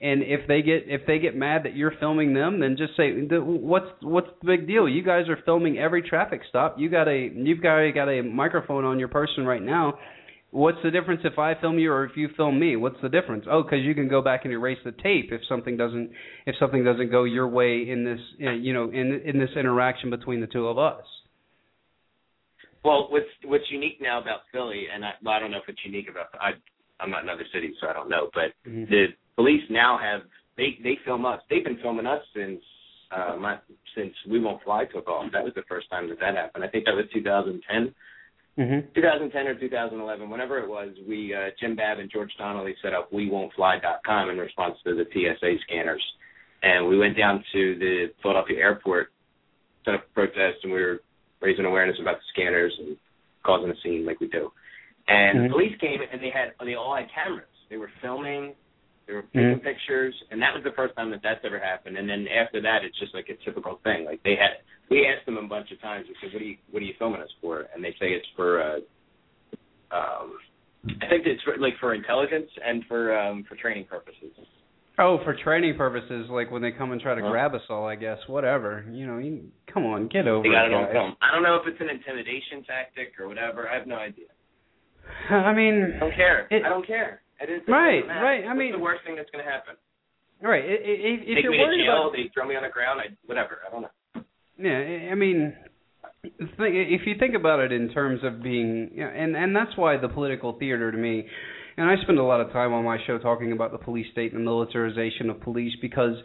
[0.00, 3.10] and if they get if they get mad that you're filming them, then just say,
[3.10, 4.88] what's what's the big deal?
[4.88, 6.76] You guys are filming every traffic stop.
[6.78, 9.98] You got a you've got a, got a microphone on your person right now.
[10.52, 12.76] What's the difference if I film you or if you film me?
[12.76, 13.46] What's the difference?
[13.50, 16.12] Oh, because you can go back and erase the tape if something doesn't
[16.46, 20.40] if something doesn't go your way in this you know in in this interaction between
[20.40, 21.04] the two of us.
[22.84, 25.84] Well, what's what's unique now about Philly, and I, well, I don't know if it's
[25.84, 26.50] unique about I
[27.00, 28.90] I'm not in other cities, so I don't know, but Mm-hmm.
[28.90, 29.06] the
[29.36, 30.22] police now have
[30.56, 31.40] they they film us.
[31.48, 32.60] They've been filming us since
[33.10, 33.58] uh my
[33.96, 35.30] since We Won't Fly took off.
[35.32, 36.64] That was the first time that that happened.
[36.64, 37.94] I think that was 2010.
[38.58, 38.92] Mm-hmm.
[38.94, 43.10] 2010 or 2011, whenever it was, we uh, Jim Babb and George Donnelly set up
[43.10, 46.04] WeWon'tFly.com in response to the TSA scanners,
[46.62, 49.10] and we went down to the Philadelphia airport,
[49.86, 51.00] set up a protest, and we were
[51.42, 52.96] raising awareness about the scanners and
[53.44, 54.50] causing a scene like we do.
[55.08, 55.42] And Mhm.
[55.44, 57.48] the police came and they had they all had cameras.
[57.68, 58.54] They were filming,
[59.06, 59.62] they were taking Mhm.
[59.62, 61.98] pictures, and that was the first time that that's ever happened.
[61.98, 64.04] And then after that, it's just like a typical thing.
[64.04, 66.06] Like they had, we asked them a bunch of times.
[66.08, 68.28] We said, "What are you What are you filming us for?" And they say it's
[68.36, 68.80] for, uh,
[69.90, 70.38] um,
[71.00, 74.32] I think it's for, like for intelligence and for um for training purposes.
[74.98, 77.30] Oh, for training purposes, like when they come and try to Huh?
[77.30, 78.18] grab us all, I guess.
[78.26, 78.84] Whatever.
[78.90, 81.16] You know, you, come on, get over They got it, it on.
[81.22, 83.68] I don't know if it's an intimidation tactic or whatever.
[83.68, 84.26] I have no idea.
[85.30, 86.46] I mean, I don't care.
[86.50, 87.22] It- I don't care.
[87.40, 89.74] It is Right, it right, I What's mean- the worst thing that's going to happen?
[90.42, 90.62] right?
[90.62, 92.02] i- i- If, Take you're me to worried jail.
[92.06, 93.00] about, They throw me on the ground.
[93.00, 93.58] I whatever.
[93.66, 94.22] I don't know.
[94.58, 95.56] yeah, I- I mean,
[96.22, 100.08] if you think about it in terms of being, yeah, and and that's why the
[100.08, 101.26] political theater to me,
[101.76, 104.32] and I spend a lot of time on my show talking about the police state
[104.32, 106.16] and the militarization of police because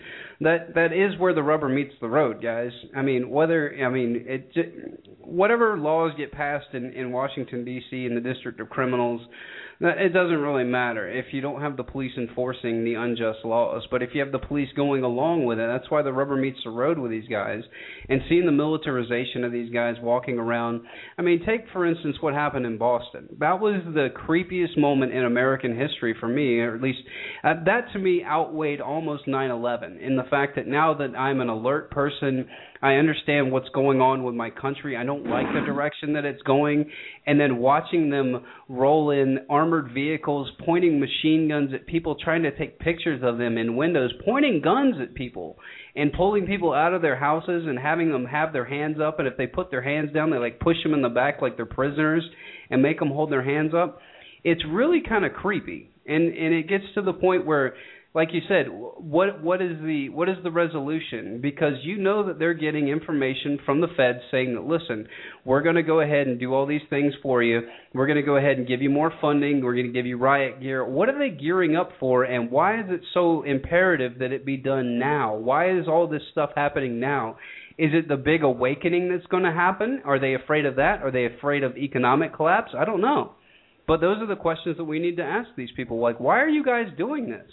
[0.41, 2.71] that that is where the rubber meets the road, guys.
[2.95, 4.51] I mean, whether I mean it,
[5.19, 8.05] whatever laws get passed in in Washington D.C.
[8.05, 9.21] in the District of Criminals,
[9.79, 13.85] it doesn't really matter if you don't have the police enforcing the unjust laws.
[13.91, 16.57] But if you have the police going along with it, that's why the rubber meets
[16.63, 17.61] the road with these guys.
[18.09, 20.81] And seeing the militarization of these guys walking around.
[21.17, 23.29] I mean, take for instance what happened in Boston.
[23.39, 26.99] That was the creepiest moment in American history for me, or at least
[27.43, 31.49] uh, that to me outweighed almost 9/11 in the fact that now that I'm an
[31.49, 32.47] alert person,
[32.81, 34.95] I understand what's going on with my country.
[34.95, 36.89] I don't like the direction that it's going,
[37.25, 42.57] and then watching them roll in armored vehicles, pointing machine guns at people, trying to
[42.57, 45.57] take pictures of them in windows, pointing guns at people,
[45.95, 49.27] and pulling people out of their houses and having them have their hands up, and
[49.27, 51.65] if they put their hands down, they like push them in the back like they're
[51.65, 52.23] prisoners
[52.69, 53.99] and make them hold their hands up.
[54.43, 57.73] It's really kind of creepy, and and it gets to the point where
[58.17, 61.39] like you said, what what is the what is the resolution?
[61.39, 65.07] Because you know that they're getting information from the Fed saying that listen,
[65.45, 67.61] we're going to go ahead and do all these things for you.
[67.93, 69.63] We're going to go ahead and give you more funding.
[69.63, 70.83] We're going to give you riot gear.
[70.83, 74.57] What are they gearing up for, and why is it so imperative that it be
[74.57, 75.35] done now?
[75.35, 77.37] Why is all this stuff happening now?
[77.77, 80.01] Is it the big awakening that's going to happen?
[80.05, 81.03] Are they afraid of that?
[81.03, 82.71] Are they afraid of economic collapse?
[82.75, 83.33] I don't know.
[83.85, 85.99] But those are the questions that we need to ask these people.
[85.99, 87.51] Like, why are you guys doing this?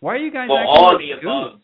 [0.00, 1.60] Why are you guys Well, acting all of like the above.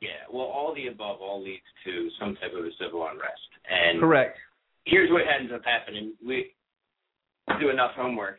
[0.00, 3.50] Yeah, well, all the above all leads to some type of a civil unrest.
[3.68, 4.38] And Correct.
[4.86, 6.52] here's what ends up happening: we
[7.60, 8.38] do enough homework.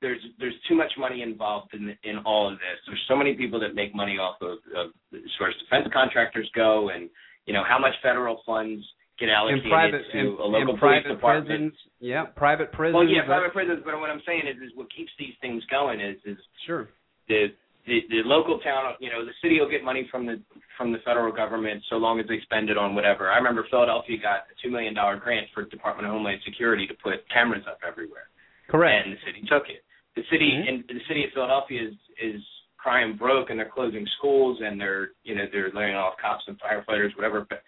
[0.00, 2.80] There's there's too much money involved in in all of this.
[2.86, 6.50] There's so many people that make money off of, of as far as defense contractors
[6.54, 7.10] go, and
[7.44, 8.82] you know how much federal funds
[9.20, 11.46] get allocated in private to in, a local police private department.
[11.48, 11.72] prisons.
[12.00, 12.94] Yeah, private prisons.
[12.94, 13.82] Well, yeah, private prisons.
[13.84, 16.88] But what I'm saying is, is what keeps these things going is is Sure.
[17.30, 17.46] The
[17.86, 20.36] the, the local town, you know, the city will get money from the
[20.76, 23.30] from the federal government so long as they spend it on whatever.
[23.30, 26.94] I remember Philadelphia got a two million dollar grant for Department of Homeland Security to
[27.02, 28.28] put cameras up everywhere,
[28.68, 29.06] Correct.
[29.06, 29.82] and the city took it.
[30.14, 30.68] The city Mhm.
[30.68, 32.42] and the city of Philadelphia is is
[32.76, 36.60] crying broke, and they're closing schools, and they're you know they're laying off cops and
[36.60, 37.46] firefighters, whatever.
[37.48, 37.62] But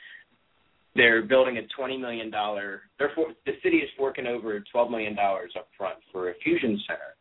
[0.94, 2.82] they're building a twenty million dollar.
[2.98, 6.78] They're for, the city is forking over twelve million dollars up front for a fusion
[6.86, 7.16] center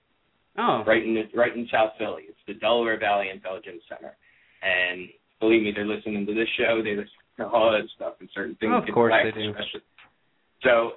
[0.58, 2.24] oh, right in right in South Philly.
[2.28, 4.16] It's the Delaware Valley Intelligence Center,
[4.62, 5.10] and
[5.40, 6.82] believe me, they're listening to this show.
[6.84, 8.74] They listen to all that stuff and certain things.
[8.76, 9.50] Of course they do.
[9.50, 9.82] especially.
[10.64, 10.92] So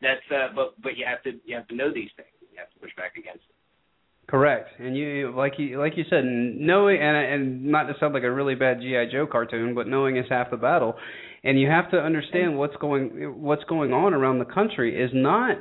[0.00, 2.28] that's uh, but but you have to you have to know these things.
[2.40, 3.54] You have to push back against it.
[4.30, 4.68] Correct.
[4.78, 8.30] And you like you like you said, knowing and and not to sound like a
[8.30, 10.94] really bad GI Joe cartoon, but knowing is half the battle.
[11.42, 15.56] And you have to understand what's going what's going on around the country is not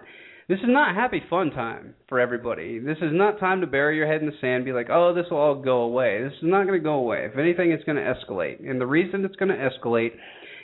[0.49, 2.79] this is not happy fun time for everybody.
[2.79, 5.27] This is not time to bury your head in the sand, be like, "Oh, this
[5.29, 7.25] will all go away." This is not going to go away.
[7.25, 8.67] If anything, it's going to escalate.
[8.67, 10.13] And the reason it's going to escalate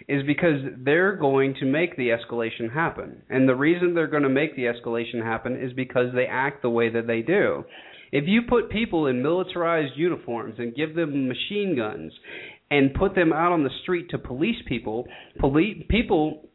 [0.07, 3.21] is because they're going to make the escalation happen.
[3.29, 6.69] And the reason they're going to make the escalation happen is because they act the
[6.69, 7.63] way that they do.
[8.11, 12.11] If you put people in militarized uniforms and give them machine guns
[12.71, 15.07] and put them out on the street to police people,
[15.39, 16.49] police people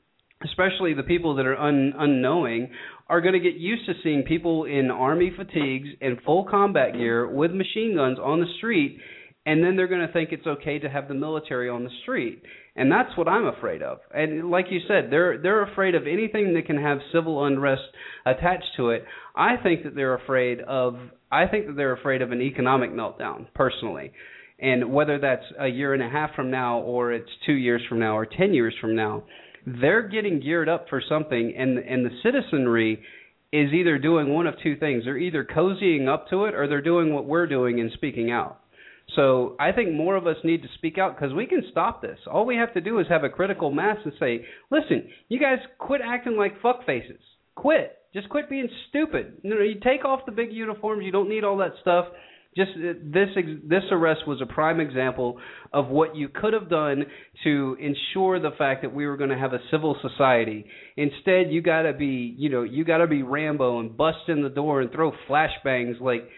[0.44, 2.70] especially the people that are un, unknowing,
[3.10, 7.28] are going to get used to seeing people in army fatigues and full combat gear
[7.28, 8.98] with machine guns on the street,
[9.44, 12.40] and then they're going to think it's okay to have the military on the street.
[12.76, 13.98] And that's what I'm afraid of.
[14.14, 17.82] And like you said, they're they're afraid of anything that can have civil unrest
[18.24, 19.04] attached to it.
[19.34, 20.94] I think that they're afraid of
[21.32, 24.12] I think that they're afraid of an economic meltdown personally.
[24.60, 27.98] And whether that's a year and a half from now or it's 2 years from
[27.98, 29.24] now or 10 years from now,
[29.66, 33.02] they're getting geared up for something and and the citizenry
[33.52, 35.04] is either doing one of two things.
[35.04, 38.60] They're either cozying up to it or they're doing what we're doing and speaking out.
[39.16, 42.18] So I think more of us need to speak out because we can stop this.
[42.30, 45.58] All we have to do is have a critical mass and say, "Listen, you guys
[45.78, 47.20] quit acting like fuck faces.
[47.56, 47.96] Quit.
[48.14, 49.38] Just quit being stupid.
[49.42, 51.04] You know, you take off the big uniforms.
[51.04, 52.06] You don't need all that stuff
[52.56, 53.28] just uh, this
[53.64, 55.38] this arrest was a prime example
[55.72, 57.04] of what you could have done
[57.44, 60.66] to ensure the fact that we were going to have a civil society.
[60.96, 64.42] Instead, you got to be, you know, you got to be Rambo and bust in
[64.42, 66.28] the door and throw flashbangs like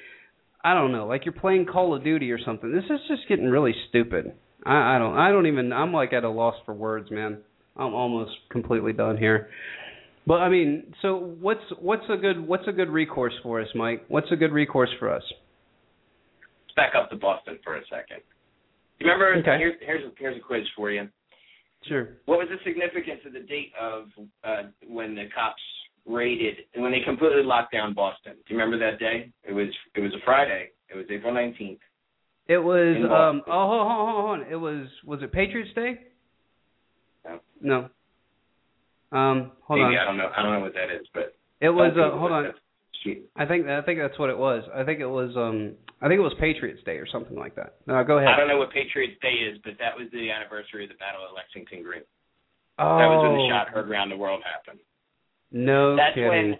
[0.64, 2.72] I don't know, like you're playing Call of Duty or something.
[2.72, 4.32] This is just getting really stupid.
[4.64, 7.38] I, I don't I don't even I'm like at a loss for words, man.
[7.74, 9.48] I'm almost completely done here.
[10.26, 14.04] But I mean, so what's what's a good what's a good recourse for us, Mike?
[14.08, 15.22] What's a good recourse for us?
[16.76, 18.22] Back up to Boston for a second.
[18.98, 19.34] You remember?
[19.40, 19.58] Okay.
[19.58, 21.08] Here's here's a, here's a quiz for you.
[21.88, 22.18] Sure.
[22.26, 24.04] What was the significance of the date of
[24.44, 25.62] uh, when the cops
[26.06, 28.34] raided when they completely locked down Boston?
[28.34, 29.32] Do you remember that day?
[29.44, 30.70] It was it was a Friday.
[30.88, 31.80] It was April nineteenth.
[32.48, 34.52] It was um oh hold on, hold on, hold.
[34.52, 35.98] It was was it Patriots Day?
[37.24, 37.40] No.
[37.60, 37.78] No.
[39.16, 39.98] Um hold Maybe on.
[39.98, 40.30] I don't know.
[40.36, 42.52] I don't know what that is, but It was uh hold on.
[43.02, 43.18] Shoot.
[43.36, 44.62] I think that, I think that's what it was.
[44.74, 47.74] I think it was um I think it was Patriots Day or something like that.
[47.86, 48.28] No, go ahead.
[48.30, 51.22] I don't know what Patriots Day is, but that was the anniversary of the Battle
[51.26, 52.02] of Lexington Green.
[52.78, 54.80] oh, That was when the shot heard around the world happened.
[55.50, 56.28] No that's kidding.
[56.28, 56.56] when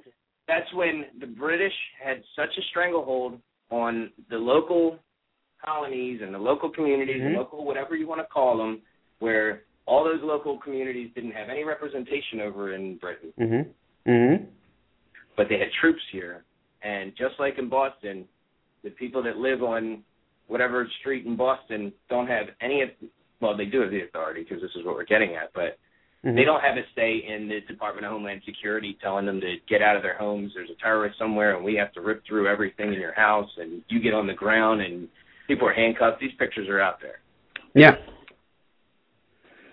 [0.48, 3.40] that's when the British had such a stranglehold
[3.70, 4.98] on the local
[5.64, 7.32] colonies and the local communities, Mhm.
[7.32, 8.82] the local whatever you want to call them,
[9.20, 13.66] where all those local communities didn't have any representation over in Britain, Mhm.
[14.06, 14.46] Mhm.
[15.36, 16.44] But they had troops here.
[16.82, 18.26] And just like in Boston,
[18.82, 20.02] the people that live on
[20.48, 22.82] whatever street in Boston don't have any.
[22.82, 22.90] Of
[23.40, 25.78] well, they do have the authority because this is what we're getting at, but
[26.24, 26.36] Mhm.
[26.36, 29.82] they don't have a say in the Department of Homeland Security telling them to get
[29.82, 30.54] out of their homes.
[30.54, 33.82] There's a terrorist somewhere, and we have to rip through everything in your house, and
[33.88, 35.08] you get on the ground, and
[35.48, 36.20] people are handcuffed.
[36.20, 37.20] These pictures are out there.
[37.74, 37.96] Yeah.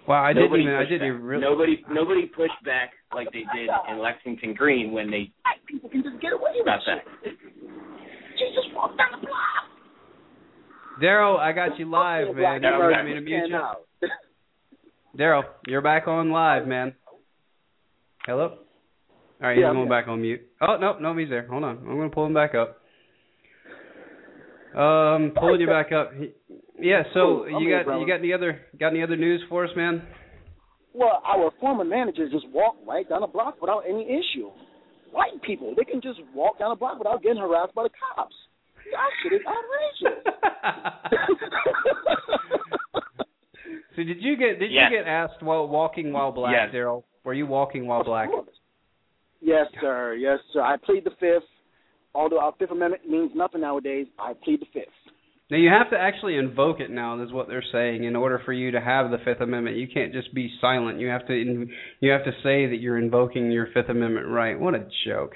[0.10, 3.45] Wow, I nobody didn't even I didn't even really Nobody, nobody pushed back like they
[3.53, 5.31] did in Lexington Green when they
[5.68, 6.98] People can just get away with got shit.
[7.23, 7.31] that.
[7.31, 10.99] She just walked down the block.
[10.99, 12.56] Daryl, I got you live, man.
[12.64, 14.10] You Daryl, want me to mute you?
[15.19, 16.95] Daryl, you're back on live, man.
[18.26, 18.45] Hello?
[18.49, 18.57] All
[19.41, 19.90] right, Yeah, he's I'm going here.
[20.02, 20.41] back on mute.
[20.60, 21.45] Oh, no, no, he's there.
[21.48, 21.77] Hold on.
[21.77, 22.80] I'm going to pull him back up.
[24.76, 26.14] Um, pulling you back up.
[26.15, 26.34] He-
[26.82, 27.62] Yeah, so Cool.
[27.62, 28.02] You got brother.
[28.02, 30.02] you got any other got any other news for us, man?
[30.94, 34.50] Well, our former managers just walk right down the block without any issue.
[35.12, 38.34] White people, they can just walk down the block without getting harassed by the cops.
[38.92, 40.24] That shit is outrageous.
[43.96, 44.90] so did you get did Yes.
[44.92, 46.74] you get asked while walking while black, Yes.
[46.74, 47.04] Daryl?
[47.24, 48.30] Were you walking while black?
[49.42, 50.16] yes, sir.
[50.16, 50.62] Yes, sir.
[50.62, 51.44] I plead the fifth.
[52.16, 54.88] Although our Fifth Amendment means nothing nowadays, I plead the fifth.
[55.50, 57.22] Now you have to actually invoke it now.
[57.24, 58.04] Is what they're saying.
[58.04, 61.00] In order for you to have the Fifth Amendment, you can't just be silent.
[61.00, 61.68] You have to
[62.00, 64.60] you have to say that you're invoking your Fifth Amendment right.
[64.60, 65.34] What a joke!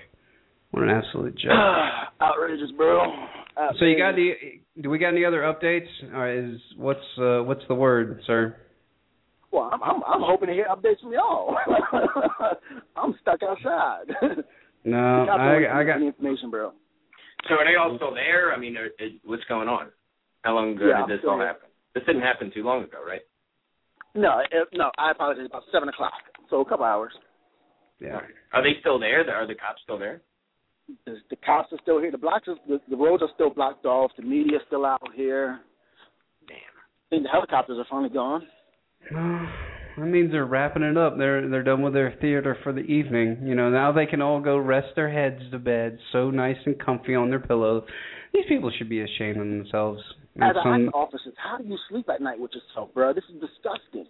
[0.71, 1.51] What an absolute joke.
[2.21, 3.11] outrageous, bro.
[3.79, 4.61] so you got any?
[4.81, 5.87] Do we got any other updates?
[6.13, 8.55] Or is what's uh, what's the word, sir?
[9.51, 11.55] Well, I'm I'm, I'm hoping to hear updates from y'all.
[12.95, 14.13] I'm stuck outside.
[14.85, 16.73] No, I I got any information, bro.
[17.47, 18.53] So are they all still there?
[18.53, 19.87] I mean, are, is, what's going on?
[20.43, 21.69] How long ago Yeah, did this still all happen?
[21.95, 23.21] This didn't happen too long ago, right?
[24.15, 25.45] No, it, no, I apologize.
[25.47, 26.13] About seven o'clock,
[26.49, 27.13] so a couple hours.
[27.99, 28.19] yeah.
[28.53, 29.21] Are they still there?
[29.33, 30.21] Are the cops still there?
[31.05, 32.11] The, the cops are still here.
[32.11, 34.11] The blocks, are, the, the roads are still blocked off.
[34.17, 35.61] The media's still out here.
[36.47, 36.57] Damn.
[36.57, 38.47] I think the helicopters are finally gone.
[39.95, 41.19] That means they're wrapping it up.
[41.19, 43.43] They're they're done with their theater for the evening.
[43.45, 46.83] You know, now they can all go rest their heads to bed, so nice and
[46.83, 47.83] comfy on their pillows.
[48.33, 50.01] These people should be ashamed of themselves.
[50.35, 53.13] And As a some- ICE officer, how do you sleep at night with yourself, bro?
[53.13, 54.07] This is disgusting.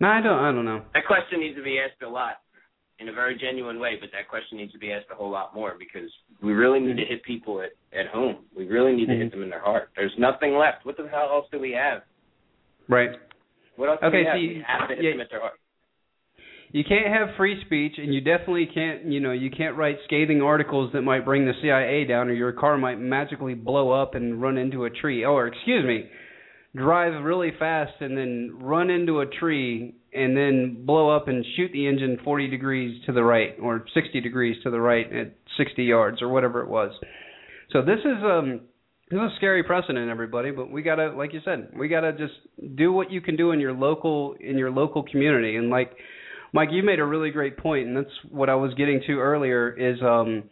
[0.00, 0.38] no, I don't.
[0.38, 0.82] I don't know.
[0.94, 2.40] That question needs to be asked a lot
[2.98, 5.54] in a very genuine way, but that question needs to be asked a whole lot
[5.54, 6.10] more because
[6.42, 7.12] we really need to mm-hmm.
[7.12, 8.44] hit people at, at home.
[8.56, 9.30] We really need to hit mm-hmm.
[9.30, 9.90] them in their heart.
[9.96, 10.84] There's nothing left.
[10.84, 12.02] What the hell else do we have?
[12.88, 13.10] Right.
[13.76, 14.34] What else do Okay, we have?
[14.34, 15.10] so you- we have to hit yeah.
[15.12, 15.54] them at their heart.
[16.72, 20.40] You can't have free speech, and you definitely can't, you know, you can't write scathing
[20.40, 24.40] articles that might bring the CIA down, or your car might magically blow up and
[24.40, 25.24] run into a tree.
[25.24, 26.08] Or excuse me,
[26.74, 31.70] drive really fast and then run into a tree and then blow up and shoot
[31.72, 35.84] the engine 40 degrees to the right or 60 degrees to the right at 60
[35.84, 36.92] yards or whatever it was.
[37.70, 38.60] So this is um
[39.10, 40.52] this is a scary precedent, everybody.
[40.52, 42.32] But we gotta, like you said, we gotta just
[42.76, 45.56] do what you can do in your local in your local community.
[45.56, 45.92] And like
[46.52, 49.70] Mike, you made a really great point, and that's what I was getting to earlier.
[49.70, 50.44] Is um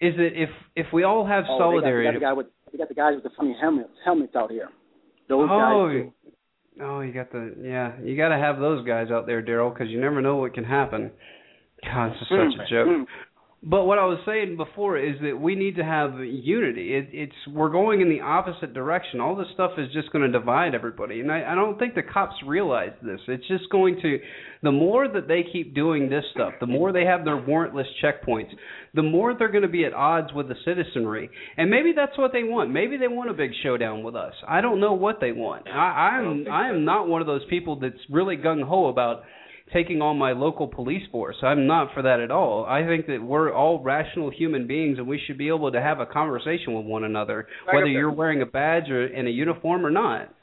[0.00, 2.32] is that if if we all have oh, solidarity, they got, they got the guy
[2.32, 4.68] with they got the guys with the funny helmets helmets out here.
[5.28, 6.34] Those oh, guys.
[6.82, 7.92] Oh, you got the yeah.
[8.02, 10.64] You got to have those guys out there, Daryl, because you never know what can
[10.64, 11.10] happen.
[11.84, 12.88] God, this is such a joke.
[12.88, 13.04] Mm.
[13.62, 16.94] But what I was saying before is that we need to have unity.
[16.94, 19.20] It, it's we're going in the opposite direction.
[19.20, 22.02] All this stuff is just going to divide everybody, and I, I don't think the
[22.02, 23.20] cops realize this.
[23.28, 24.18] It's just going to,
[24.62, 28.48] the more that they keep doing this stuff, the more they have their warrantless checkpoints,
[28.94, 31.28] the more they're going to be at odds with the citizenry.
[31.58, 32.70] And maybe that's what they want.
[32.70, 34.32] Maybe they want a big showdown with us.
[34.48, 35.68] I don't know what they want.
[35.68, 39.24] I, I'm I am not one of those people that's really gung ho about
[39.72, 41.36] taking on my local police force.
[41.42, 42.64] I'm not for that at all.
[42.64, 46.00] I think that we're all rational human beings and we should be able to have
[46.00, 49.90] a conversation with one another, whether you're wearing a badge or in a uniform or
[49.90, 50.34] not.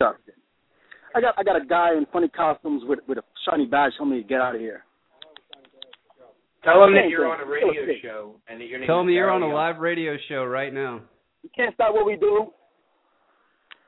[1.16, 4.14] I got I got a guy in funny costumes with with a shiny badge telling
[4.14, 4.84] me to get out of here.
[6.64, 9.14] Tell him that you're on a radio show and that your name Tell him is
[9.14, 11.02] you're on a live radio show right now.
[11.42, 12.48] You can't stop what we do.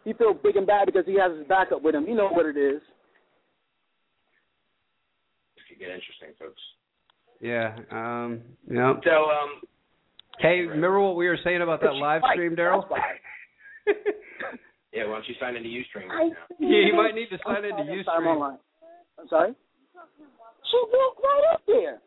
[0.05, 2.05] He feels big and bad because he has his backup with him.
[2.07, 2.81] You know what it is.
[5.79, 6.61] This could get interesting, folks.
[7.41, 7.75] Yeah.
[7.91, 8.41] Um.
[8.69, 8.93] Yeah.
[9.03, 9.61] So, um,
[10.39, 12.83] Hey, remember what we were saying about that live stream, Daryl?
[14.93, 16.55] yeah, why don't you sign into UStream I right now?
[16.59, 18.25] Yeah, you might need to sign into I'm Ustream.
[18.25, 18.57] online.
[19.19, 19.51] I'm sorry.
[19.51, 21.99] She walked right up there.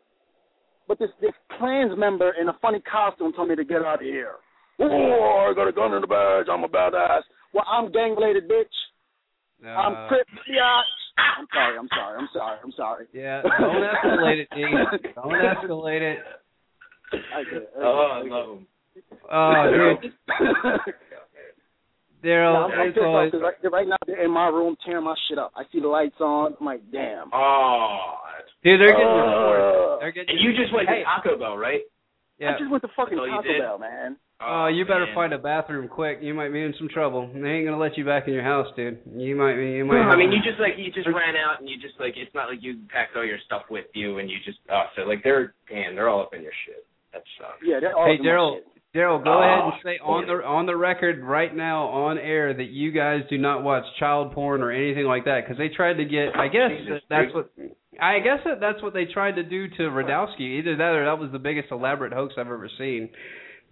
[0.87, 4.01] But this this Klans member in a funny costume told me to get out of
[4.01, 4.33] here.
[4.79, 6.47] Oh, I got a gun in the badge.
[6.51, 7.21] I'm a badass.
[7.53, 8.65] Well, I'm gang related, bitch.
[9.63, 11.02] Uh, I'm crip, biatch.
[11.17, 11.77] I'm sorry.
[11.77, 12.17] I'm sorry.
[12.19, 12.57] I'm sorry.
[12.63, 13.05] I'm sorry.
[13.13, 13.41] Yeah.
[13.59, 14.63] Don't escalate it, D.
[15.15, 16.19] Don't escalate it.
[17.13, 17.69] I get it.
[17.77, 18.67] Oh, I love him.
[19.31, 20.13] Oh, dude.
[22.23, 24.47] Daryl, No, I'm, I'm it's pissed off always 'cause right, right now they're in my
[24.47, 25.51] room tearing my shit up.
[25.57, 26.55] I see the lights on.
[26.57, 27.29] I'm like, damn.
[27.33, 28.15] Oh,
[28.63, 28.79] dude.
[28.79, 29.97] They're getting Uh, reported.
[29.99, 30.29] They're getting.
[30.29, 30.99] And you just went Hey.
[30.99, 31.81] to Taco Bell, right?
[32.39, 32.55] Yeah.
[32.55, 33.59] I just went to fucking Taco?
[33.59, 34.15] Bell, man.
[34.41, 35.15] Oh, oh, you better man.
[35.15, 36.19] find a bathroom quick.
[36.21, 37.29] You might be in some trouble.
[37.33, 38.99] They ain't gonna let you back in your house, dude.
[39.15, 39.71] You might be.
[39.71, 40.01] You might.
[40.03, 42.49] I mean, you just like you just ran out and you just like it's not
[42.49, 45.53] like you packed all your stuff with you and you just oh so like they're
[45.71, 46.85] man they're all up in your shit.
[47.13, 47.59] That sucks.
[47.63, 48.57] Yeah, they're all Hey, Daryl.
[48.93, 52.53] Daryl, go ahead and Oh, say on the on the record right now on air
[52.53, 55.93] that you guys do not watch child porn or anything like that because they tried
[55.95, 56.35] to get.
[56.35, 57.35] I guess Jesus, that's dude.
[57.35, 57.49] what.
[58.01, 60.59] I guess that that's what they tried to do to Radowski.
[60.59, 63.09] Either that or that was the biggest elaborate hoax I've ever seen.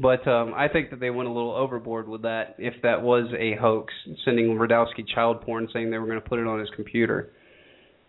[0.01, 2.55] But um I think that they went a little overboard with that.
[2.57, 3.93] If that was a hoax,
[4.25, 7.31] sending Radowski child porn, saying they were going to put it on his computer.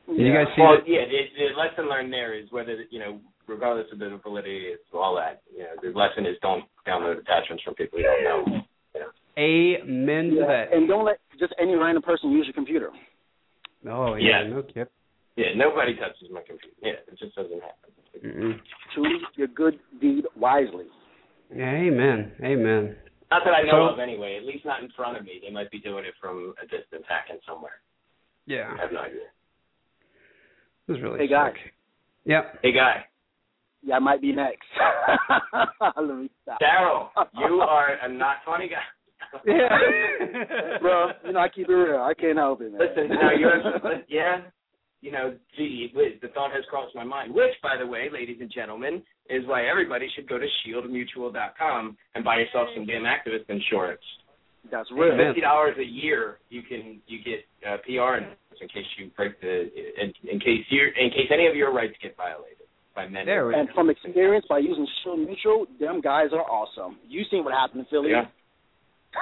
[0.09, 0.89] Did you guys see well, that?
[0.89, 4.83] yeah, the, the lesson learned there is whether you know, regardless of the validity, it's
[4.93, 5.43] all that.
[5.57, 8.63] You know, the lesson is don't download attachments from people you don't know.
[9.39, 10.73] Amen to Yeah, that.
[10.75, 12.91] and don't let just any random person use your computer.
[13.89, 14.51] Oh yeah, Yeah.
[14.51, 14.89] no kid.
[15.37, 16.77] Yeah, nobody touches my computer.
[16.83, 17.91] Yeah, it just doesn't happen.
[18.23, 18.61] Mm-mm.
[18.95, 20.85] Choose your good deed wisely.
[21.55, 22.97] Yeah, amen, amen.
[23.31, 24.37] Not that I know So- of anyway.
[24.37, 25.41] At least not in front of me.
[25.43, 27.81] They might be doing it from a distance, hacking somewhere.
[28.47, 29.23] Yeah, I have no idea.
[30.89, 31.19] it was really.
[31.19, 31.53] Hey, guys.
[31.55, 31.73] sick.
[32.25, 32.59] Yep.
[32.63, 33.05] Hey, guy,
[33.83, 34.67] Yeah, I might be next.
[35.97, 36.59] Let me stop.
[36.61, 37.09] Daryl,
[37.39, 38.83] you are a not funny guy.
[39.47, 40.79] Yeah.
[40.81, 42.01] Bro, you know, I keep it real.
[42.03, 42.81] I can't help it, man.
[42.81, 44.43] Listen, now you're, yeah,
[45.03, 47.35] you know, gee, the thought has crossed my mind.
[47.35, 52.25] Which, by the way, ladies and gentlemen, is why everybody should go to shieldmutual.com and
[52.25, 54.01] buy yourself some damn activist insurance.
[54.71, 55.19] That's For real.
[55.29, 59.69] Fifty dollars a year, you can you get uh, PR in case you break the
[60.01, 62.63] in, in case you in case any of your rights get violated
[62.95, 63.27] by men.
[63.27, 66.99] There And from experience, by using Shield Mutual, them guys are awesome.
[67.09, 68.11] You seen what happened in Philly?
[68.11, 68.27] Yeah.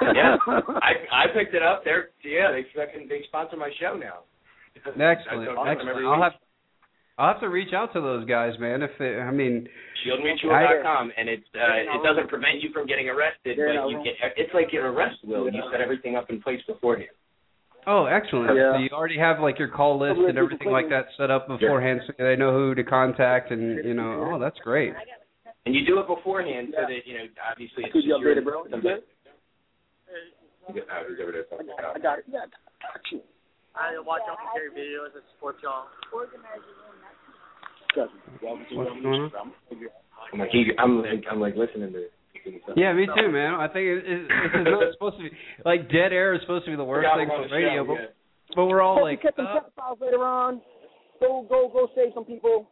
[0.01, 1.83] Yeah, I I picked it up.
[1.83, 4.23] They're yeah, they fucking they sponsor my show now.
[4.75, 5.01] Excellent.
[5.01, 6.05] I talk to Excellent.
[6.05, 6.33] I'll have
[7.17, 8.81] I'll have to reach out to those guys, man.
[8.81, 9.67] If they, I mean,
[10.01, 14.53] shieldmutual.com, and it's uh, it doesn't prevent you from getting arrested, but you get it's
[14.53, 15.45] like your arrest will.
[15.51, 17.09] You set everything up in place beforehand.
[17.85, 18.55] oh, excellent.
[18.57, 18.73] Yeah.
[18.73, 22.01] So you already have like your call list and everything like that set up beforehand,
[22.07, 24.93] so they know who to contact, and you know, oh, that's great.
[25.65, 28.33] And you do it beforehand so that you know obviously it's Keep you secure.
[28.35, 28.65] updated, bro.
[28.65, 29.03] You good?
[30.69, 32.25] You get- uh, who's over there talking I got it.
[32.31, 33.21] Yeah, I got you.
[33.75, 35.85] I watch all security videos and support y'all.
[36.11, 36.41] Welcome
[38.69, 39.31] to What's Revolution.
[39.39, 39.93] I'm, figure out
[40.33, 42.03] I'm like, I'm like, I'm like listening to.
[42.75, 43.53] Yeah, me too, man.
[43.53, 44.27] I think it, it,
[44.65, 45.29] this is supposed to be
[45.63, 47.93] like dead air is supposed to be the worst Forgot thing for radio, show, but
[47.93, 48.05] yeah.
[48.55, 50.59] but we're all like, catch some uh, files later on.
[51.19, 52.67] Go, go, go save some people.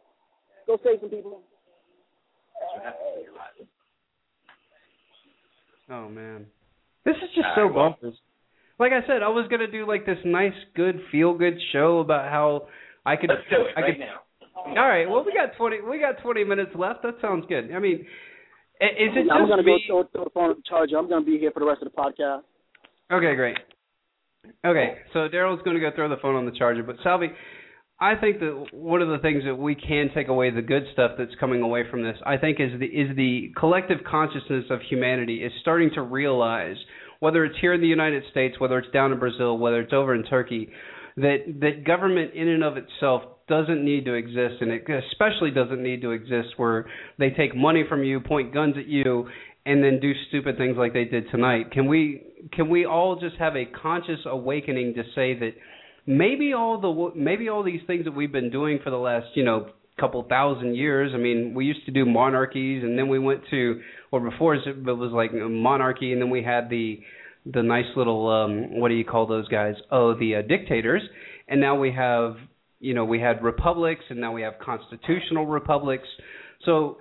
[0.66, 1.42] Go save some people.
[5.88, 6.46] oh man,
[7.04, 8.18] this is just All so right, well- bumpers.
[8.80, 12.30] Like I said, I was gonna do like this nice, good, feel good show about
[12.30, 12.66] how
[13.06, 13.28] I could.
[13.30, 14.16] Let's do it I right could, now.
[14.56, 15.08] All right.
[15.08, 15.80] Well, we got twenty.
[15.80, 17.02] We got twenty minutes left.
[17.02, 17.70] That sounds good.
[17.72, 18.06] I mean,
[18.80, 19.84] i- is it just I'm gonna me?
[19.86, 20.96] go throw, throw the phone on the charger.
[20.96, 22.42] I'm gonna be here for the rest of the podcast.
[23.12, 23.56] Okay, great.
[24.64, 27.26] Okay, so Daryl's going to go throw the phone on the charger, but Salvi,
[28.00, 31.12] I think that one of the things that we can take away the good stuff
[31.18, 35.42] that's coming away from this, I think, is the is the collective consciousness of humanity
[35.44, 36.76] is starting to realize,
[37.20, 40.14] whether it's here in the United States, whether it's down in Brazil, whether it's over
[40.14, 40.70] in Turkey,
[41.16, 45.82] that that government in and of itself doesn't need to exist, and it especially doesn't
[45.82, 46.86] need to exist where
[47.18, 49.28] they take money from you, point guns at you,
[49.66, 51.70] and then do stupid things like they did tonight.
[51.72, 52.22] Can we
[52.52, 55.52] can we all just have a conscious awakening to say that
[56.06, 59.44] maybe all the maybe all these things that we've been doing for the last you
[59.44, 59.70] know
[60.00, 61.12] couple thousand years.
[61.14, 64.84] I mean, we used to do monarchies, and then we went to or before it
[64.84, 67.00] was like monarchy, and then we had the
[67.46, 69.74] the nice little um what do you call those guys?
[69.90, 71.02] Oh, the uh, dictators,
[71.48, 72.36] and now we have
[72.80, 76.08] you know we had republics, and now we have constitutional republics.
[76.64, 76.98] So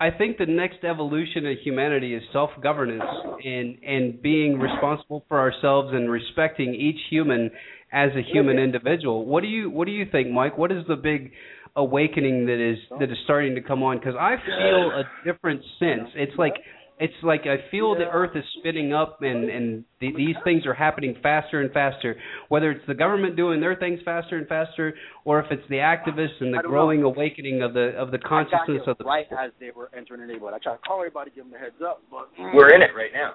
[0.00, 3.04] I think the next evolution of humanity is self-governance
[3.44, 7.50] and and being responsible for ourselves and respecting each human
[7.92, 9.26] as a human individual.
[9.26, 10.56] What do you what do you think, Mike?
[10.56, 11.32] What is the big
[11.76, 12.98] awakening that is oh.
[12.98, 13.98] that is starting to come on?
[13.98, 16.08] Because I feel a different sense.
[16.14, 16.54] It's like
[16.98, 20.74] it's like I feel the Earth is spinning up, and and the, these things are
[20.74, 22.16] happening faster and faster.
[22.48, 24.94] Whether it's the government doing their things faster and faster,
[25.24, 28.18] or if it's the activists and the I don't growing awakening of the of the
[28.18, 30.54] consciousness of the here right as they were entering the neighborhood.
[30.54, 33.12] I tried to call everybody, give them a heads up, but We're in it right
[33.12, 33.34] now.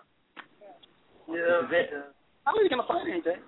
[1.27, 1.67] yeah.
[1.67, 2.13] This is it.
[2.45, 3.41] How are you gonna find anything?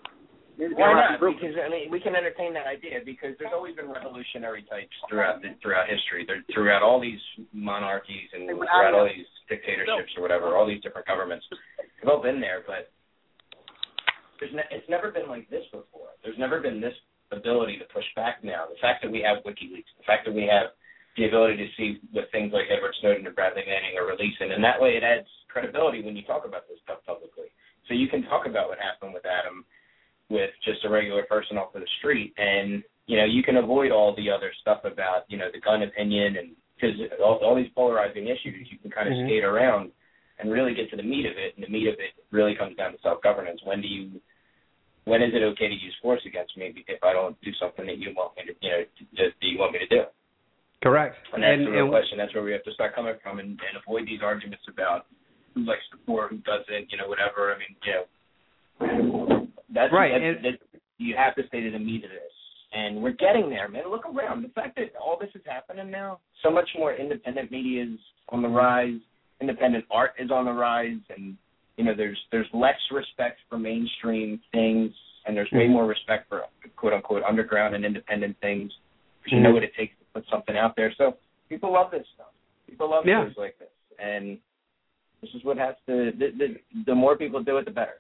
[0.60, 1.24] Why not?
[1.24, 5.42] Because I mean, we can entertain that idea because there's always been revolutionary types throughout
[5.42, 6.28] the, throughout history.
[6.28, 7.22] There, throughout all these
[7.56, 11.48] monarchies and throughout all these dictatorships or whatever, all these different governments.
[11.80, 12.92] They've all been there, but
[14.40, 16.12] there's ne- it's never been like this before.
[16.24, 16.96] There's never been this
[17.32, 18.68] ability to push back now.
[18.68, 20.76] The fact that we have WikiLeaks, the fact that we have
[21.16, 24.64] the ability to see what things like Edward Snowden and Bradley Manning are releasing, and
[24.64, 27.48] that way it adds credibility when you talk about this stuff publicly.
[27.88, 29.66] So you can talk about what happened with Adam
[30.30, 33.92] with just a regular person off of the street, and you know you can avoid
[33.92, 37.72] all the other stuff about you know the gun opinion and because all, all these
[37.76, 39.26] polarizing issues you can kind of Mhm.
[39.28, 39.92] skate around
[40.40, 42.76] and really get to the meat of it, and the meat of it really comes
[42.78, 43.60] down to self governance.
[43.64, 44.22] When do you
[45.06, 47.98] when is it okay to use force against me if I don't do something that
[47.98, 48.84] you want me to you know
[49.18, 50.04] that you want me to do?
[50.82, 51.18] correct.
[51.34, 52.18] And that's and, the real and- question.
[52.18, 55.08] That's where we have to start coming from and, and avoid these arguments about
[55.56, 57.52] who likes the poor, who doesn't, you know, whatever.
[57.54, 59.39] I mean, you know,
[59.74, 62.34] that's Right, That's, and- that you have to stay to the meat of this,
[62.74, 63.90] and we're getting there, man.
[63.90, 64.42] Look around.
[64.44, 68.42] The fact that all this is happening now, so much more independent media is on
[68.42, 69.00] the rise.
[69.42, 71.38] Independent art is on the rise, and
[71.78, 74.92] you know, there's there's less respect for mainstream things,
[75.26, 75.72] and there's way Mhm.
[75.72, 76.44] more respect for
[76.76, 78.72] quote unquote underground and independent things.
[79.24, 79.54] Because you know Mhm.
[79.54, 80.92] what it takes to put something out there.
[80.94, 81.18] So
[81.48, 82.34] people love this stuff.
[82.68, 83.20] People love Yeah.
[83.22, 84.40] stories like this, and
[85.22, 86.12] this is what has to.
[86.12, 88.00] The, the the more people do it, the better.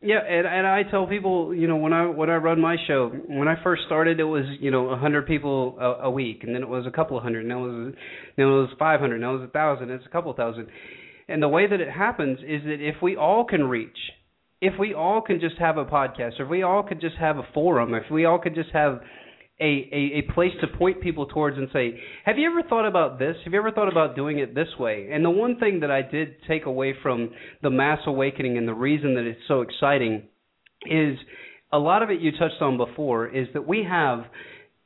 [0.00, 3.08] Yeah, and and I tell people, you know, when I when I run my show,
[3.26, 6.54] when I first started, it was you know a hundred people a, a week, and
[6.54, 7.94] then it was a couple of hundred, and then it was
[8.36, 10.68] then it was five hundred, now it was a thousand, it's a couple thousand,
[11.28, 13.98] and the way that it happens is that if we all can reach,
[14.60, 17.38] if we all can just have a podcast, or if we all could just have
[17.38, 19.00] a forum, if we all could just have
[19.60, 23.18] a, a, a place to point people towards and say, have you ever thought about
[23.18, 23.36] this?
[23.44, 25.08] Have you ever thought about doing it this way?
[25.12, 27.30] And the one thing that I did take away from
[27.62, 30.28] the mass awakening and the reason that it's so exciting
[30.86, 31.18] is
[31.72, 34.20] a lot of it you touched on before is that we have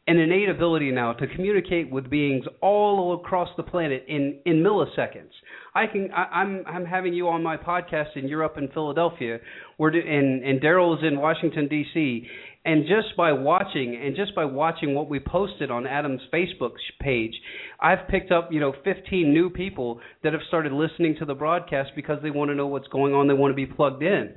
[0.09, 5.31] an innate ability now to communicate with beings all across the planet in in milliseconds.
[5.75, 9.39] I can I, I'm I'm having you on my podcast and you're up in Philadelphia.
[9.79, 12.27] We're do, and and is in Washington D.C.
[12.65, 17.35] And just by watching and just by watching what we posted on Adam's Facebook page,
[17.81, 21.91] I've picked up you know 15 new people that have started listening to the broadcast
[21.97, 23.27] because they want to know what's going on.
[23.27, 24.35] They want to be plugged in.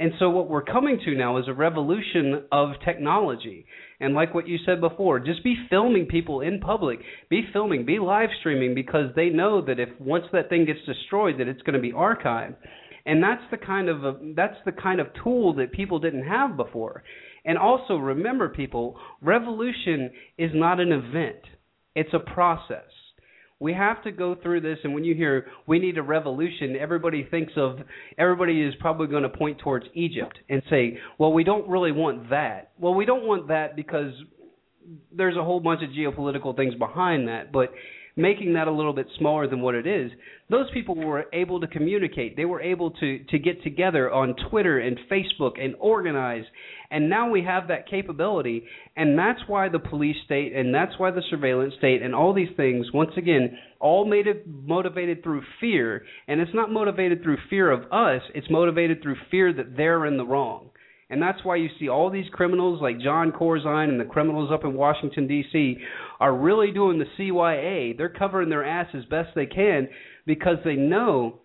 [0.00, 3.66] And so what we're coming to now is a revolution of technology.
[4.00, 7.98] And like what you said before, just be filming people in public, be filming, be
[7.98, 11.74] live streaming because they know that if once that thing gets destroyed that it's going
[11.74, 12.54] to be archived.
[13.06, 16.56] And that's the kind of a, that's the kind of tool that people didn't have
[16.56, 17.02] before.
[17.48, 21.40] And also remember people, revolution is not an event.
[21.94, 22.84] It's a process.
[23.58, 27.26] We have to go through this, and when you hear we need a revolution, everybody
[27.28, 27.78] thinks of
[28.18, 32.28] everybody is probably going to point towards Egypt and say, "Well, we don't really want
[32.28, 34.12] that." Well, we don't want that because
[35.10, 37.72] there's a whole bunch of geopolitical things behind that, but
[38.18, 40.10] making that a little bit smaller than what it is,
[40.50, 42.36] those people were able to communicate.
[42.36, 46.44] They were able to to get together on Twitter and Facebook and organize.
[46.90, 48.64] And now we have that capability,
[48.96, 52.54] and that's why the police state and that's why the surveillance state and all these
[52.56, 56.04] things, once again, all made it motivated through fear.
[56.26, 60.16] And it's not motivated through fear of us, it's motivated through fear that they're in
[60.16, 60.70] the wrong.
[61.10, 64.64] And that's why you see all these criminals like Jon Corzine and the criminals up
[64.64, 65.78] in Washington D.C.
[66.20, 67.96] are really doing the CYA.
[67.96, 69.88] They're covering their ass as best they can
[70.26, 71.40] because they know,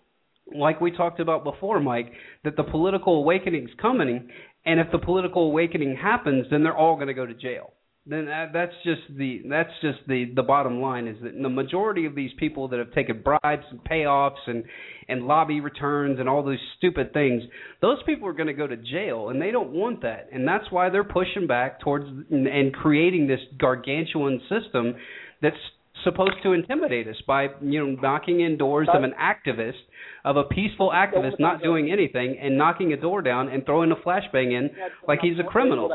[0.54, 2.12] like we talked about before, Mike,
[2.44, 4.30] that the political awakening is coming,
[4.66, 7.74] and if the political awakening happens, then they're all going to go to jail
[8.06, 12.16] then that's just the that's just the the bottom line is that the majority of
[12.16, 14.66] these people that have taken bribes and payoffs and
[15.08, 17.44] and lobby returns and all those stupid things
[17.82, 20.28] those people are going to go to jail and they don't want that.
[20.34, 24.96] And that's why they're pushing back towards and, and creating this gargantuan system
[25.42, 25.56] that's
[26.04, 29.80] supposed to intimidate us by you know knocking in doors of an activist
[30.26, 33.96] of a peaceful activist not doing anything and knocking a door down and throwing a
[33.96, 34.70] flashbang in
[35.08, 35.90] like he's a criminal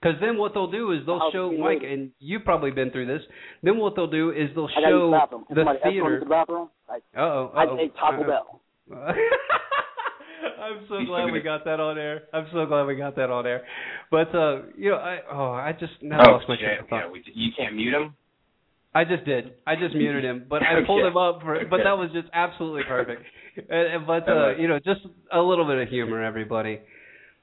[0.00, 3.22] because then what they'll do is they'll show Mike, and you've probably been through this.
[3.62, 5.10] Then what they'll do is they'll show
[5.50, 6.22] the theater.
[6.88, 7.52] Uh oh.
[7.56, 8.60] I take Taco Bell.
[10.60, 12.22] I'm so glad we got that on air.
[12.32, 13.62] I'm so glad we got that on air.
[14.10, 16.88] But uh you know, I oh I just now oh, lost my train yeah, of
[16.88, 17.04] thought.
[17.06, 18.14] yeah, we, you can't mute him.
[18.94, 19.52] I just did.
[19.66, 21.08] I just muted him, but I pulled Okay.
[21.08, 21.54] him up for.
[21.68, 21.84] But Okay.
[21.84, 23.22] that was just absolutely perfect.
[23.56, 25.00] and, and- but uh, you know, just
[25.32, 26.80] a little bit of humor, everybody.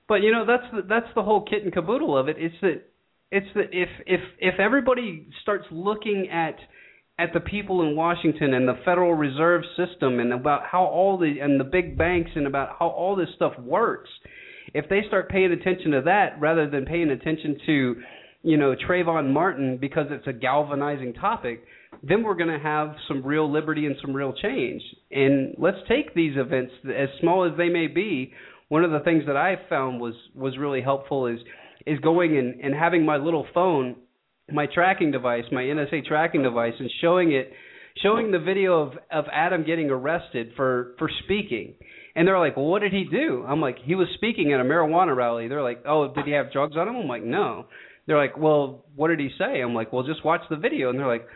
[0.07, 2.37] But you know, that's the, that's the whole kit and caboodle of it.
[2.39, 2.83] It's that
[3.31, 6.55] it's that if if if everybody starts looking at
[7.17, 11.39] at the people in Washington and the Federal Reserve System and about how all the
[11.39, 14.09] and the big banks and about how all this stuff works,
[14.73, 17.95] if they start paying attention to that rather than paying attention to,
[18.43, 21.63] you know, Trayvon Martin because it's a galvanizing topic,
[22.03, 24.81] then we're going to have some real liberty and some real change.
[25.11, 28.33] And let's take these events as small as they may be.
[28.69, 31.39] One of the things that I found was was really helpful is
[31.85, 33.95] is going and, and having my little phone,
[34.51, 37.51] my tracking device, my NSA tracking device, and showing it,
[38.01, 41.75] showing the video of of Adam getting arrested for for speaking.
[42.15, 44.63] And they're like, "Well, what did he do?" I'm like, "He was speaking at a
[44.63, 47.65] marijuana rally." They're like, "Oh, did he have drugs on him?" I'm like, "No."
[48.07, 50.97] They're like, "Well, what did he say?" I'm like, "Well, just watch the video." And
[50.97, 51.27] they're like,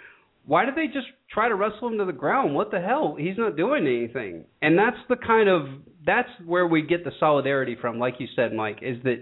[0.45, 2.56] "Why did they just try to wrestle him to the ground?
[2.56, 3.15] What the hell?
[3.18, 5.68] He's not doing anything." And that's the kind of
[6.06, 9.22] that's where we get the solidarity from, like you said, Mike, is that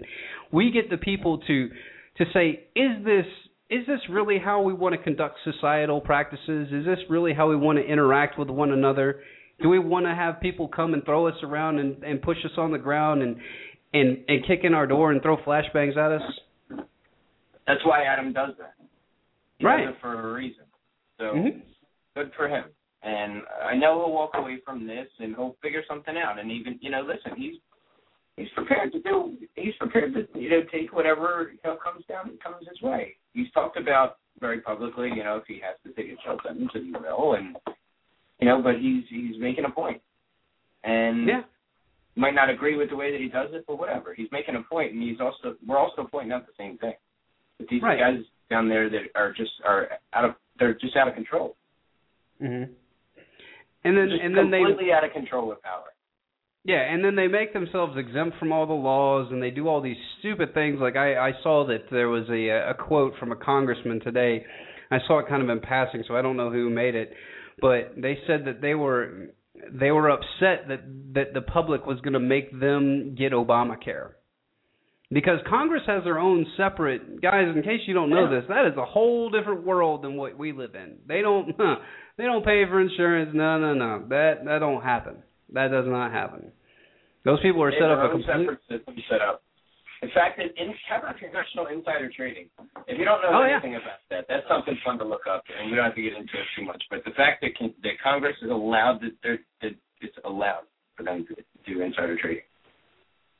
[0.52, 1.70] we get the people to
[2.16, 3.26] to say, "Is this
[3.70, 6.72] is this really how we want to conduct societal practices?
[6.72, 9.20] Is this really how we want to interact with one another?
[9.60, 12.52] Do we want to have people come and throw us around and, and push us
[12.56, 13.36] on the ground and
[13.92, 16.40] and and kick in our door and throw flashbangs at us?"
[17.66, 18.74] That's why Adam does that.
[19.58, 19.84] He Right.
[19.84, 20.64] does it for a reason.
[21.18, 21.60] So Mhm.
[22.18, 22.64] Good for him.
[23.02, 26.38] And I know he'll walk away from this and he'll figure something out.
[26.38, 27.54] And even you know, listen, he's
[28.36, 29.36] he's prepared to do.
[29.54, 33.14] He's prepared to you know take whatever you know comes down comes his way.
[33.34, 36.70] He's talked about very publicly, you know, if he has to take a jail sentence,
[36.74, 37.34] and he will.
[37.34, 37.56] And
[38.40, 40.00] you know, but he's he's making a point.
[40.84, 41.42] And Yeah.
[42.16, 44.12] might not agree with the way that he does it, but whatever.
[44.12, 46.94] He's making a point, and he's also we're also pointing out the same thing.
[47.58, 47.98] That these Right.
[47.98, 51.56] guys down there that are just are out of they're just out of control.
[52.40, 52.68] Mhm.
[53.84, 55.84] And then just and then they completely out of control with power.
[56.64, 59.80] Yeah, and then they make themselves exempt from all the laws, and they do all
[59.80, 60.80] these stupid things.
[60.80, 64.44] Like I, I saw that there was a a quote from a congressman today.
[64.90, 67.12] I saw it kind of in passing, so I don't know who made it,
[67.60, 69.28] but they said that they were
[69.72, 70.80] they were upset that
[71.14, 74.10] that the public was going to make them get Obamacare
[75.10, 77.46] because Congress has their own separate guys.
[77.54, 78.40] In case you don't know Yeah.
[78.40, 80.98] this, that is a whole different world than what we live in.
[81.06, 81.56] They don't
[82.18, 83.30] they don't pay for insurance.
[83.32, 84.04] No, no, no.
[84.10, 85.22] That that don't happen.
[85.54, 86.52] That does not happen.
[87.24, 88.58] Those people are They set up a complete.
[88.68, 89.42] system set up.
[90.02, 92.46] In fact, in, in about congressional insider trading?
[92.86, 93.58] If you don't know Oh, yeah.
[93.58, 96.12] anything about that, that's something fun to look up, and we don't have to get
[96.12, 96.82] into it too much.
[96.88, 101.02] But the fact that con- that Congress is allowed that they're that it's allowed for
[101.02, 101.34] them to
[101.66, 102.44] do insider trading.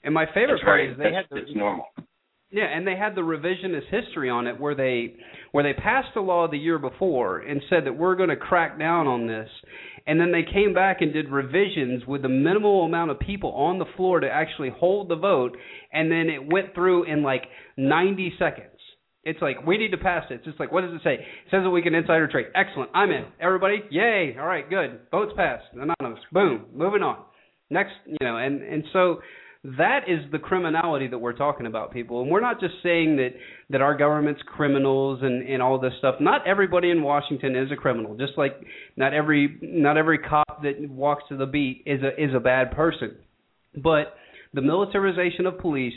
[0.03, 1.87] And my favorite part is they had the, it's normal.
[2.51, 5.17] Yeah, and they had the revisionist history on it where they
[5.53, 8.79] where they passed a law the year before and said that we're going to crack
[8.79, 9.49] down on this.
[10.07, 13.79] And then they came back and did revisions with the minimal amount of people on
[13.79, 15.59] the floor to actually hold the vote
[15.93, 17.43] and then it went through in like
[17.77, 18.79] 90 seconds.
[19.25, 20.35] It's like we need to pass it.
[20.35, 21.15] It's just like what does it say?
[21.15, 22.47] It says that we can insider trade.
[22.55, 22.91] Excellent.
[22.95, 23.27] I'm in.
[23.41, 24.37] Everybody, yay!
[24.41, 25.01] All right, good.
[25.11, 25.65] Votes passed.
[25.75, 26.25] Anonymous.
[26.33, 26.65] Boom.
[26.73, 27.25] Moving on.
[27.69, 29.21] Next, you know, and and so
[29.65, 32.23] that is the criminality that we're talking about, people.
[32.23, 33.31] And we're not just saying that
[33.71, 36.17] that our government's criminals and and all this stuff.
[36.21, 38.17] Not everybody in Washington is a criminal.
[38.17, 38.53] Just like
[38.97, 42.71] not every not every cop that walks to the beat is a is a bad
[42.71, 43.17] person.
[43.75, 44.15] But
[44.55, 45.95] the militarization of police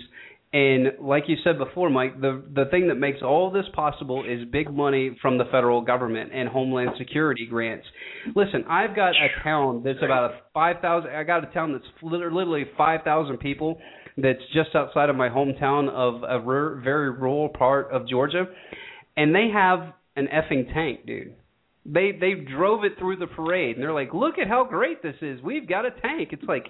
[0.54, 4.46] and like you said before, Mike, the the thing that makes all this possible is
[4.52, 7.88] big money from the federal government and homeland security grants.
[8.36, 11.12] Listen, I've got a town that's about a five thousand.
[11.12, 13.80] I got a town that's literally five thousand people.
[14.18, 18.46] That's just outside of my hometown of a very rural part of Georgia,
[19.16, 21.34] and they have an effing tank, dude.
[21.86, 25.16] They they drove it through the parade, and they're like, "Look at how great this
[25.22, 25.42] is.
[25.42, 26.66] We've got a tank." It's like,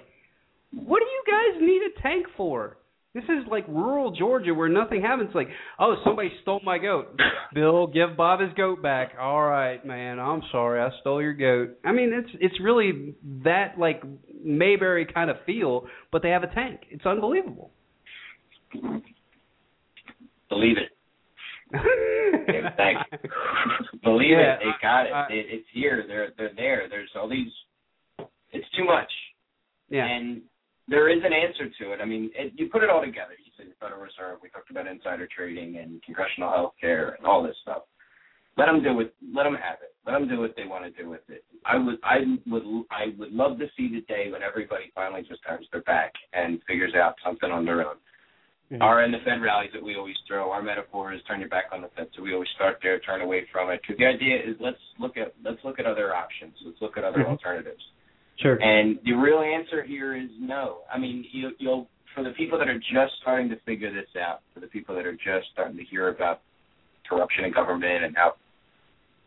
[0.72, 2.76] what do you guys need a tank for?
[3.14, 5.30] This is like rural Georgia where nothing happens.
[5.34, 5.48] Like,
[5.78, 7.18] oh, somebody stole my goat.
[7.54, 9.12] Bill, give Bob his goat back.
[9.20, 10.18] All right, man.
[10.18, 11.76] I'm sorry, I stole your goat.
[11.84, 13.14] I mean, it's it's really
[13.44, 14.02] that like
[14.42, 16.80] Mayberry kind of feel, but they have a tank.
[16.90, 17.70] It's unbelievable.
[20.48, 20.92] Believe it.
[22.76, 23.02] Thanks.
[24.02, 24.58] Believe yeah, it.
[24.60, 25.12] They got it.
[25.12, 25.46] I, I, it.
[25.50, 26.04] It's here.
[26.08, 26.86] They're they're there.
[26.88, 27.52] There's all these.
[28.52, 29.10] It's too much.
[29.90, 30.06] Yeah.
[30.06, 30.42] And
[30.92, 32.00] there is an answer to it.
[32.02, 33.32] I mean, it, you put it all together.
[33.40, 34.44] You said the Federal Reserve.
[34.44, 37.88] We talked about insider trading and congressional health care and all this stuff.
[38.58, 39.14] Let them do it.
[39.32, 39.96] Let them have it.
[40.04, 41.42] Let them do what they want to do with it.
[41.64, 45.40] I would, I would, I would love to see the day when everybody finally just
[45.48, 47.96] turns their back and figures out something on their own.
[48.70, 48.82] Mm-hmm.
[48.82, 50.50] Our and the Fed rallies that we always throw.
[50.50, 53.22] Our metaphor is turn your back on the Fed, so we always start there, turn
[53.22, 53.80] away from it.
[53.80, 56.52] Because the idea is let's look at let's look at other options.
[56.64, 57.32] Let's look at other mm-hmm.
[57.32, 57.82] alternatives.
[58.40, 58.56] Sure.
[58.60, 60.78] And the real answer here is no.
[60.92, 64.40] I mean, you, you'll for the people that are just starting to figure this out,
[64.52, 66.40] for the people that are just starting to hear about
[67.08, 68.34] corruption in government and how,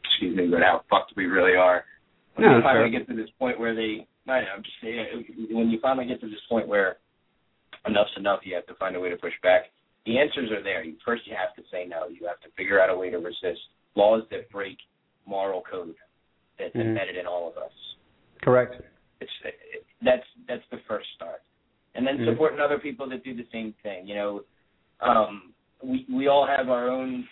[0.04, 1.84] excuse me, but how fucked we really are.
[2.36, 3.00] When no, you finally fair.
[3.00, 5.06] get to this point where they, I know, I'm just saying,
[5.52, 6.98] when you finally get to this point where
[7.88, 9.66] enough's enough, you have to find a way to push back.
[10.06, 10.84] The answers are there.
[10.84, 12.08] You, first, you have to say no.
[12.08, 13.62] You have to figure out a way to resist
[13.96, 14.78] laws that break
[15.26, 15.96] moral code
[16.60, 16.90] that's mm-hmm.
[16.90, 17.72] embedded in all of us.
[18.44, 18.76] Correct.
[19.44, 21.42] It's that's that's the first start,
[21.96, 22.32] and then mm-hmm.
[22.32, 24.08] supporting other people that do the same thing.
[24.08, 24.42] You know,
[25.02, 25.54] um,
[25.84, 27.28] we we all have our own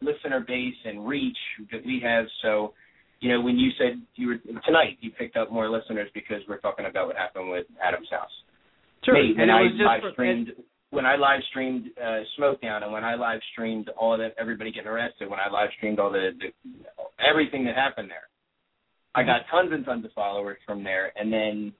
[0.00, 1.36] listener base and reach
[1.72, 2.26] that we have.
[2.42, 2.74] So,
[3.20, 4.36] you know, when you said you were
[4.66, 8.30] tonight, you picked up more listeners because we're talking about what happened with Adam's house.
[9.04, 10.48] Sure, Me, and I it was just live for, streamed.
[10.90, 14.88] When I live streamed uh, Smokedown, and when I live streamed all that everybody getting
[14.88, 16.72] arrested, when I live streamed all the, the
[17.18, 18.28] everything that happened there,
[19.14, 21.72] I got tons and tons of followers from there, and then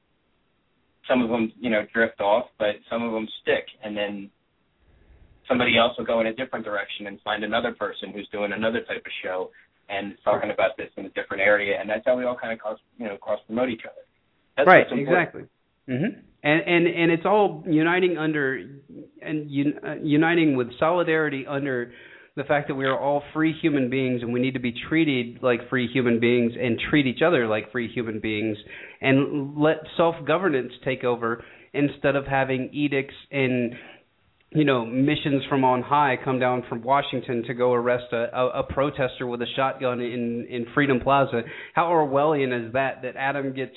[1.09, 4.31] some of them, you know, drift off, but some of them stick, and then
[5.48, 8.81] somebody else will go in a different direction and find another person who's doing another
[8.81, 9.51] type of show
[9.89, 12.59] and talking about this in a different area, and that's how we all kind of
[12.59, 14.01] cross, you know, cross promote each other.
[14.56, 15.43] That's right, exactly.
[15.89, 16.20] Mm-hmm.
[16.43, 18.56] And and and it's all uniting under
[19.20, 21.93] and un, uh, uniting with solidarity under
[22.36, 25.43] the fact that we are all free human beings and we need to be treated
[25.43, 28.56] like free human beings and treat each other like free human beings
[29.01, 33.74] and let self governance take over instead of having edicts and
[34.51, 38.61] you know missions from on high come down from Washington to go arrest a, a,
[38.61, 41.43] a protester with a shotgun in in Freedom Plaza.
[41.74, 43.02] How Orwellian is that?
[43.02, 43.77] That Adam gets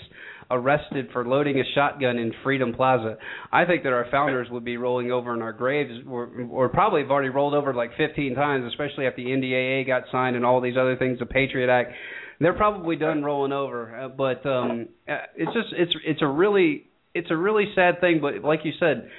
[0.50, 3.18] arrested for loading a shotgun in Freedom Plaza.
[3.52, 7.02] I think that our founders would be rolling over in our graves, or, or probably
[7.02, 10.62] have already rolled over like 15 times, especially after the NDAA got signed and all
[10.62, 11.92] these other things, the Patriot Act.
[12.40, 16.86] They're probably done rolling over, uh, but um, uh, it's just it's it's a really
[17.16, 18.20] it's a really sad thing.
[18.22, 19.10] But like you said,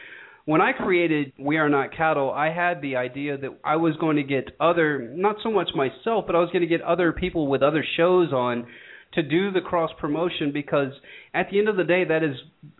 [0.48, 4.16] when I created We Are Not Cattle, I had the idea that I was going
[4.16, 7.48] to get other, not so much myself, but I was going to get other people
[7.48, 8.66] with other shows on
[9.14, 10.92] to do the cross promotion because
[11.34, 12.36] at the end of the day that is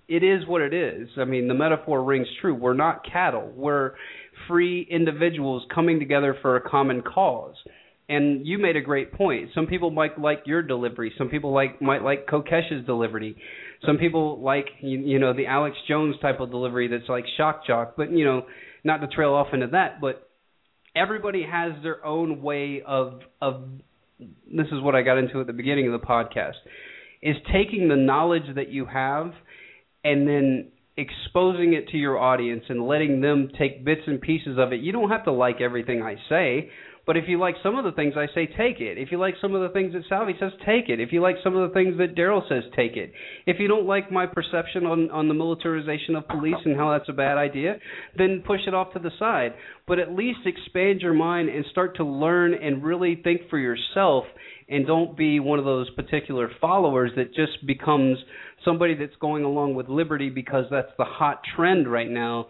[0.09, 1.09] it is what it is.
[1.19, 2.55] I mean, the metaphor rings true.
[2.55, 3.53] We're not cattle.
[3.55, 3.93] We're
[4.47, 7.55] free individuals coming together for a common cause.
[8.09, 9.51] And you made a great point.
[9.55, 11.13] Some people might like your delivery.
[11.19, 13.37] Some people like might like Kokesh's delivery.
[13.85, 17.67] Some people like you, you know the Alex Jones type of delivery that's like shock
[17.67, 17.95] jock.
[17.99, 18.47] But you know,
[18.83, 20.27] not to trail off into that, but
[20.97, 23.65] everybody has their own way of of
[24.19, 26.55] this is what I got into at the beginning of the podcast,
[27.23, 29.32] is taking the knowledge that you have
[30.05, 34.73] and then exposing it to your audience and letting them take bits and pieces of
[34.73, 34.81] it.
[34.81, 36.70] You don't have to like everything I say,
[37.09, 38.98] But if you like some of the things I say, take it.
[38.98, 41.01] If you like some of the things that Salvi says, take it.
[41.01, 43.12] If you like some of the things that Daryl says, take it.
[43.47, 47.09] If you don't like my perception on on the militarization of police and how that's
[47.09, 47.76] a bad idea,
[48.18, 49.55] then push it off to the side.
[49.86, 54.24] But at least expand your mind and start to learn and really think for yourself
[54.68, 58.18] and don't be one of those particular followers that just becomes
[58.66, 62.48] somebody that's going along with liberty because that's the hot trend right now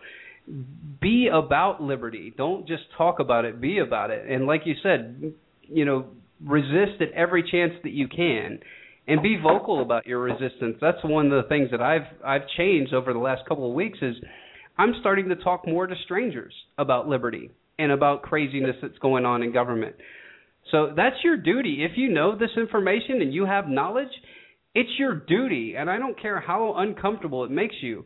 [1.01, 5.33] be about liberty don't just talk about it be about it and like you said
[5.63, 6.07] you know
[6.45, 8.59] resist at every chance that you can
[9.07, 12.95] and be vocal about your resistance that's one of the things that i've i've changed
[12.95, 14.15] over the last couple of weeks is
[14.79, 19.43] i'm starting to talk more to strangers about liberty and about craziness that's going on
[19.43, 19.95] in government
[20.71, 21.85] so that's your duty.
[21.85, 24.09] If you know this information and you have knowledge,
[24.75, 25.75] it's your duty.
[25.79, 28.05] And I don't care how uncomfortable it makes you.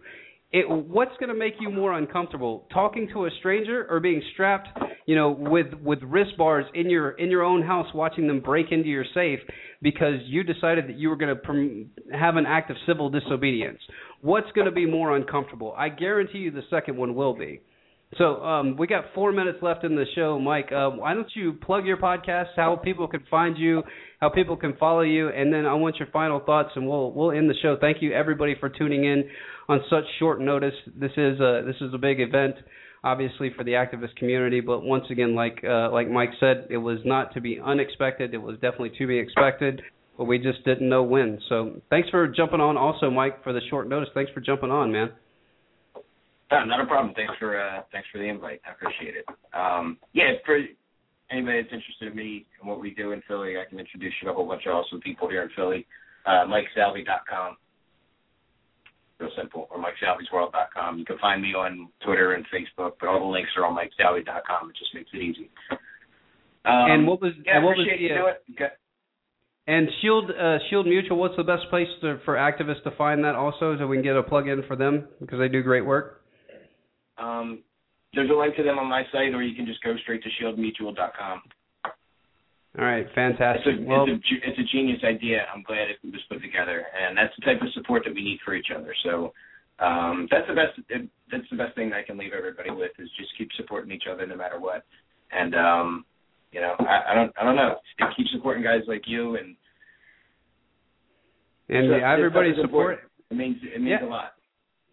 [0.52, 4.68] It, what's going to make you more uncomfortable, talking to a stranger or being strapped,
[5.06, 8.70] you know, with with wrist bars in your in your own house, watching them break
[8.70, 9.40] into your safe
[9.80, 13.78] because you decided that you were going to prom- have an act of civil disobedience?
[14.20, 15.74] What's going to be more uncomfortable?
[15.76, 17.62] I guarantee you, the second one will be.
[18.18, 20.70] So um, we got four minutes left in the show, Mike.
[20.70, 23.82] Uh, why don't you plug your podcast, how people can find you,
[24.20, 27.32] how people can follow you, and then I want your final thoughts, and we'll we'll
[27.32, 27.78] end the show.
[27.80, 29.24] Thank you everybody for tuning in
[29.68, 30.74] on such short notice.
[30.94, 32.56] This is a this is a big event,
[33.04, 36.98] obviously for the activist community, but once again, like uh, like Mike said, it was
[37.04, 38.34] not to be unexpected.
[38.34, 39.82] It was definitely to be expected,
[40.18, 41.38] but we just didn't know when.
[41.48, 42.76] So thanks for jumping on.
[42.76, 44.08] Also, Mike, for the short notice.
[44.14, 45.10] Thanks for jumping on, man.
[46.50, 47.14] No, not a problem.
[47.14, 48.60] Thanks for uh, thanks for the invite.
[48.66, 49.24] I appreciate it.
[49.54, 50.58] Um, yeah, for
[51.30, 54.26] anybody that's interested in me and what we do in Philly, I can introduce you
[54.26, 55.86] to a whole bunch of awesome people here in Philly.
[56.26, 57.56] Uh, MikeSalvi.com,
[59.22, 60.98] real simple, or MikeSalvi'sWorld.com.
[60.98, 64.70] You can find me on Twitter and Facebook, but all the links are on MikeSalvi.com.
[64.70, 65.50] It just makes it easy.
[66.64, 68.34] Um, and what was yeah, and what was appreciate the, you doing.
[68.54, 68.74] Okay.
[69.66, 73.34] And Shield uh, Shield Mutual, what's the best place to, for activists to find that
[73.34, 76.22] also, so we can get a plug in for them because they do great work.
[77.18, 77.62] Um,
[78.14, 80.28] there's a link to them on my site, or you can just go straight to
[80.40, 81.42] shieldmutual.com.
[82.78, 83.66] All right, fantastic.
[83.66, 85.44] It's a, well, it's, a, it's a genius idea.
[85.54, 88.38] I'm glad it was put together, and that's the type of support that we need
[88.44, 88.94] for each other.
[89.04, 89.34] So
[89.78, 90.80] um, that's the best.
[91.30, 94.26] That's the best thing I can leave everybody with is just keep supporting each other
[94.26, 94.84] no matter what.
[95.32, 96.04] And um,
[96.50, 97.76] you know, I, I don't, I don't know.
[98.16, 99.56] Keep supporting guys like you and
[101.68, 102.98] and so, everybody's it's support.
[103.30, 104.06] It means it means Yeah.
[104.06, 104.32] a lot.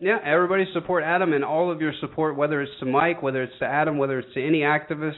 [0.01, 3.59] Yeah, everybody support Adam and all of your support, whether it's to Mike, whether it's
[3.59, 5.17] to Adam, whether it's to any activist,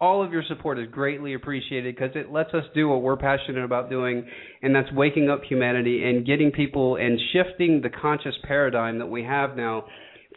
[0.00, 3.64] all of your support is greatly appreciated because it lets us do what we're passionate
[3.64, 4.24] about doing,
[4.62, 9.24] and that's waking up humanity and getting people and shifting the conscious paradigm that we
[9.24, 9.84] have now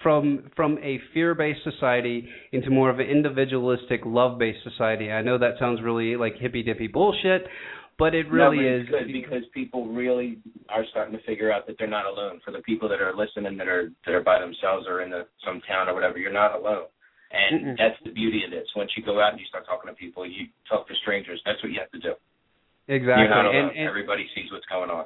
[0.01, 5.11] from from a fear-based society into more of an individualistic, love-based society.
[5.11, 7.45] I know that sounds really like hippy-dippy bullshit,
[7.99, 10.39] but it really no, but is good because people really
[10.69, 12.41] are starting to figure out that they're not alone.
[12.43, 15.27] For the people that are listening that are that are by themselves or in the,
[15.45, 16.85] some town or whatever, you're not alone.
[17.33, 17.77] And Mm-mm.
[17.77, 18.67] that's the beauty of this.
[18.75, 21.41] Once you go out and you start talking to people, you talk to strangers.
[21.45, 22.13] That's what you have to do.
[22.87, 23.23] exactly.
[23.23, 23.69] You're not alone.
[23.69, 25.05] and, and Everybody sees what's going on.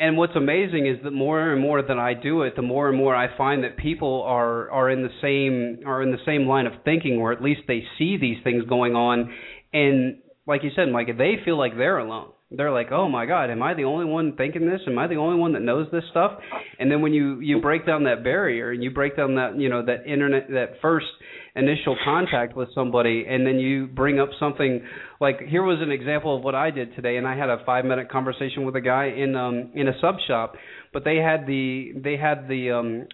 [0.00, 2.98] and what's amazing is that more and more that I do it, the more and
[2.98, 6.66] more I find that people are are in the same are in the same line
[6.66, 9.32] of thinking, or at least they see these things going on,
[9.72, 12.30] and like you said, Mike, they feel like they're alone.
[12.50, 14.80] They're like, "Oh my God, am I the only one thinking this?
[14.86, 16.32] Am I the only one that knows this stuff?"
[16.78, 19.68] And then when you you break down that barrier and you break down that you
[19.68, 21.06] know that internet that first
[21.56, 24.82] initial contact with somebody and then you bring up something
[25.20, 27.84] like here was an example of what I did today and I had a 5
[27.84, 30.56] minute conversation with a guy in um in a sub shop
[30.92, 33.06] but they had the they had the um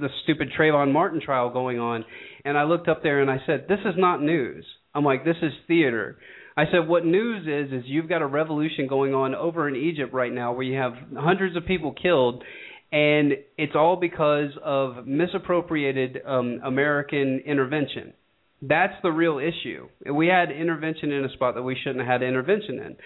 [0.00, 2.04] the stupid Trayvon Martin trial going on
[2.44, 4.66] and I looked up there and I said this is not news.
[4.94, 6.18] I'm like this is theater.
[6.58, 10.12] I said what news is is you've got a revolution going on over in Egypt
[10.12, 12.42] right now where you have hundreds of people killed
[12.90, 18.14] and it's all because of misappropriated um, American intervention.
[18.62, 19.88] That's the real issue.
[20.12, 22.96] We had intervention in a spot that we shouldn't have had intervention in.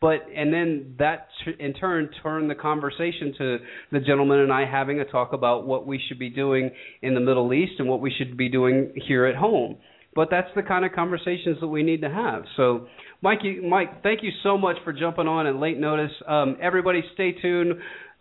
[0.00, 3.58] But and then that in turn turned the conversation to
[3.92, 7.20] the gentleman and I having a talk about what we should be doing in the
[7.20, 9.78] Middle East and what we should be doing here at home.
[10.14, 12.44] But that's the kind of conversations that we need to have.
[12.56, 12.88] So,
[13.20, 16.12] Mike, Mike, thank you so much for jumping on at late notice.
[16.26, 17.74] Um, everybody, stay tuned.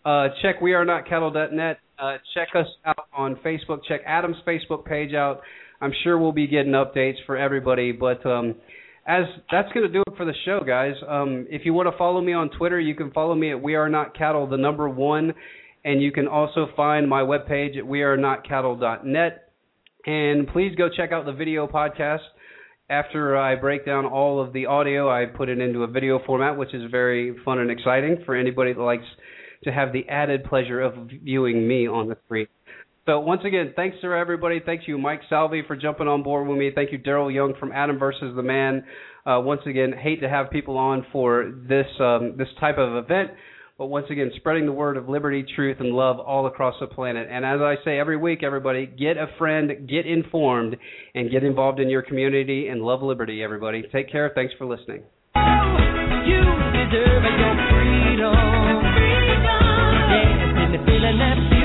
[0.06, 1.80] Uh, check wearenotcattle.net.
[1.98, 3.80] Uh, check us out on Facebook.
[3.88, 5.41] Check Adam's Facebook page out.
[5.82, 7.91] I'm sure we'll be getting updates for everybody.
[7.91, 8.56] But um,
[9.07, 10.94] as that's going to do it for the show, guys.
[11.07, 13.76] Um, if you want to follow me on Twitter, you can follow me at We
[13.76, 15.34] Are Not Cattle, the number one,
[15.84, 19.52] and you can also find my webpage at wearenotcattle.net.
[20.06, 22.19] And please go check out the video podcast
[22.90, 26.57] After I break down all of the audio, I put it into a video format,
[26.57, 29.06] which is very fun and exciting for anybody that likes
[29.64, 32.48] to have the added pleasure of viewing me on the screen.
[33.06, 34.60] So once again, thanks to everybody.
[34.65, 36.72] Thank you, Mike Salvi, for jumping on board with me.
[36.73, 38.84] Thank you, Daryl Young from Adam versus the Man.
[39.27, 43.32] Uh, once again, hate to have people on for this um, this type of event,
[43.77, 47.27] but once again, spreading the word of liberty, truth, and love all across the planet.
[47.30, 50.77] And as I say every week, everybody, get a friend, get informed,
[51.14, 53.44] and get involved in your community and love liberty.
[53.44, 54.32] Everybody, take care.
[54.34, 55.03] Thanks for listening
[60.77, 61.64] the feeling that feels